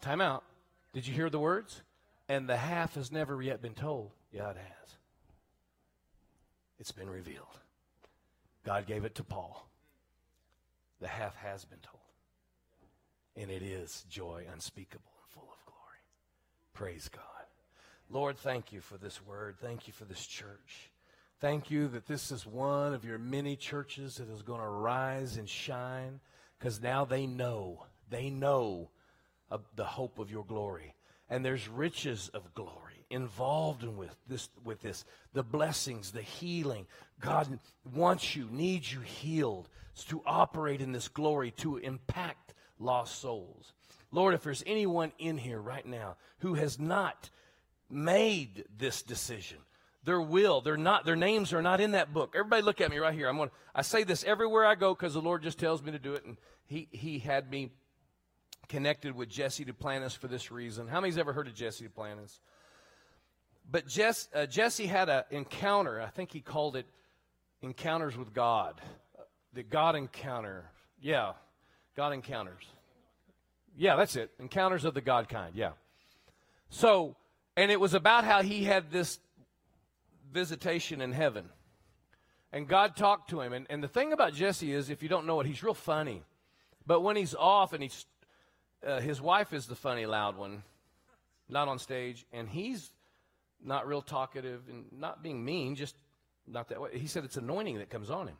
Time 0.00 0.20
out. 0.20 0.44
Did 0.92 1.06
you 1.06 1.14
hear 1.14 1.30
the 1.30 1.38
words? 1.38 1.82
and 2.32 2.48
the 2.48 2.56
half 2.56 2.94
has 2.94 3.12
never 3.12 3.42
yet 3.42 3.60
been 3.60 3.74
told. 3.74 4.10
Yeah, 4.32 4.50
it 4.50 4.56
has. 4.56 4.96
It's 6.78 6.92
been 6.92 7.10
revealed. 7.10 7.58
God 8.64 8.86
gave 8.86 9.04
it 9.04 9.16
to 9.16 9.24
Paul. 9.24 9.68
The 11.02 11.08
half 11.08 11.34
has 11.36 11.64
been 11.64 11.80
told. 11.80 11.98
And 13.36 13.50
it 13.50 13.62
is 13.62 14.04
joy 14.08 14.46
unspeakable 14.52 15.10
and 15.20 15.32
full 15.32 15.48
of 15.50 15.66
glory. 15.66 15.98
Praise 16.74 17.08
God. 17.08 17.22
Lord, 18.08 18.38
thank 18.38 18.72
you 18.72 18.80
for 18.80 18.98
this 18.98 19.20
word. 19.20 19.56
Thank 19.60 19.88
you 19.88 19.92
for 19.92 20.04
this 20.04 20.24
church. 20.24 20.92
Thank 21.40 21.72
you 21.72 21.88
that 21.88 22.06
this 22.06 22.30
is 22.30 22.46
one 22.46 22.94
of 22.94 23.04
your 23.04 23.18
many 23.18 23.56
churches 23.56 24.18
that 24.18 24.30
is 24.30 24.42
going 24.42 24.60
to 24.60 24.66
rise 24.66 25.38
and 25.38 25.48
shine 25.48 26.20
because 26.56 26.80
now 26.80 27.04
they 27.04 27.26
know, 27.26 27.84
they 28.08 28.30
know 28.30 28.88
the 29.74 29.84
hope 29.84 30.20
of 30.20 30.30
your 30.30 30.44
glory 30.44 30.94
and 31.28 31.44
there's 31.44 31.68
riches 31.68 32.30
of 32.32 32.54
glory 32.54 32.91
involved 33.12 33.82
in 33.82 33.96
with 33.96 34.16
this 34.26 34.48
with 34.64 34.80
this 34.80 35.04
the 35.34 35.42
blessings 35.42 36.10
the 36.10 36.22
healing 36.22 36.86
god 37.20 37.58
wants 37.94 38.34
you 38.34 38.48
needs 38.50 38.92
you 38.92 39.00
healed 39.00 39.68
to 40.08 40.22
operate 40.26 40.80
in 40.80 40.92
this 40.92 41.08
glory 41.08 41.50
to 41.50 41.76
impact 41.76 42.54
lost 42.78 43.20
souls 43.20 43.72
lord 44.10 44.34
if 44.34 44.42
there's 44.42 44.64
anyone 44.66 45.12
in 45.18 45.36
here 45.36 45.60
right 45.60 45.86
now 45.86 46.16
who 46.38 46.54
has 46.54 46.78
not 46.78 47.28
made 47.90 48.64
this 48.78 49.02
decision 49.02 49.58
their 50.04 50.20
will 50.20 50.62
they're 50.62 50.76
not 50.76 51.04
their 51.04 51.14
names 51.14 51.52
are 51.52 51.62
not 51.62 51.80
in 51.80 51.92
that 51.92 52.14
book 52.14 52.32
everybody 52.34 52.62
look 52.62 52.80
at 52.80 52.90
me 52.90 52.98
right 52.98 53.14
here 53.14 53.28
i'm 53.28 53.36
going 53.36 53.50
i 53.74 53.82
say 53.82 54.02
this 54.02 54.24
everywhere 54.24 54.64
i 54.64 54.74
go 54.74 54.94
because 54.94 55.12
the 55.12 55.20
lord 55.20 55.42
just 55.42 55.58
tells 55.58 55.82
me 55.82 55.92
to 55.92 55.98
do 55.98 56.14
it 56.14 56.24
and 56.24 56.38
he 56.64 56.88
he 56.90 57.18
had 57.18 57.50
me 57.50 57.70
connected 58.72 59.14
with 59.14 59.28
Jesse 59.28 59.66
Duplantis 59.66 60.16
for 60.16 60.28
this 60.28 60.50
reason. 60.50 60.88
How 60.88 61.00
many's 61.00 61.18
ever 61.18 61.34
heard 61.34 61.46
of 61.46 61.54
Jesse 61.54 61.86
Duplantis? 61.86 62.40
But 63.72 63.88
Jess, 63.88 64.28
uh, 64.34 64.44
Jesse 64.44 64.86
had 64.86 65.08
an 65.08 65.24
encounter. 65.30 66.00
I 66.00 66.08
think 66.08 66.30
he 66.30 66.40
called 66.40 66.76
it 66.76 66.86
Encounters 67.62 68.16
with 68.16 68.34
God. 68.34 68.80
The 69.54 69.62
God 69.62 69.94
encounter. 69.96 70.64
Yeah, 71.00 71.32
God 71.96 72.12
encounters. 72.12 72.64
Yeah, 73.76 73.96
that's 73.96 74.16
it. 74.16 74.30
Encounters 74.38 74.84
of 74.84 74.94
the 74.94 75.00
God 75.00 75.28
kind. 75.28 75.54
Yeah. 75.54 75.70
So, 76.70 77.16
and 77.56 77.70
it 77.70 77.80
was 77.80 77.94
about 77.94 78.24
how 78.24 78.42
he 78.42 78.64
had 78.64 78.90
this 78.90 79.20
visitation 80.32 81.00
in 81.00 81.12
heaven. 81.12 81.48
And 82.52 82.68
God 82.68 82.96
talked 82.96 83.30
to 83.30 83.40
him. 83.40 83.52
And, 83.52 83.66
and 83.70 83.82
the 83.82 83.88
thing 83.88 84.12
about 84.12 84.34
Jesse 84.34 84.72
is, 84.72 84.90
if 84.90 85.02
you 85.02 85.08
don't 85.08 85.26
know 85.26 85.40
it, 85.40 85.46
he's 85.46 85.62
real 85.62 85.72
funny. 85.72 86.22
But 86.86 87.00
when 87.00 87.16
he's 87.16 87.34
off 87.34 87.72
and 87.72 87.82
he's 87.82 88.04
uh, 88.84 89.00
his 89.00 89.20
wife 89.20 89.52
is 89.52 89.66
the 89.66 89.76
funny, 89.76 90.04
loud 90.04 90.36
one, 90.36 90.64
not 91.48 91.68
on 91.68 91.78
stage, 91.78 92.26
and 92.32 92.48
he's 92.48 92.90
not 93.64 93.86
real 93.86 94.02
talkative 94.02 94.62
and 94.68 94.84
not 94.92 95.22
being 95.22 95.44
mean, 95.44 95.74
just 95.74 95.96
not 96.46 96.68
that 96.68 96.80
way. 96.80 96.98
He 96.98 97.06
said 97.06 97.24
it's 97.24 97.36
anointing 97.36 97.78
that 97.78 97.90
comes 97.90 98.10
on 98.10 98.28
him. 98.28 98.36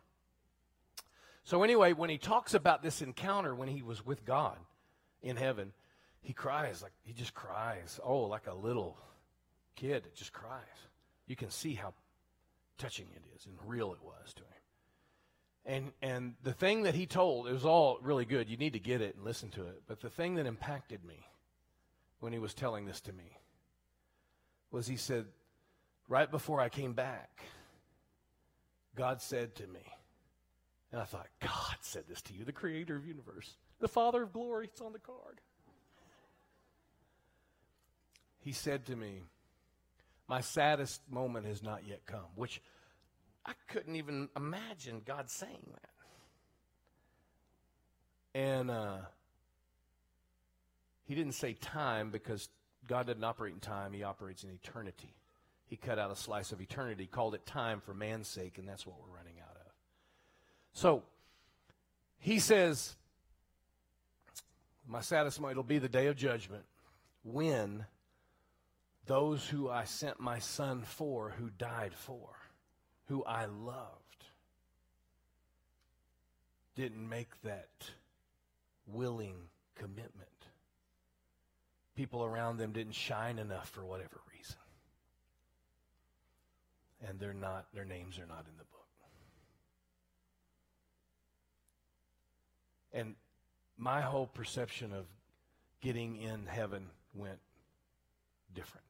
So, 1.44 1.62
anyway, 1.62 1.92
when 1.92 2.10
he 2.10 2.18
talks 2.18 2.54
about 2.54 2.82
this 2.82 3.02
encounter 3.02 3.54
when 3.54 3.68
he 3.68 3.82
was 3.82 4.04
with 4.06 4.24
God 4.24 4.56
in 5.22 5.36
heaven, 5.36 5.72
he 6.20 6.32
cries 6.32 6.82
like 6.82 6.92
he 7.02 7.12
just 7.12 7.34
cries. 7.34 7.98
Oh, 8.02 8.22
like 8.22 8.46
a 8.46 8.54
little 8.54 8.96
kid 9.74 10.04
that 10.04 10.14
just 10.14 10.32
cries. 10.32 10.60
You 11.26 11.36
can 11.36 11.50
see 11.50 11.74
how 11.74 11.94
touching 12.78 13.08
it 13.14 13.22
is 13.36 13.46
and 13.46 13.56
real 13.66 13.92
it 13.92 14.02
was 14.02 14.34
to 14.34 14.42
him. 14.42 14.48
And 15.64 15.92
and 16.00 16.34
the 16.42 16.52
thing 16.52 16.84
that 16.84 16.94
he 16.94 17.06
told, 17.06 17.48
it 17.48 17.52
was 17.52 17.64
all 17.64 17.98
really 18.02 18.24
good. 18.24 18.48
You 18.48 18.56
need 18.56 18.72
to 18.74 18.80
get 18.80 19.00
it 19.00 19.16
and 19.16 19.24
listen 19.24 19.50
to 19.50 19.66
it. 19.66 19.82
But 19.86 20.00
the 20.00 20.10
thing 20.10 20.36
that 20.36 20.46
impacted 20.46 21.04
me 21.04 21.26
when 22.20 22.32
he 22.32 22.38
was 22.38 22.54
telling 22.54 22.86
this 22.86 23.00
to 23.02 23.12
me 23.12 23.36
was 24.72 24.86
he 24.86 24.96
said, 24.96 25.26
right 26.08 26.30
before 26.30 26.60
I 26.60 26.68
came 26.68 26.94
back, 26.94 27.42
God 28.96 29.20
said 29.20 29.54
to 29.56 29.66
me, 29.66 29.80
and 30.90 31.00
I 31.00 31.04
thought, 31.04 31.28
God 31.40 31.76
said 31.80 32.04
this 32.08 32.20
to 32.22 32.34
you, 32.34 32.44
the 32.44 32.52
creator 32.52 32.96
of 32.96 33.06
universe, 33.06 33.56
the 33.78 33.88
Father 33.88 34.22
of 34.22 34.32
glory, 34.32 34.66
it's 34.66 34.80
on 34.80 34.92
the 34.92 34.98
card. 34.98 35.40
He 38.40 38.52
said 38.52 38.86
to 38.86 38.96
me, 38.96 39.22
My 40.28 40.40
saddest 40.40 41.00
moment 41.10 41.46
has 41.46 41.62
not 41.62 41.86
yet 41.86 42.04
come, 42.06 42.26
which 42.34 42.60
I 43.46 43.52
couldn't 43.68 43.96
even 43.96 44.28
imagine 44.36 45.02
God 45.04 45.30
saying 45.30 45.70
that. 45.70 45.88
And 48.34 48.70
uh, 48.70 48.96
he 51.04 51.14
didn't 51.14 51.34
say 51.34 51.52
time 51.52 52.10
because 52.10 52.48
God 52.86 53.06
doesn't 53.06 53.24
operate 53.24 53.54
in 53.54 53.60
time, 53.60 53.92
he 53.92 54.02
operates 54.02 54.44
in 54.44 54.50
eternity. 54.50 55.14
He 55.66 55.76
cut 55.76 55.98
out 55.98 56.10
a 56.10 56.16
slice 56.16 56.52
of 56.52 56.60
eternity, 56.60 57.06
called 57.06 57.34
it 57.34 57.46
time 57.46 57.80
for 57.80 57.94
man's 57.94 58.28
sake, 58.28 58.58
and 58.58 58.68
that's 58.68 58.86
what 58.86 58.96
we're 59.00 59.16
running 59.16 59.40
out 59.40 59.56
of. 59.56 59.72
So 60.74 61.02
he 62.18 62.38
says, 62.38 62.94
My 64.86 65.00
saddest 65.00 65.40
moment, 65.40 65.52
it'll 65.52 65.62
be 65.64 65.78
the 65.78 65.88
day 65.88 66.08
of 66.08 66.16
judgment 66.16 66.64
when 67.24 67.86
those 69.06 69.48
who 69.48 69.68
I 69.68 69.84
sent 69.84 70.20
my 70.20 70.38
son 70.38 70.82
for, 70.82 71.30
who 71.38 71.50
died 71.50 71.94
for, 71.94 72.28
who 73.06 73.24
I 73.24 73.46
loved, 73.46 74.02
didn't 76.74 77.08
make 77.08 77.30
that 77.42 77.68
willing 78.86 79.36
commitment. 79.74 80.31
People 81.94 82.24
around 82.24 82.56
them 82.56 82.72
didn't 82.72 82.94
shine 82.94 83.38
enough 83.38 83.68
for 83.68 83.84
whatever 83.84 84.20
reason. 84.34 84.56
And 87.06 87.18
they're 87.20 87.34
not, 87.34 87.66
their 87.74 87.84
names 87.84 88.18
are 88.18 88.26
not 88.26 88.46
in 88.50 88.56
the 88.56 88.64
book. 88.64 88.86
And 92.94 93.14
my 93.76 94.00
whole 94.00 94.26
perception 94.26 94.92
of 94.92 95.06
getting 95.80 96.16
in 96.16 96.46
heaven 96.46 96.86
went 97.14 97.38
different. 98.54 98.86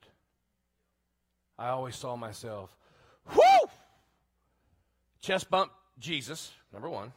I 1.59 1.69
always 1.69 1.97
saw 1.97 2.17
myself, 2.17 2.77
whoo! 3.35 3.71
Chest 5.21 5.49
bump 5.51 5.71
Jesus, 5.99 6.51
number 6.73 6.89
one. 6.89 7.13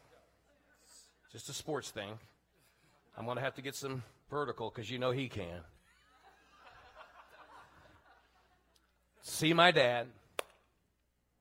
Just 1.32 1.50
a 1.50 1.54
sports 1.54 1.90
thing. 1.92 2.18
I'm 3.18 3.26
going 3.26 3.38
to 3.38 3.44
have 3.44 3.56
to 3.56 3.62
get 3.62 3.76
some 3.76 4.04
vertical 4.30 4.70
because 4.70 4.90
you 4.90 5.00
know 5.00 5.12
he 5.12 5.28
can. 5.28 5.62
See 9.28 9.54
my 9.54 9.72
dad 9.72 10.06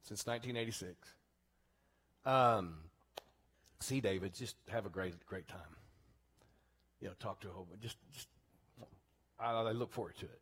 since 0.05 0.27
1986. 0.27 0.97
Um, 2.25 2.77
see 3.79 4.01
David, 4.01 4.33
just 4.33 4.57
have 4.71 4.87
a 4.87 4.89
great, 4.89 5.15
great 5.27 5.47
time. 5.47 5.61
You 7.03 7.09
know, 7.09 7.15
talk 7.21 7.41
to 7.41 7.49
a 7.51 7.53
whole, 7.53 7.69
just, 7.83 7.99
just 8.11 8.29
I, 9.39 9.51
I 9.51 9.73
look 9.73 9.93
forward 9.93 10.17
to 10.17 10.25
it. 10.25 10.41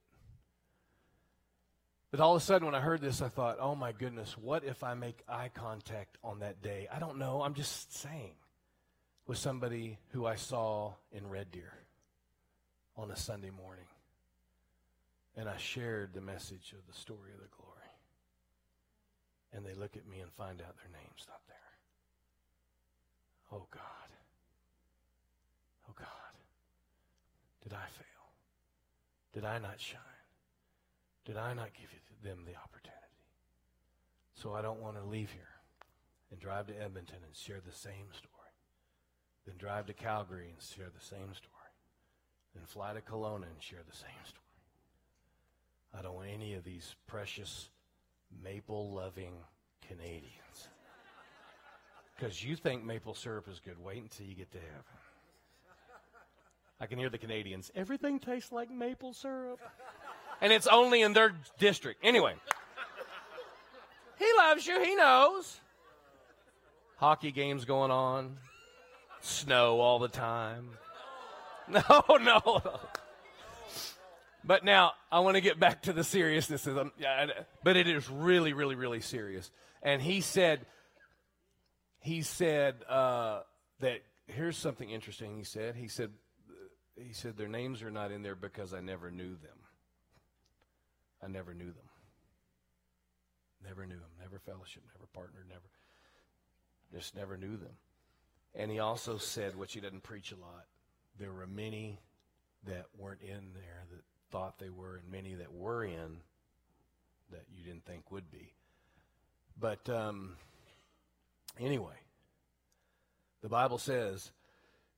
But 2.13 2.21
all 2.21 2.37
of 2.37 2.41
a 2.41 2.45
sudden, 2.45 2.65
when 2.65 2.77
I 2.77 2.81
heard 2.81 3.01
this, 3.01 3.21
I 3.21 3.29
thought, 3.29 3.57
oh 3.61 3.75
my 3.75 3.91
goodness, 3.91 4.39
what 4.39 4.63
if 4.63 4.85
I 4.85 4.95
make 4.95 5.19
eye 5.29 5.51
contact 5.53 6.19
on 6.23 6.39
that 6.41 6.63
day? 6.63 6.87
I 6.95 7.01
don't 7.01 7.19
know. 7.19 7.43
I'm 7.43 7.55
just 7.55 7.93
saying. 7.93 8.35
With 9.27 9.39
somebody 9.39 9.99
who 10.11 10.27
I 10.27 10.35
saw 10.37 10.95
in 11.11 11.29
Red 11.29 11.51
Deer 11.51 11.73
on 12.97 13.11
a 13.11 13.17
Sunday 13.17 13.51
morning. 13.51 13.87
And 15.37 15.49
I 15.49 15.57
shared 15.57 16.13
the 16.13 16.21
message 16.21 16.75
of 16.77 16.87
the 16.87 16.99
story 16.99 17.33
of 17.35 17.41
the 17.41 17.49
glory. 17.57 17.73
And 19.53 19.65
they 19.65 19.75
look 19.75 19.97
at 19.97 20.07
me 20.07 20.21
and 20.21 20.31
find 20.33 20.61
out 20.61 20.77
their 20.77 20.93
name's 20.93 21.27
not 21.29 21.41
there. 21.49 21.57
Oh 23.53 23.67
God. 23.71 24.09
Oh 25.89 25.95
God. 25.97 26.09
Did 27.63 27.73
I 27.73 27.87
fail? 27.97 28.13
Did 29.33 29.45
I 29.45 29.59
not 29.59 29.81
shine? 29.81 30.01
Did 31.25 31.37
I 31.37 31.55
not 31.55 31.71
give 31.75 31.91
them 32.23 32.45
the 32.45 32.57
opportunity? 32.57 32.99
So 34.35 34.55
I 34.55 34.63
don't 34.63 34.81
want 34.81 34.97
to 34.97 35.05
leave 35.05 35.31
here 35.31 35.43
and 36.31 36.41
drive 36.41 36.67
to 36.67 36.83
Edmonton 36.83 37.19
and 37.25 37.37
share 37.37 37.61
the 37.65 37.73
same 37.73 38.11
story. 38.13 38.33
Then 39.47 39.57
drive 39.59 39.87
to 39.87 39.93
Calgary 39.93 40.49
and 40.51 40.61
share 40.61 40.91
the 40.93 41.05
same 41.05 41.33
story. 41.35 41.73
Then 42.55 42.65
fly 42.67 42.95
to 42.95 43.01
Kelowna 43.01 43.45
and 43.45 43.61
share 43.61 43.83
the 43.89 43.97
same 43.97 44.25
story. 44.25 44.42
I 45.97 46.03
don't 46.03 46.15
want 46.15 46.29
any 46.33 46.55
of 46.55 46.65
these 46.65 46.95
precious 47.07 47.69
maple 48.43 48.93
loving 48.93 49.35
Canadians. 49.87 50.69
Because 52.17 52.43
you 52.43 52.57
think 52.57 52.85
maple 52.85 53.15
syrup 53.15 53.49
is 53.49 53.61
good. 53.61 53.83
Wait 53.83 54.03
until 54.03 54.27
you 54.27 54.35
get 54.35 54.51
to 54.53 54.59
heaven. 54.59 54.85
I 56.81 56.87
can 56.87 56.99
hear 56.99 57.11
the 57.11 57.19
Canadians. 57.19 57.71
Everything 57.75 58.19
tastes 58.19 58.53
like 58.53 58.71
maple 58.71 59.13
syrup 59.13 59.61
and 60.43 60.53
it's 60.53 60.67
only 60.67 61.01
in 61.01 61.15
their 61.15 61.33
district. 61.59 62.01
Anyway, 62.03 62.35
he 64.19 64.27
loves 64.37 64.67
you, 64.67 64.83
he 64.83 64.95
knows. 64.97 65.61
Hockey 66.97 67.31
games 67.31 67.65
going 67.65 67.91
on, 67.91 68.37
snow 69.21 69.81
all 69.81 69.99
the 69.99 70.09
time. 70.09 70.71
No, 71.69 72.05
no. 72.21 72.63
But 74.45 74.65
now 74.65 74.93
I 75.11 75.21
want 75.21 75.37
to 75.37 75.41
get 75.41 75.61
back 75.61 75.83
to 75.83 75.93
the 75.93 76.05
seriousness 76.05 76.67
of 76.67 76.75
them. 76.75 76.93
But 77.63 77.77
it 77.77 77.89
is 77.89 78.09
really, 78.11 78.53
really, 78.53 78.75
really 78.75 79.01
serious. 79.01 79.51
And 79.83 80.03
he 80.03 80.21
said, 80.21 80.67
he 82.01 82.23
said 82.23 82.77
uh, 82.89 83.41
that 83.81 84.03
here's 84.27 84.57
something 84.57 84.91
interesting. 84.91 85.37
He 85.37 85.45
said, 85.45 85.77
he 85.77 85.89
said, 85.89 86.11
he 86.97 87.13
said 87.13 87.37
their 87.37 87.49
names 87.49 87.83
are 87.83 87.91
not 87.91 88.11
in 88.13 88.23
there 88.23 88.35
because 88.35 88.75
I 88.75 88.81
never 88.81 89.11
knew 89.11 89.31
them. 89.31 89.59
I 91.23 91.29
never 91.29 91.55
knew 91.55 91.67
them. 91.67 91.89
Never 93.65 93.87
knew 93.87 93.95
them. 93.95 94.11
Never 94.21 94.41
fellowship. 94.41 94.83
Never 94.95 95.07
partnered. 95.13 95.47
Never. 95.49 95.63
Just 96.93 97.15
never 97.15 97.37
knew 97.37 97.57
them. 97.57 97.77
And 98.55 98.71
he 98.71 98.81
also 98.81 99.17
said, 99.19 99.57
which 99.57 99.73
he 99.73 99.81
doesn't 99.81 100.03
preach 100.03 100.33
a 100.33 100.37
lot, 100.37 100.67
there 101.19 101.33
were 101.33 101.47
many 101.47 102.01
that 102.67 102.87
weren't 102.99 103.23
in 103.23 103.53
there 103.55 103.85
that 103.91 104.03
thought 104.33 104.59
they 104.59 104.71
were, 104.71 104.97
and 104.97 105.13
many 105.13 105.35
that 105.35 105.53
were 105.53 105.85
in 105.85 106.17
that 107.31 107.45
you 107.55 107.63
didn't 107.65 107.85
think 107.85 108.11
would 108.11 108.31
be. 108.31 108.53
But 109.61 109.89
um, 109.89 110.37
anyway, 111.61 111.95
the 113.43 113.49
Bible 113.49 113.79
says 113.79 114.33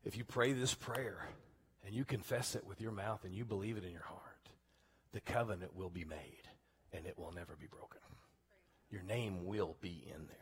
if 0.04 0.16
you 0.16 0.24
pray 0.24 0.52
this 0.52 0.74
prayer 0.74 1.28
and 1.84 1.94
you 1.94 2.04
confess 2.04 2.54
it 2.54 2.66
with 2.66 2.80
your 2.80 2.92
mouth 2.92 3.24
and 3.24 3.34
you 3.34 3.44
believe 3.44 3.76
it 3.76 3.84
in 3.84 3.92
your 3.92 4.02
heart, 4.02 4.20
the 5.12 5.20
covenant 5.20 5.74
will 5.74 5.90
be 5.90 6.04
made 6.04 6.48
and 6.92 7.06
it 7.06 7.18
will 7.18 7.32
never 7.32 7.56
be 7.58 7.66
broken. 7.66 8.00
Your 8.90 9.02
name 9.02 9.44
will 9.44 9.76
be 9.80 10.04
in 10.06 10.26
there. 10.26 10.38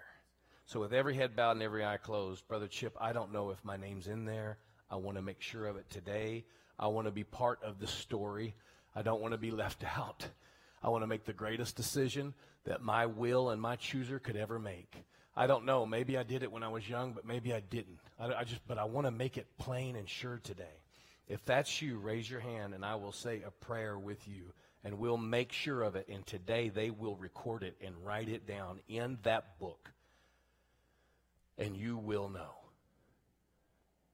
So, 0.66 0.80
with 0.80 0.92
every 0.92 1.14
head 1.14 1.34
bowed 1.34 1.52
and 1.52 1.62
every 1.62 1.84
eye 1.84 1.96
closed, 1.96 2.46
Brother 2.46 2.68
Chip, 2.68 2.96
I 3.00 3.12
don't 3.12 3.32
know 3.32 3.50
if 3.50 3.64
my 3.64 3.76
name's 3.76 4.06
in 4.06 4.24
there. 4.24 4.58
I 4.90 4.96
want 4.96 5.16
to 5.16 5.22
make 5.22 5.40
sure 5.40 5.66
of 5.66 5.76
it 5.76 5.88
today. 5.90 6.44
I 6.78 6.86
want 6.88 7.06
to 7.06 7.12
be 7.12 7.24
part 7.24 7.62
of 7.62 7.78
the 7.78 7.86
story. 7.86 8.54
I 8.94 9.02
don't 9.02 9.20
want 9.20 9.32
to 9.32 9.38
be 9.38 9.50
left 9.50 9.84
out. 9.96 10.26
I 10.82 10.88
want 10.88 11.02
to 11.02 11.06
make 11.08 11.24
the 11.24 11.32
greatest 11.32 11.76
decision 11.76 12.34
that 12.64 12.82
my 12.82 13.06
will 13.06 13.50
and 13.50 13.60
my 13.60 13.76
chooser 13.76 14.18
could 14.18 14.36
ever 14.36 14.58
make. 14.58 15.04
I 15.34 15.46
don't 15.46 15.64
know. 15.64 15.86
Maybe 15.86 16.18
I 16.18 16.22
did 16.22 16.42
it 16.42 16.52
when 16.52 16.62
I 16.62 16.68
was 16.68 16.88
young, 16.88 17.12
but 17.12 17.24
maybe 17.24 17.54
I 17.54 17.60
didn't. 17.60 18.00
I, 18.18 18.34
I 18.34 18.44
just, 18.44 18.66
but 18.66 18.78
I 18.78 18.84
want 18.84 19.06
to 19.06 19.10
make 19.10 19.38
it 19.38 19.46
plain 19.58 19.96
and 19.96 20.08
sure 20.08 20.40
today. 20.42 20.82
If 21.28 21.44
that's 21.44 21.80
you, 21.80 21.98
raise 21.98 22.28
your 22.28 22.40
hand 22.40 22.74
and 22.74 22.84
I 22.84 22.96
will 22.96 23.12
say 23.12 23.42
a 23.46 23.50
prayer 23.50 23.98
with 23.98 24.28
you 24.28 24.52
and 24.84 24.98
we'll 24.98 25.16
make 25.16 25.52
sure 25.52 25.82
of 25.82 25.96
it. 25.96 26.08
And 26.08 26.26
today 26.26 26.68
they 26.68 26.90
will 26.90 27.16
record 27.16 27.62
it 27.62 27.76
and 27.84 27.94
write 28.04 28.28
it 28.28 28.46
down 28.46 28.80
in 28.88 29.18
that 29.22 29.58
book. 29.58 29.92
And 31.56 31.76
you 31.76 31.96
will 31.96 32.28
know. 32.28 32.54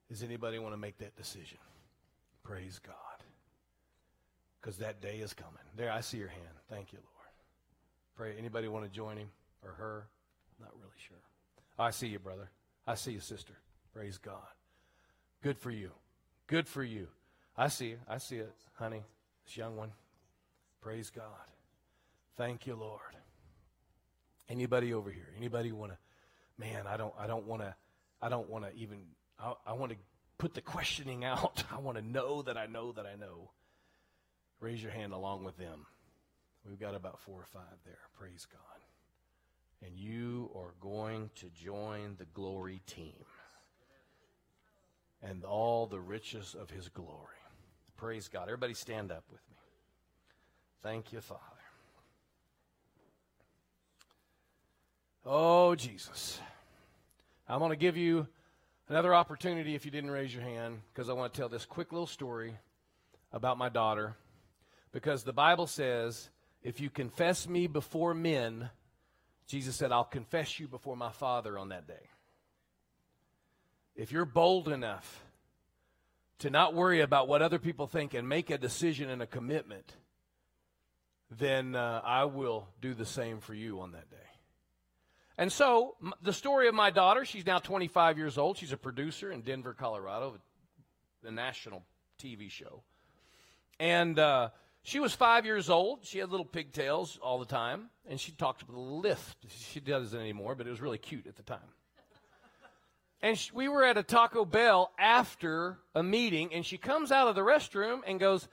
Does 0.08 0.22
anybody 0.22 0.58
want 0.58 0.74
to 0.74 0.78
make 0.78 0.98
that 0.98 1.16
decision? 1.16 1.58
Praise 2.42 2.78
God. 2.78 3.07
Because 4.68 4.80
that 4.80 5.00
day 5.00 5.20
is 5.20 5.32
coming. 5.32 5.54
There, 5.78 5.90
I 5.90 6.02
see 6.02 6.18
your 6.18 6.28
hand. 6.28 6.44
Thank 6.68 6.92
you, 6.92 6.98
Lord. 6.98 7.32
Pray. 8.16 8.34
Anybody 8.38 8.68
want 8.68 8.84
to 8.84 8.90
join 8.90 9.16
him 9.16 9.30
or 9.64 9.70
her? 9.70 10.08
Not 10.60 10.72
really 10.74 10.92
sure. 11.08 11.16
Oh, 11.78 11.84
I 11.84 11.90
see 11.90 12.08
you, 12.08 12.18
brother. 12.18 12.50
I 12.86 12.94
see 12.94 13.12
you, 13.12 13.20
sister. 13.20 13.54
Praise 13.94 14.18
God. 14.18 14.46
Good 15.42 15.56
for 15.58 15.70
you. 15.70 15.92
Good 16.48 16.68
for 16.68 16.84
you. 16.84 17.08
I 17.56 17.68
see 17.68 17.86
you. 17.86 17.98
I 18.06 18.18
see 18.18 18.36
it, 18.36 18.52
honey. 18.74 19.04
This 19.46 19.56
young 19.56 19.74
one. 19.74 19.90
Praise 20.82 21.08
God. 21.08 21.24
Thank 22.36 22.66
you, 22.66 22.74
Lord. 22.74 23.00
Anybody 24.50 24.92
over 24.92 25.10
here? 25.10 25.30
Anybody 25.38 25.72
want 25.72 25.92
to? 25.92 25.98
Man, 26.58 26.86
I 26.86 26.98
don't. 26.98 27.14
I 27.18 27.26
don't 27.26 27.46
want 27.46 27.62
to. 27.62 27.74
I 28.20 28.28
don't 28.28 28.50
want 28.50 28.66
to 28.66 28.78
even. 28.78 28.98
I, 29.40 29.54
I 29.66 29.72
want 29.72 29.92
to 29.92 29.98
put 30.36 30.52
the 30.52 30.60
questioning 30.60 31.24
out. 31.24 31.64
I 31.72 31.78
want 31.78 31.96
to 31.96 32.04
know 32.04 32.42
that 32.42 32.58
I 32.58 32.66
know 32.66 32.92
that 32.92 33.06
I 33.06 33.14
know. 33.14 33.48
Raise 34.60 34.82
your 34.82 34.92
hand 34.92 35.12
along 35.12 35.44
with 35.44 35.56
them. 35.56 35.86
We've 36.68 36.80
got 36.80 36.94
about 36.94 37.20
four 37.20 37.40
or 37.40 37.46
five 37.52 37.78
there. 37.84 37.98
Praise 38.18 38.46
God. 38.50 38.60
And 39.86 39.96
you 39.96 40.50
are 40.56 40.74
going 40.80 41.30
to 41.36 41.46
join 41.50 42.16
the 42.18 42.24
glory 42.34 42.82
team 42.86 43.24
and 45.22 45.44
all 45.44 45.86
the 45.86 46.00
riches 46.00 46.56
of 46.58 46.70
his 46.70 46.88
glory. 46.88 47.36
Praise 47.96 48.28
God. 48.28 48.44
Everybody 48.44 48.74
stand 48.74 49.10
up 49.10 49.24
with 49.30 49.40
me. 49.50 49.56
Thank 50.82 51.12
you, 51.12 51.20
Father. 51.20 51.42
Oh, 55.24 55.74
Jesus. 55.74 56.40
I'm 57.48 57.58
going 57.58 57.70
to 57.70 57.76
give 57.76 57.96
you 57.96 58.26
another 58.88 59.14
opportunity 59.14 59.74
if 59.74 59.84
you 59.84 59.90
didn't 59.90 60.10
raise 60.10 60.34
your 60.34 60.42
hand 60.42 60.80
because 60.92 61.08
I 61.08 61.12
want 61.12 61.32
to 61.32 61.38
tell 61.38 61.48
this 61.48 61.64
quick 61.64 61.92
little 61.92 62.06
story 62.06 62.56
about 63.32 63.58
my 63.58 63.68
daughter. 63.68 64.16
Because 64.92 65.24
the 65.24 65.32
Bible 65.32 65.66
says, 65.66 66.30
if 66.62 66.80
you 66.80 66.90
confess 66.90 67.48
me 67.48 67.66
before 67.66 68.14
men, 68.14 68.70
Jesus 69.46 69.76
said, 69.76 69.92
I'll 69.92 70.04
confess 70.04 70.58
you 70.58 70.68
before 70.68 70.96
my 70.96 71.10
Father 71.10 71.58
on 71.58 71.70
that 71.70 71.86
day. 71.86 72.08
If 73.94 74.12
you're 74.12 74.24
bold 74.24 74.68
enough 74.68 75.24
to 76.40 76.50
not 76.50 76.74
worry 76.74 77.00
about 77.00 77.28
what 77.28 77.42
other 77.42 77.58
people 77.58 77.86
think 77.86 78.14
and 78.14 78.28
make 78.28 78.50
a 78.50 78.58
decision 78.58 79.10
and 79.10 79.20
a 79.22 79.26
commitment, 79.26 79.96
then 81.30 81.74
uh, 81.74 82.00
I 82.04 82.24
will 82.24 82.68
do 82.80 82.94
the 82.94 83.06
same 83.06 83.40
for 83.40 83.54
you 83.54 83.80
on 83.80 83.92
that 83.92 84.08
day. 84.10 84.16
And 85.36 85.52
so, 85.52 85.96
m- 86.02 86.14
the 86.22 86.32
story 86.32 86.68
of 86.68 86.74
my 86.74 86.90
daughter, 86.90 87.24
she's 87.24 87.46
now 87.46 87.58
25 87.58 88.18
years 88.18 88.38
old. 88.38 88.56
She's 88.56 88.72
a 88.72 88.76
producer 88.76 89.30
in 89.30 89.42
Denver, 89.42 89.74
Colorado, 89.74 90.38
the 91.22 91.30
national 91.30 91.82
TV 92.20 92.50
show. 92.50 92.82
And 93.78 94.18
uh, 94.18 94.50
she 94.88 95.00
was 95.00 95.12
five 95.12 95.44
years 95.44 95.68
old. 95.68 95.98
She 96.02 96.18
had 96.18 96.30
little 96.30 96.46
pigtails 96.46 97.18
all 97.22 97.38
the 97.38 97.44
time, 97.44 97.90
and 98.08 98.18
she 98.18 98.32
talked 98.32 98.66
with 98.66 98.74
a 98.74 98.80
lisp. 98.80 99.36
She 99.46 99.80
doesn't 99.80 100.18
anymore, 100.18 100.54
but 100.54 100.66
it 100.66 100.70
was 100.70 100.80
really 100.80 100.96
cute 100.96 101.26
at 101.26 101.36
the 101.36 101.42
time. 101.42 101.58
And 103.20 103.36
she, 103.36 103.50
we 103.52 103.68
were 103.68 103.84
at 103.84 103.98
a 103.98 104.02
Taco 104.02 104.46
Bell 104.46 104.90
after 104.98 105.76
a 105.94 106.02
meeting, 106.02 106.54
and 106.54 106.64
she 106.64 106.78
comes 106.78 107.12
out 107.12 107.28
of 107.28 107.34
the 107.34 107.42
restroom 107.42 108.00
and 108.06 108.18
goes, 108.18 108.48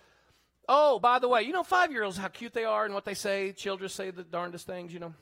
Oh, 0.68 1.00
by 1.00 1.20
the 1.20 1.30
way, 1.30 1.44
you 1.44 1.54
know, 1.54 1.64
five 1.64 1.94
year 1.94 2.04
olds, 2.04 2.18
how 2.18 2.28
cute 2.28 2.52
they 2.52 2.66
are 2.66 2.84
and 2.84 2.94
what 2.94 3.06
they 3.06 3.14
say. 3.14 3.54
Children 3.54 3.88
say 3.88 4.12
the 4.12 4.24
darndest 4.24 4.68
things, 4.68 4.92
you 4.92 5.00
know. 5.00 5.14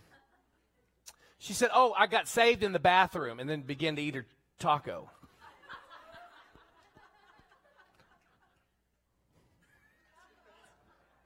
She 1.38 1.54
said, 1.54 1.70
Oh, 1.76 1.94
I 1.96 2.08
got 2.08 2.28
saved 2.28 2.64
in 2.64 2.72
the 2.72 2.80
bathroom, 2.80 3.40
and 3.40 3.48
then 3.48 3.62
began 3.62 3.96
to 3.98 4.02
eat 4.02 4.16
her 4.16 4.26
taco. 4.58 5.12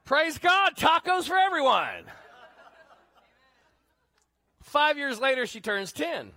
Praise 0.08 0.38
God, 0.38 0.74
tacos 0.74 1.24
for 1.24 1.36
everyone. 1.36 2.04
Five 4.62 4.96
years 4.96 5.20
later, 5.20 5.46
she 5.46 5.60
turns 5.60 5.92
10. 5.92 6.30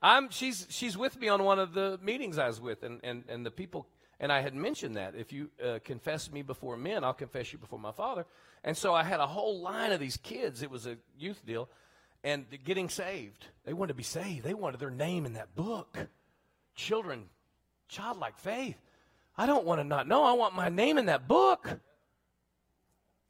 I'm, 0.00 0.30
she's, 0.30 0.66
she's 0.70 0.96
with 0.96 1.20
me 1.20 1.28
on 1.28 1.42
one 1.44 1.58
of 1.58 1.74
the 1.74 2.00
meetings 2.02 2.38
I 2.38 2.46
was 2.46 2.58
with, 2.58 2.82
and, 2.84 3.00
and, 3.04 3.24
and 3.28 3.44
the 3.44 3.50
people, 3.50 3.86
and 4.18 4.32
I 4.32 4.40
had 4.40 4.54
mentioned 4.54 4.96
that 4.96 5.14
if 5.14 5.30
you 5.30 5.50
uh, 5.62 5.78
confess 5.84 6.32
me 6.32 6.40
before 6.40 6.78
men, 6.78 7.04
I'll 7.04 7.12
confess 7.12 7.52
you 7.52 7.58
before 7.58 7.78
my 7.78 7.92
father. 7.92 8.24
And 8.64 8.74
so 8.74 8.94
I 8.94 9.02
had 9.02 9.20
a 9.20 9.26
whole 9.26 9.60
line 9.60 9.92
of 9.92 10.00
these 10.00 10.16
kids. 10.16 10.62
It 10.62 10.70
was 10.70 10.86
a 10.86 10.96
youth 11.18 11.44
deal, 11.44 11.68
and 12.24 12.46
getting 12.64 12.88
saved. 12.88 13.44
They 13.66 13.74
wanted 13.74 13.88
to 13.88 13.98
be 13.98 14.04
saved, 14.04 14.42
they 14.42 14.54
wanted 14.54 14.80
their 14.80 14.88
name 14.88 15.26
in 15.26 15.34
that 15.34 15.54
book. 15.54 15.98
Children, 16.74 17.24
childlike 17.90 18.38
faith. 18.38 18.80
I 19.36 19.44
don't 19.44 19.66
want 19.66 19.80
to 19.80 19.84
not 19.84 20.08
know. 20.08 20.24
I 20.24 20.32
want 20.32 20.54
my 20.54 20.70
name 20.70 20.96
in 20.96 21.04
that 21.06 21.28
book. 21.28 21.78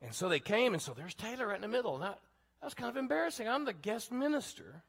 And 0.02 0.14
so 0.14 0.28
they 0.28 0.40
came, 0.40 0.74
and 0.74 0.82
so 0.82 0.92
there's 0.92 1.14
Taylor 1.14 1.48
right 1.48 1.56
in 1.56 1.62
the 1.62 1.68
middle. 1.68 1.98
That, 1.98 2.18
that 2.60 2.66
was 2.66 2.74
kind 2.74 2.90
of 2.90 2.96
embarrassing. 2.96 3.48
I'm 3.48 3.64
the 3.64 3.72
guest 3.72 4.12
minister. 4.12 4.82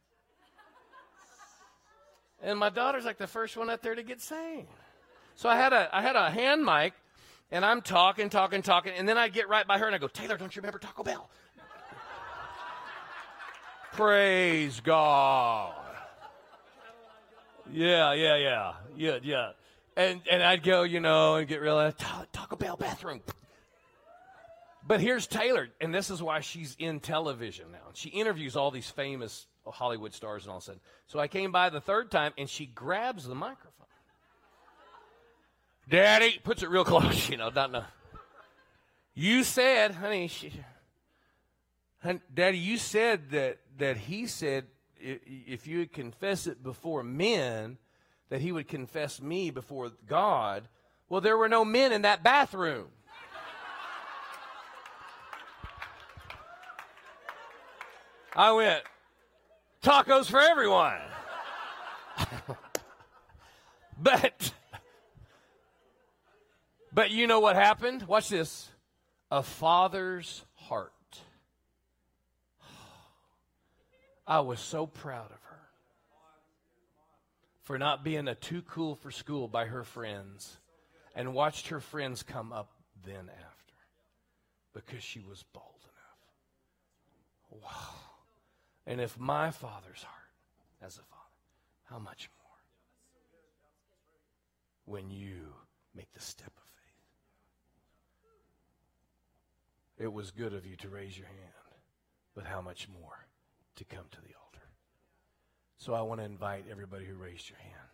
And 2.41 2.60
my 2.60 2.70
daughter's 2.70 3.05
like 3.05 3.18
the 3.18 3.28
first 3.28 3.58
one 3.58 3.70
out 3.70 3.82
there 3.82 3.95
to 3.95 4.03
get 4.03 4.22
saved. 4.22 4.68
So 5.36 5.49
I 5.49 5.55
had 5.55 5.74
a 5.74 5.89
I 5.95 6.01
had 6.01 6.16
a 6.16 6.30
hand 6.30 6.64
mic, 6.64 6.93
and 7.51 7.66
I'm 7.66 7.82
talking, 7.82 8.30
talking, 8.30 8.62
talking, 8.62 8.93
and 8.95 9.08
then 9.08 9.18
I 9.18 9.28
get 9.28 9.49
right 9.49 9.66
by 9.66 9.78
her 9.78 9.86
and 9.86 9.95
I 9.95 9.97
go, 9.97 10.08
Taylor, 10.08 10.38
don't 10.38 10.55
you 10.55 10.62
remember 10.62 10.80
Taco 10.80 11.03
Bell? 11.03 11.30
Praise 13.93 14.80
God. 14.82 15.74
Yeah, 17.72 18.14
yeah, 18.14 18.36
yeah, 18.36 18.74
yeah, 18.95 19.18
yeah. 19.24 19.51
And 19.95 20.22
and 20.30 20.43
I'd 20.43 20.62
go, 20.62 20.84
you 20.84 20.99
know, 20.99 21.36
and 21.36 21.47
get 21.47 21.62
real 21.62 21.91
Taco 21.91 22.55
Bell 22.55 22.78
bathroom. 22.78 23.22
But 24.88 25.01
here's 25.01 25.27
Taylor, 25.27 25.67
and 25.81 25.93
this 25.93 26.09
is 26.09 26.23
why 26.23 26.39
she's 26.39 26.75
in 26.79 27.01
television 27.01 27.71
now. 27.73 27.89
She 27.93 28.07
interviews 28.09 28.55
all 28.55 28.71
these 28.71 28.89
famous 28.89 29.45
Hollywood 29.65 30.13
stars 30.13 30.43
and 30.43 30.51
all 30.51 30.57
of 30.57 30.63
a 30.63 30.65
sudden. 30.65 30.81
So 31.07 31.19
I 31.19 31.27
came 31.27 31.51
by 31.51 31.69
the 31.69 31.81
third 31.81 32.09
time, 32.09 32.31
and 32.38 32.49
she 32.49 32.65
grabs 32.65 33.27
the 33.27 33.35
microphone. 33.35 33.71
Daddy 35.89 36.39
puts 36.41 36.63
it 36.63 36.69
real 36.69 36.85
close, 36.85 37.29
you 37.29 37.35
know, 37.35 37.49
not 37.49 37.71
know. 37.71 37.83
You 39.13 39.43
said, 39.43 39.91
honey, 39.91 40.29
she, 40.29 40.53
honey, 42.01 42.21
Daddy, 42.33 42.59
you 42.59 42.77
said 42.77 43.31
that 43.31 43.57
that 43.77 43.97
he 43.97 44.25
said 44.27 44.65
if 44.99 45.67
you 45.67 45.85
confess 45.88 46.47
it 46.47 46.63
before 46.63 47.03
men, 47.03 47.77
that 48.29 48.41
he 48.41 48.51
would 48.51 48.67
confess 48.67 49.21
me 49.21 49.51
before 49.51 49.91
God. 50.07 50.67
Well, 51.09 51.21
there 51.21 51.38
were 51.38 51.49
no 51.49 51.63
men 51.63 51.91
in 51.91 52.01
that 52.03 52.23
bathroom. 52.23 52.88
I 58.38 58.51
went, 58.51 58.83
tacos 59.81 60.29
for 60.29 60.39
everyone. 60.39 60.99
but, 63.99 64.53
but 66.93 67.09
you 67.09 67.25
know 67.25 67.39
what 67.39 67.55
happened? 67.55 68.03
Watch 68.03 68.29
this. 68.29 68.69
A 69.31 69.41
father's 69.41 70.45
heart. 70.53 70.93
I 74.27 74.41
was 74.41 74.59
so 74.59 74.85
proud 74.85 75.31
of 75.31 75.41
her 75.41 75.59
for 77.63 77.79
not 77.79 78.03
being 78.03 78.27
a 78.27 78.35
too 78.35 78.61
cool 78.61 78.93
for 78.93 79.09
school 79.09 79.47
by 79.47 79.65
her 79.65 79.83
friends 79.83 80.59
and 81.15 81.33
watched 81.33 81.69
her 81.69 81.79
friends 81.79 82.21
come 82.21 82.53
up 82.53 82.69
then 83.03 83.31
after 83.31 83.73
because 84.75 85.01
she 85.03 85.21
was 85.21 85.43
bold 85.53 85.81
enough. 87.49 87.63
Wow. 87.63 88.07
And 88.88 88.99
if 89.01 89.19
my 89.19 89.51
Father's 89.51 90.01
heart 90.01 90.31
as 90.81 90.95
a 90.95 91.01
father, 91.01 91.21
how 91.83 91.99
much 91.99 92.29
more 92.39 92.47
when 94.85 95.11
you 95.11 95.53
make 95.93 96.09
the 96.13 96.21
step 96.21 96.47
of 96.47 96.63
faith? 96.63 97.03
It 100.05 100.13
was 100.13 100.31
good 100.31 100.53
of 100.53 100.65
you 100.65 100.77
to 100.77 100.88
raise 100.88 101.17
your 101.17 101.27
hand, 101.27 101.81
but 102.33 102.45
how 102.45 102.61
much 102.61 102.88
more 102.88 103.27
to 103.75 103.83
come 103.83 104.05
to 104.09 104.21
the 104.21 104.33
altar? 104.41 104.65
So 105.77 105.93
I 105.93 106.01
want 106.01 106.21
to 106.21 106.25
invite 106.25 106.63
everybody 106.71 107.03
who 107.03 107.15
raised 107.15 107.49
your 107.49 107.59
hand 107.59 107.89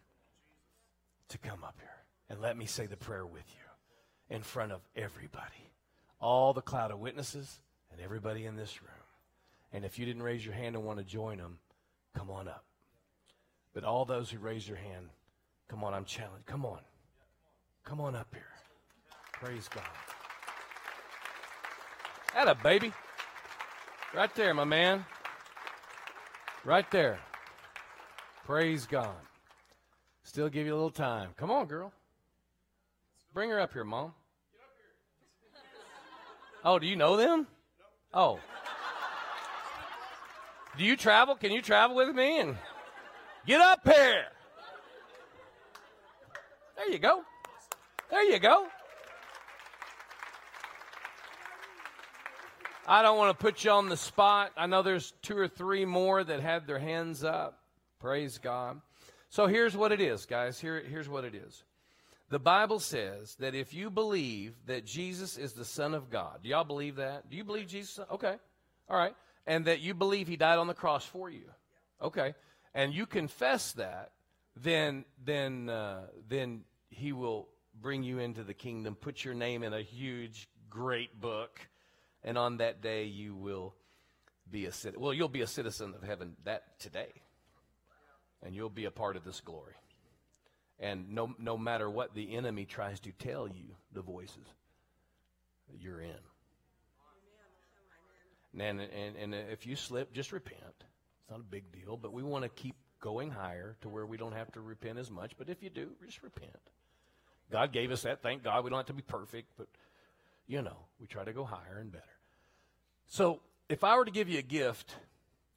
to 1.30 1.40
come 1.40 1.64
up 1.64 1.78
here 1.80 1.90
and 2.30 2.40
let 2.40 2.56
me 2.56 2.68
say 2.68 2.86
the 2.86 2.98
prayer 2.98 3.26
with 3.26 3.50
you 3.50 4.36
in 4.36 4.44
front 4.44 4.72
of 4.72 4.82
everybody, 4.96 5.72
all 6.22 6.54
the 6.54 6.62
cloud 6.62 6.92
of 6.92 7.00
witnesses 7.00 7.62
and 7.92 8.00
everybody 8.00 8.46
in 8.46 8.56
this 8.56 8.84
room. 8.84 9.03
And 9.74 9.84
if 9.84 9.98
you 9.98 10.06
didn't 10.06 10.22
raise 10.22 10.46
your 10.46 10.54
hand 10.54 10.76
and 10.76 10.86
want 10.86 11.00
to 11.00 11.04
join 11.04 11.40
them, 11.40 11.58
come 12.16 12.30
on 12.30 12.48
up. 12.48 12.64
But 13.74 13.84
all 13.84 14.06
those 14.06 14.30
who 14.30 14.38
raise 14.38 14.68
your 14.68 14.78
hand, 14.78 15.10
come 15.68 15.84
on, 15.84 15.96
I'm 15.96 16.06
challenged. 16.06 16.46
Come 16.46 16.64
on. 16.66 16.80
Come 17.84 18.00
on 18.00 18.16
up 18.16 18.28
here. 18.32 18.44
Praise 19.34 19.68
God. 19.68 19.84
That 22.36 22.48
a 22.48 22.56
baby. 22.56 22.94
Right 24.14 24.34
there, 24.36 24.54
my 24.54 24.64
man. 24.64 25.06
Right 26.64 26.90
there. 26.92 27.20
Praise 28.46 28.86
God. 28.86 29.16
Still 30.24 30.50
give 30.50 30.66
you 30.68 30.74
a 30.74 30.76
little 30.76 30.92
time. 30.92 31.32
Come 31.36 31.52
on, 31.52 31.66
girl. 31.66 31.92
Bring 33.34 33.50
her 33.50 33.60
up 33.60 33.74
here, 33.74 33.84
Mom. 33.84 34.14
Oh, 36.64 36.80
do 36.80 36.88
you 36.88 36.96
know 36.96 37.18
them? 37.18 37.48
Oh. 38.14 38.40
Do 40.78 40.84
you 40.84 40.98
travel? 40.98 41.36
Can 41.36 41.52
you 41.52 41.62
travel 41.62 41.96
with 41.96 42.16
me 42.16 42.40
and 42.40 42.58
get 43.46 43.62
up 43.62 43.82
here? 43.86 44.26
There 46.76 46.90
you 46.90 46.98
go. 46.98 47.22
There 48.10 48.24
you 48.24 48.40
go. 48.40 48.68
I 52.88 53.02
don't 53.04 53.18
want 53.18 53.38
to 53.38 53.42
put 53.42 53.64
you 53.64 53.72
on 53.72 53.88
the 53.88 53.98
spot. 53.98 54.52
I 54.58 54.66
know 54.66 54.82
there's 54.82 55.14
two 55.22 55.38
or 55.38 55.48
three 55.48 55.86
more 55.86 56.24
that 56.24 56.40
had 56.40 56.66
their 56.66 56.80
hands 56.80 57.24
up. 57.24 57.60
Praise 58.00 58.40
God. 58.40 58.82
So 59.30 59.48
here's 59.48 59.78
what 59.78 59.92
it 59.92 60.02
is, 60.02 60.26
guys. 60.26 60.60
Here, 60.60 60.82
here's 60.82 61.08
what 61.08 61.24
it 61.24 61.36
is. 61.36 61.64
The 62.30 62.40
Bible 62.40 62.80
says 62.80 63.36
that 63.40 63.54
if 63.54 63.74
you 63.74 63.92
believe 63.92 64.56
that 64.66 64.86
Jesus 64.86 65.38
is 65.38 65.54
the 65.54 65.66
Son 65.66 65.94
of 65.94 66.10
God, 66.10 66.40
do 66.42 66.50
y'all 66.50 66.64
believe 66.64 66.96
that? 66.96 67.30
Do 67.30 67.38
you 67.38 67.44
believe 67.44 67.68
Jesus? 67.68 68.00
Okay. 68.12 68.36
All 68.90 68.98
right 68.98 69.16
and 69.46 69.66
that 69.66 69.82
you 69.82 69.94
believe 69.94 70.28
he 70.28 70.38
died 70.38 70.58
on 70.58 70.68
the 70.68 70.74
cross 70.74 71.06
for 71.06 71.30
you. 71.30 71.46
Okay. 72.02 72.34
And 72.74 72.94
you 72.94 73.06
confess 73.06 73.74
that, 73.74 74.12
then 74.56 75.06
then 75.24 75.70
uh, 75.70 76.08
then 76.28 76.64
he 76.90 77.12
will 77.12 77.50
bring 77.82 78.04
you 78.04 78.20
into 78.20 78.44
the 78.44 78.54
kingdom, 78.54 78.96
put 78.96 79.24
your 79.24 79.34
name 79.34 79.64
in 79.64 79.74
a 79.74 79.82
huge 79.82 80.48
great 80.70 81.20
book, 81.20 81.60
and 82.24 82.38
on 82.38 82.58
that 82.58 82.82
day 82.82 83.06
you 83.06 83.36
will 83.36 83.76
be 84.50 84.66
a 84.66 84.72
citizen. 84.72 85.02
Well, 85.02 85.14
you'll 85.14 85.30
be 85.30 85.42
a 85.42 85.48
citizen 85.48 85.94
of 85.96 86.04
heaven 86.04 86.36
that 86.44 86.80
today. 86.80 87.12
And 88.46 88.54
you'll 88.54 88.70
be 88.70 88.86
a 88.86 88.92
part 88.92 89.16
of 89.16 89.24
this 89.24 89.40
glory. 89.40 89.76
And 90.80 91.12
no 91.12 91.34
no 91.40 91.58
matter 91.58 91.90
what 91.90 92.14
the 92.14 92.36
enemy 92.36 92.66
tries 92.66 93.00
to 93.02 93.12
tell 93.12 93.48
you, 93.48 93.76
the 93.94 94.02
voices, 94.02 94.46
you're 95.80 96.02
in. 96.02 96.33
And, 98.58 98.80
and, 98.80 99.16
and 99.18 99.34
if 99.34 99.66
you 99.66 99.76
slip, 99.76 100.14
just 100.14 100.32
repent. 100.32 100.62
It's 101.22 101.32
not 101.32 101.40
a 101.40 101.44
big 101.44 101.72
deal, 101.72 101.98
but 101.98 102.14
we 102.14 102.24
want 102.24 102.44
to 102.44 102.50
keep 102.50 102.76
going 103.00 103.32
higher 103.32 103.76
to 103.82 103.90
where 103.90 104.06
we 104.06 104.18
don't 104.18 104.34
have 104.34 104.52
to 104.54 104.62
repent 104.62 104.98
as 104.98 105.10
much. 105.10 105.34
But 105.38 105.50
if 105.50 105.64
you 105.64 105.70
do, 105.70 105.90
just 106.06 106.22
repent. 106.24 106.52
God 107.52 107.72
gave 107.72 107.92
us 107.92 108.04
that. 108.04 108.22
Thank 108.22 108.44
God. 108.44 108.64
We 108.64 108.70
don't 108.70 108.80
have 108.80 108.88
to 108.88 108.94
be 108.94 109.02
perfect, 109.02 109.50
but 109.58 109.68
you 110.48 110.62
know, 110.62 110.78
we 111.00 111.08
try 111.08 111.24
to 111.24 111.34
go 111.34 111.44
higher 111.44 111.78
and 111.80 111.92
better. 111.92 112.04
So 113.08 113.42
if 113.70 113.84
I 113.84 113.96
were 113.98 114.06
to 114.06 114.12
give 114.12 114.30
you 114.30 114.40
a 114.40 114.44
gift, 114.44 114.96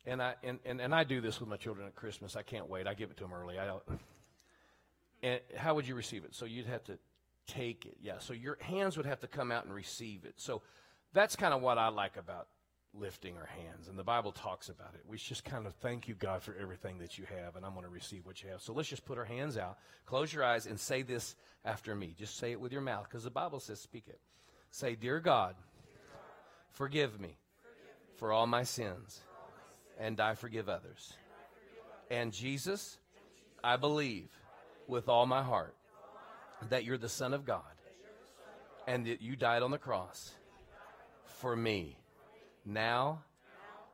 and 0.06 0.22
I 0.22 0.34
and, 0.42 0.58
and, 0.64 0.80
and 0.80 0.94
I 0.94 1.04
do 1.04 1.20
this 1.20 1.40
with 1.40 1.48
my 1.48 1.56
children 1.56 1.86
at 1.86 1.94
Christmas, 1.94 2.36
I 2.36 2.42
can't 2.42 2.68
wait. 2.68 2.86
I 2.86 2.94
give 2.94 3.10
it 3.10 3.16
to 3.18 3.24
them 3.24 3.32
early. 3.32 3.58
I 3.58 3.66
don't. 3.66 3.82
And 5.22 5.40
how 5.56 5.74
would 5.74 5.88
you 5.88 5.94
receive 5.94 6.24
it? 6.24 6.34
So 6.34 6.44
you'd 6.44 6.66
have 6.66 6.84
to 6.84 6.98
take 7.46 7.86
it. 7.86 7.96
Yeah. 8.00 8.18
So 8.18 8.32
your 8.32 8.58
hands 8.60 8.96
would 8.96 9.06
have 9.06 9.20
to 9.20 9.26
come 9.26 9.50
out 9.50 9.64
and 9.64 9.74
receive 9.74 10.24
it. 10.24 10.34
So 10.36 10.62
that's 11.12 11.36
kind 11.36 11.54
of 11.54 11.62
what 11.62 11.78
I 11.78 11.88
like 11.88 12.16
about 12.16 12.48
lifting 12.98 13.36
our 13.36 13.46
hands. 13.46 13.88
And 13.88 13.98
the 13.98 14.04
Bible 14.04 14.32
talks 14.32 14.68
about 14.68 14.94
it. 14.94 15.02
We 15.06 15.16
just 15.18 15.44
kind 15.44 15.66
of 15.66 15.74
thank 15.76 16.08
you, 16.08 16.14
God, 16.14 16.42
for 16.42 16.54
everything 16.60 16.98
that 16.98 17.18
you 17.18 17.24
have, 17.24 17.56
and 17.56 17.64
I'm 17.64 17.72
going 17.72 17.84
to 17.84 17.90
receive 17.90 18.26
what 18.26 18.42
you 18.42 18.50
have. 18.50 18.60
So 18.60 18.72
let's 18.72 18.88
just 18.88 19.04
put 19.04 19.18
our 19.18 19.24
hands 19.24 19.56
out, 19.56 19.78
close 20.06 20.32
your 20.32 20.44
eyes, 20.44 20.66
and 20.66 20.78
say 20.78 21.02
this 21.02 21.36
after 21.64 21.94
me. 21.94 22.14
Just 22.18 22.36
say 22.38 22.52
it 22.52 22.60
with 22.60 22.72
your 22.72 22.80
mouth, 22.80 23.04
because 23.04 23.24
the 23.24 23.30
Bible 23.30 23.60
says, 23.60 23.80
speak 23.80 24.04
it. 24.08 24.20
Say, 24.70 24.94
Dear 24.94 25.20
God, 25.20 25.54
forgive 26.72 27.20
me 27.20 27.38
for 28.16 28.32
all 28.32 28.46
my 28.46 28.64
sins, 28.64 29.20
and 29.98 30.20
I 30.20 30.34
forgive 30.34 30.68
others. 30.68 31.14
And 32.10 32.32
Jesus, 32.32 32.98
I 33.64 33.76
believe 33.76 34.28
with 34.86 35.08
all 35.08 35.26
my 35.26 35.42
heart 35.42 35.74
that 36.68 36.84
you're 36.84 36.98
the 36.98 37.08
Son 37.08 37.34
of 37.34 37.44
God 37.44 37.62
and 38.86 39.06
that 39.06 39.20
you 39.20 39.36
died 39.36 39.62
on 39.62 39.70
the 39.70 39.78
cross 39.78 40.32
for 41.24 41.56
me. 41.56 41.98
Now 42.66 43.22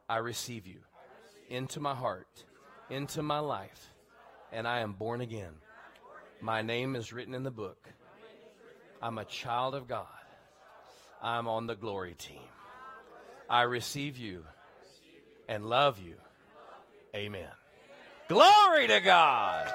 I 0.09 0.17
receive 0.17 0.67
you 0.67 0.79
into 1.51 1.79
my 1.79 1.95
heart, 1.95 2.45
into 2.89 3.23
my 3.23 3.39
life, 3.39 3.93
and 4.51 4.67
I 4.67 4.81
am 4.81 4.95
born 4.95 5.21
again. 5.21 5.53
My 6.41 6.63
name 6.63 6.97
is 6.97 7.13
written 7.13 7.35
in 7.35 7.43
the 7.43 7.51
book. 7.51 7.87
I'm 9.03 9.19
a 9.19 9.27
child 9.27 9.75
of 9.75 9.87
God. 9.87 10.07
I'm 11.23 11.49
on 11.49 11.67
the 11.67 11.77
glory 11.77 12.15
team. 12.15 12.41
I 13.49 13.63
receive 13.63 14.17
you 14.17 14.43
and 15.47 15.67
love 15.67 15.99
you. 15.99 16.15
Amen. 17.15 17.51
Glory 18.29 18.89
to 18.89 19.01
God. 19.01 19.71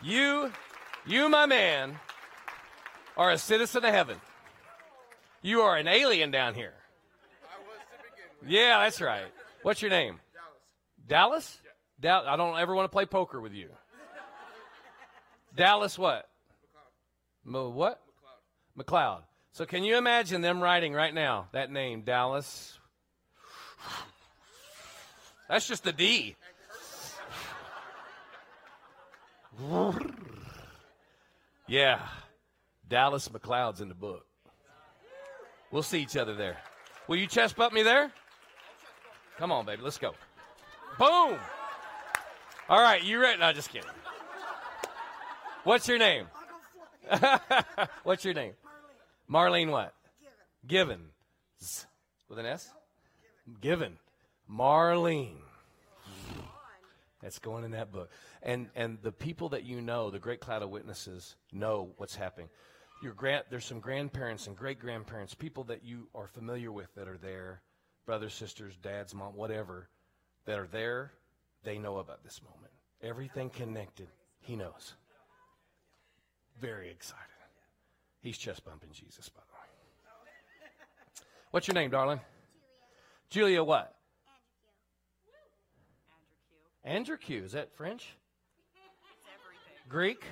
You, 0.00 0.52
you, 1.04 1.28
my 1.28 1.46
man, 1.46 1.98
are 3.16 3.32
a 3.32 3.38
citizen 3.38 3.84
of 3.84 3.92
heaven. 3.92 4.20
You 5.46 5.60
are 5.60 5.76
an 5.76 5.86
alien 5.86 6.32
down 6.32 6.54
here. 6.54 6.74
Yeah, 8.44 8.80
that's 8.80 9.00
right. 9.00 9.26
What's 9.62 9.80
your 9.80 9.92
name? 9.92 10.18
Dallas. 11.06 11.60
Dallas? 12.00 12.26
Da- 12.26 12.32
I 12.32 12.36
don't 12.36 12.58
ever 12.58 12.74
want 12.74 12.86
to 12.86 12.88
play 12.92 13.06
poker 13.06 13.40
with 13.40 13.52
you. 13.52 13.68
Dallas 15.54 15.96
what? 15.96 16.28
McLeod. 17.46 17.74
what? 17.74 18.02
McLeod. 18.76 18.84
McLeod. 18.86 19.22
So 19.52 19.64
can 19.66 19.84
you 19.84 19.96
imagine 19.96 20.40
them 20.40 20.60
writing 20.60 20.92
right 20.92 21.14
now 21.14 21.46
that 21.52 21.70
name, 21.70 22.02
Dallas? 22.02 22.76
That's 25.48 25.68
just 25.68 25.84
the 25.84 25.92
D. 25.92 26.34
Yeah. 31.68 32.00
Dallas 32.88 33.28
McLeod's 33.28 33.80
in 33.80 33.88
the 33.88 33.94
book. 33.94 34.26
We'll 35.70 35.82
see 35.82 36.00
each 36.00 36.16
other 36.16 36.34
there. 36.34 36.58
Will 37.08 37.16
you 37.16 37.26
chest 37.26 37.56
bump 37.56 37.72
me 37.72 37.82
there? 37.82 38.10
Come 39.38 39.52
on, 39.52 39.66
baby. 39.66 39.82
Let's 39.82 39.98
go. 39.98 40.14
Boom. 40.98 41.38
All 42.68 42.80
right, 42.80 43.02
you 43.02 43.20
ready? 43.20 43.38
No, 43.38 43.52
just 43.52 43.70
kidding. 43.70 43.88
What's 45.64 45.86
your 45.88 45.98
name? 45.98 46.26
What's 48.02 48.24
your 48.24 48.34
name? 48.34 48.52
Marlene 49.30 49.70
what? 49.70 49.94
Given. 50.66 51.00
With 52.28 52.38
an 52.38 52.46
S? 52.46 52.72
Given. 53.60 53.98
Marlene. 54.50 55.36
That's 57.22 57.38
going 57.38 57.64
in 57.64 57.72
that 57.72 57.90
book. 57.92 58.10
And 58.42 58.68
and 58.76 58.98
the 59.02 59.12
people 59.12 59.48
that 59.50 59.64
you 59.64 59.80
know, 59.80 60.10
the 60.10 60.18
great 60.18 60.40
cloud 60.40 60.62
of 60.62 60.70
witnesses, 60.70 61.34
know 61.52 61.90
what's 61.96 62.14
happening. 62.14 62.48
Your 63.02 63.12
grand, 63.12 63.44
there's 63.50 63.64
some 63.64 63.80
grandparents 63.80 64.46
and 64.46 64.56
great 64.56 64.80
grandparents, 64.80 65.34
people 65.34 65.64
that 65.64 65.84
you 65.84 66.08
are 66.14 66.26
familiar 66.26 66.72
with 66.72 66.92
that 66.94 67.08
are 67.08 67.18
there, 67.18 67.62
brothers, 68.06 68.34
sisters, 68.34 68.74
dads, 68.82 69.14
mom, 69.14 69.36
whatever, 69.36 69.88
that 70.46 70.58
are 70.58 70.66
there. 70.66 71.12
They 71.62 71.78
know 71.78 71.98
about 71.98 72.24
this 72.24 72.40
moment. 72.42 72.72
Everything 73.02 73.50
connected, 73.50 74.08
he 74.40 74.56
knows. 74.56 74.94
Very 76.60 76.90
excited. 76.90 77.22
He's 78.20 78.38
chest 78.38 78.64
bumping 78.64 78.90
Jesus, 78.92 79.28
by 79.28 79.42
the 79.46 79.52
way. 79.52 79.60
What's 81.50 81.68
your 81.68 81.74
name, 81.74 81.90
darling? 81.90 82.20
Julia. 83.30 83.60
Julia 83.60 83.64
what? 83.64 83.94
Andrew 86.82 87.16
Q. 87.16 87.44
Is 87.44 87.52
that 87.52 87.72
French? 87.76 88.16
Greek? 89.88 90.24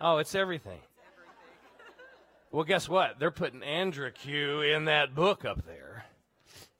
Oh, 0.00 0.18
it's 0.18 0.34
everything. 0.34 0.80
Well, 2.54 2.62
guess 2.62 2.88
what? 2.88 3.18
They're 3.18 3.32
putting 3.32 3.64
Andrew 3.64 4.12
Q 4.12 4.60
in 4.60 4.84
that 4.84 5.12
book 5.12 5.44
up 5.44 5.66
there. 5.66 6.04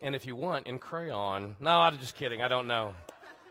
And 0.00 0.14
if 0.14 0.24
you 0.24 0.36
want, 0.36 0.68
in 0.68 0.78
crayon. 0.78 1.56
No, 1.58 1.80
I'm 1.80 1.98
just 1.98 2.14
kidding. 2.14 2.40
I 2.40 2.46
don't 2.46 2.68
know. 2.68 2.94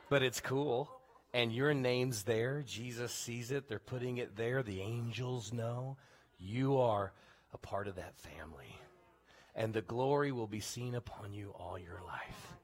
But 0.08 0.24
it's 0.24 0.40
cool. 0.40 0.90
And 1.34 1.52
your 1.52 1.74
name's 1.74 2.24
there. 2.24 2.64
Jesus 2.66 3.12
sees 3.12 3.52
it. 3.52 3.68
They're 3.68 3.78
putting 3.78 4.20
it 4.20 4.38
there. 4.38 4.64
The 4.64 4.80
angels 4.80 5.52
know. 5.52 5.98
You 6.40 6.78
are 6.78 7.12
a 7.54 7.58
part 7.58 7.90
of 7.90 7.96
that 7.96 8.18
family. 8.18 8.80
And 9.54 9.74
the 9.74 9.82
glory 9.82 10.32
will 10.32 10.48
be 10.48 10.62
seen 10.62 10.96
upon 10.96 11.34
you 11.34 11.54
all 11.60 11.78
your 11.78 12.00
life 12.08 12.56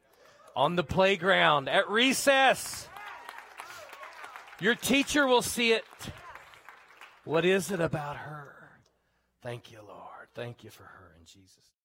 on 0.55 0.78
the 0.78 0.86
playground, 0.86 1.68
at 1.68 1.89
recess. 1.89 2.88
Your 4.62 4.76
teacher 4.76 5.28
will 5.28 5.41
see 5.41 5.74
it. 5.74 5.84
What 7.26 7.43
is 7.43 7.72
it 7.72 7.82
about 7.82 8.16
her? 8.16 8.59
Thank 9.42 9.72
you, 9.72 9.80
Lord. 9.88 10.28
Thank 10.36 10.64
you 10.64 10.70
for 10.70 10.84
her 10.84 11.16
in 11.18 11.26
Jesus' 11.26 11.78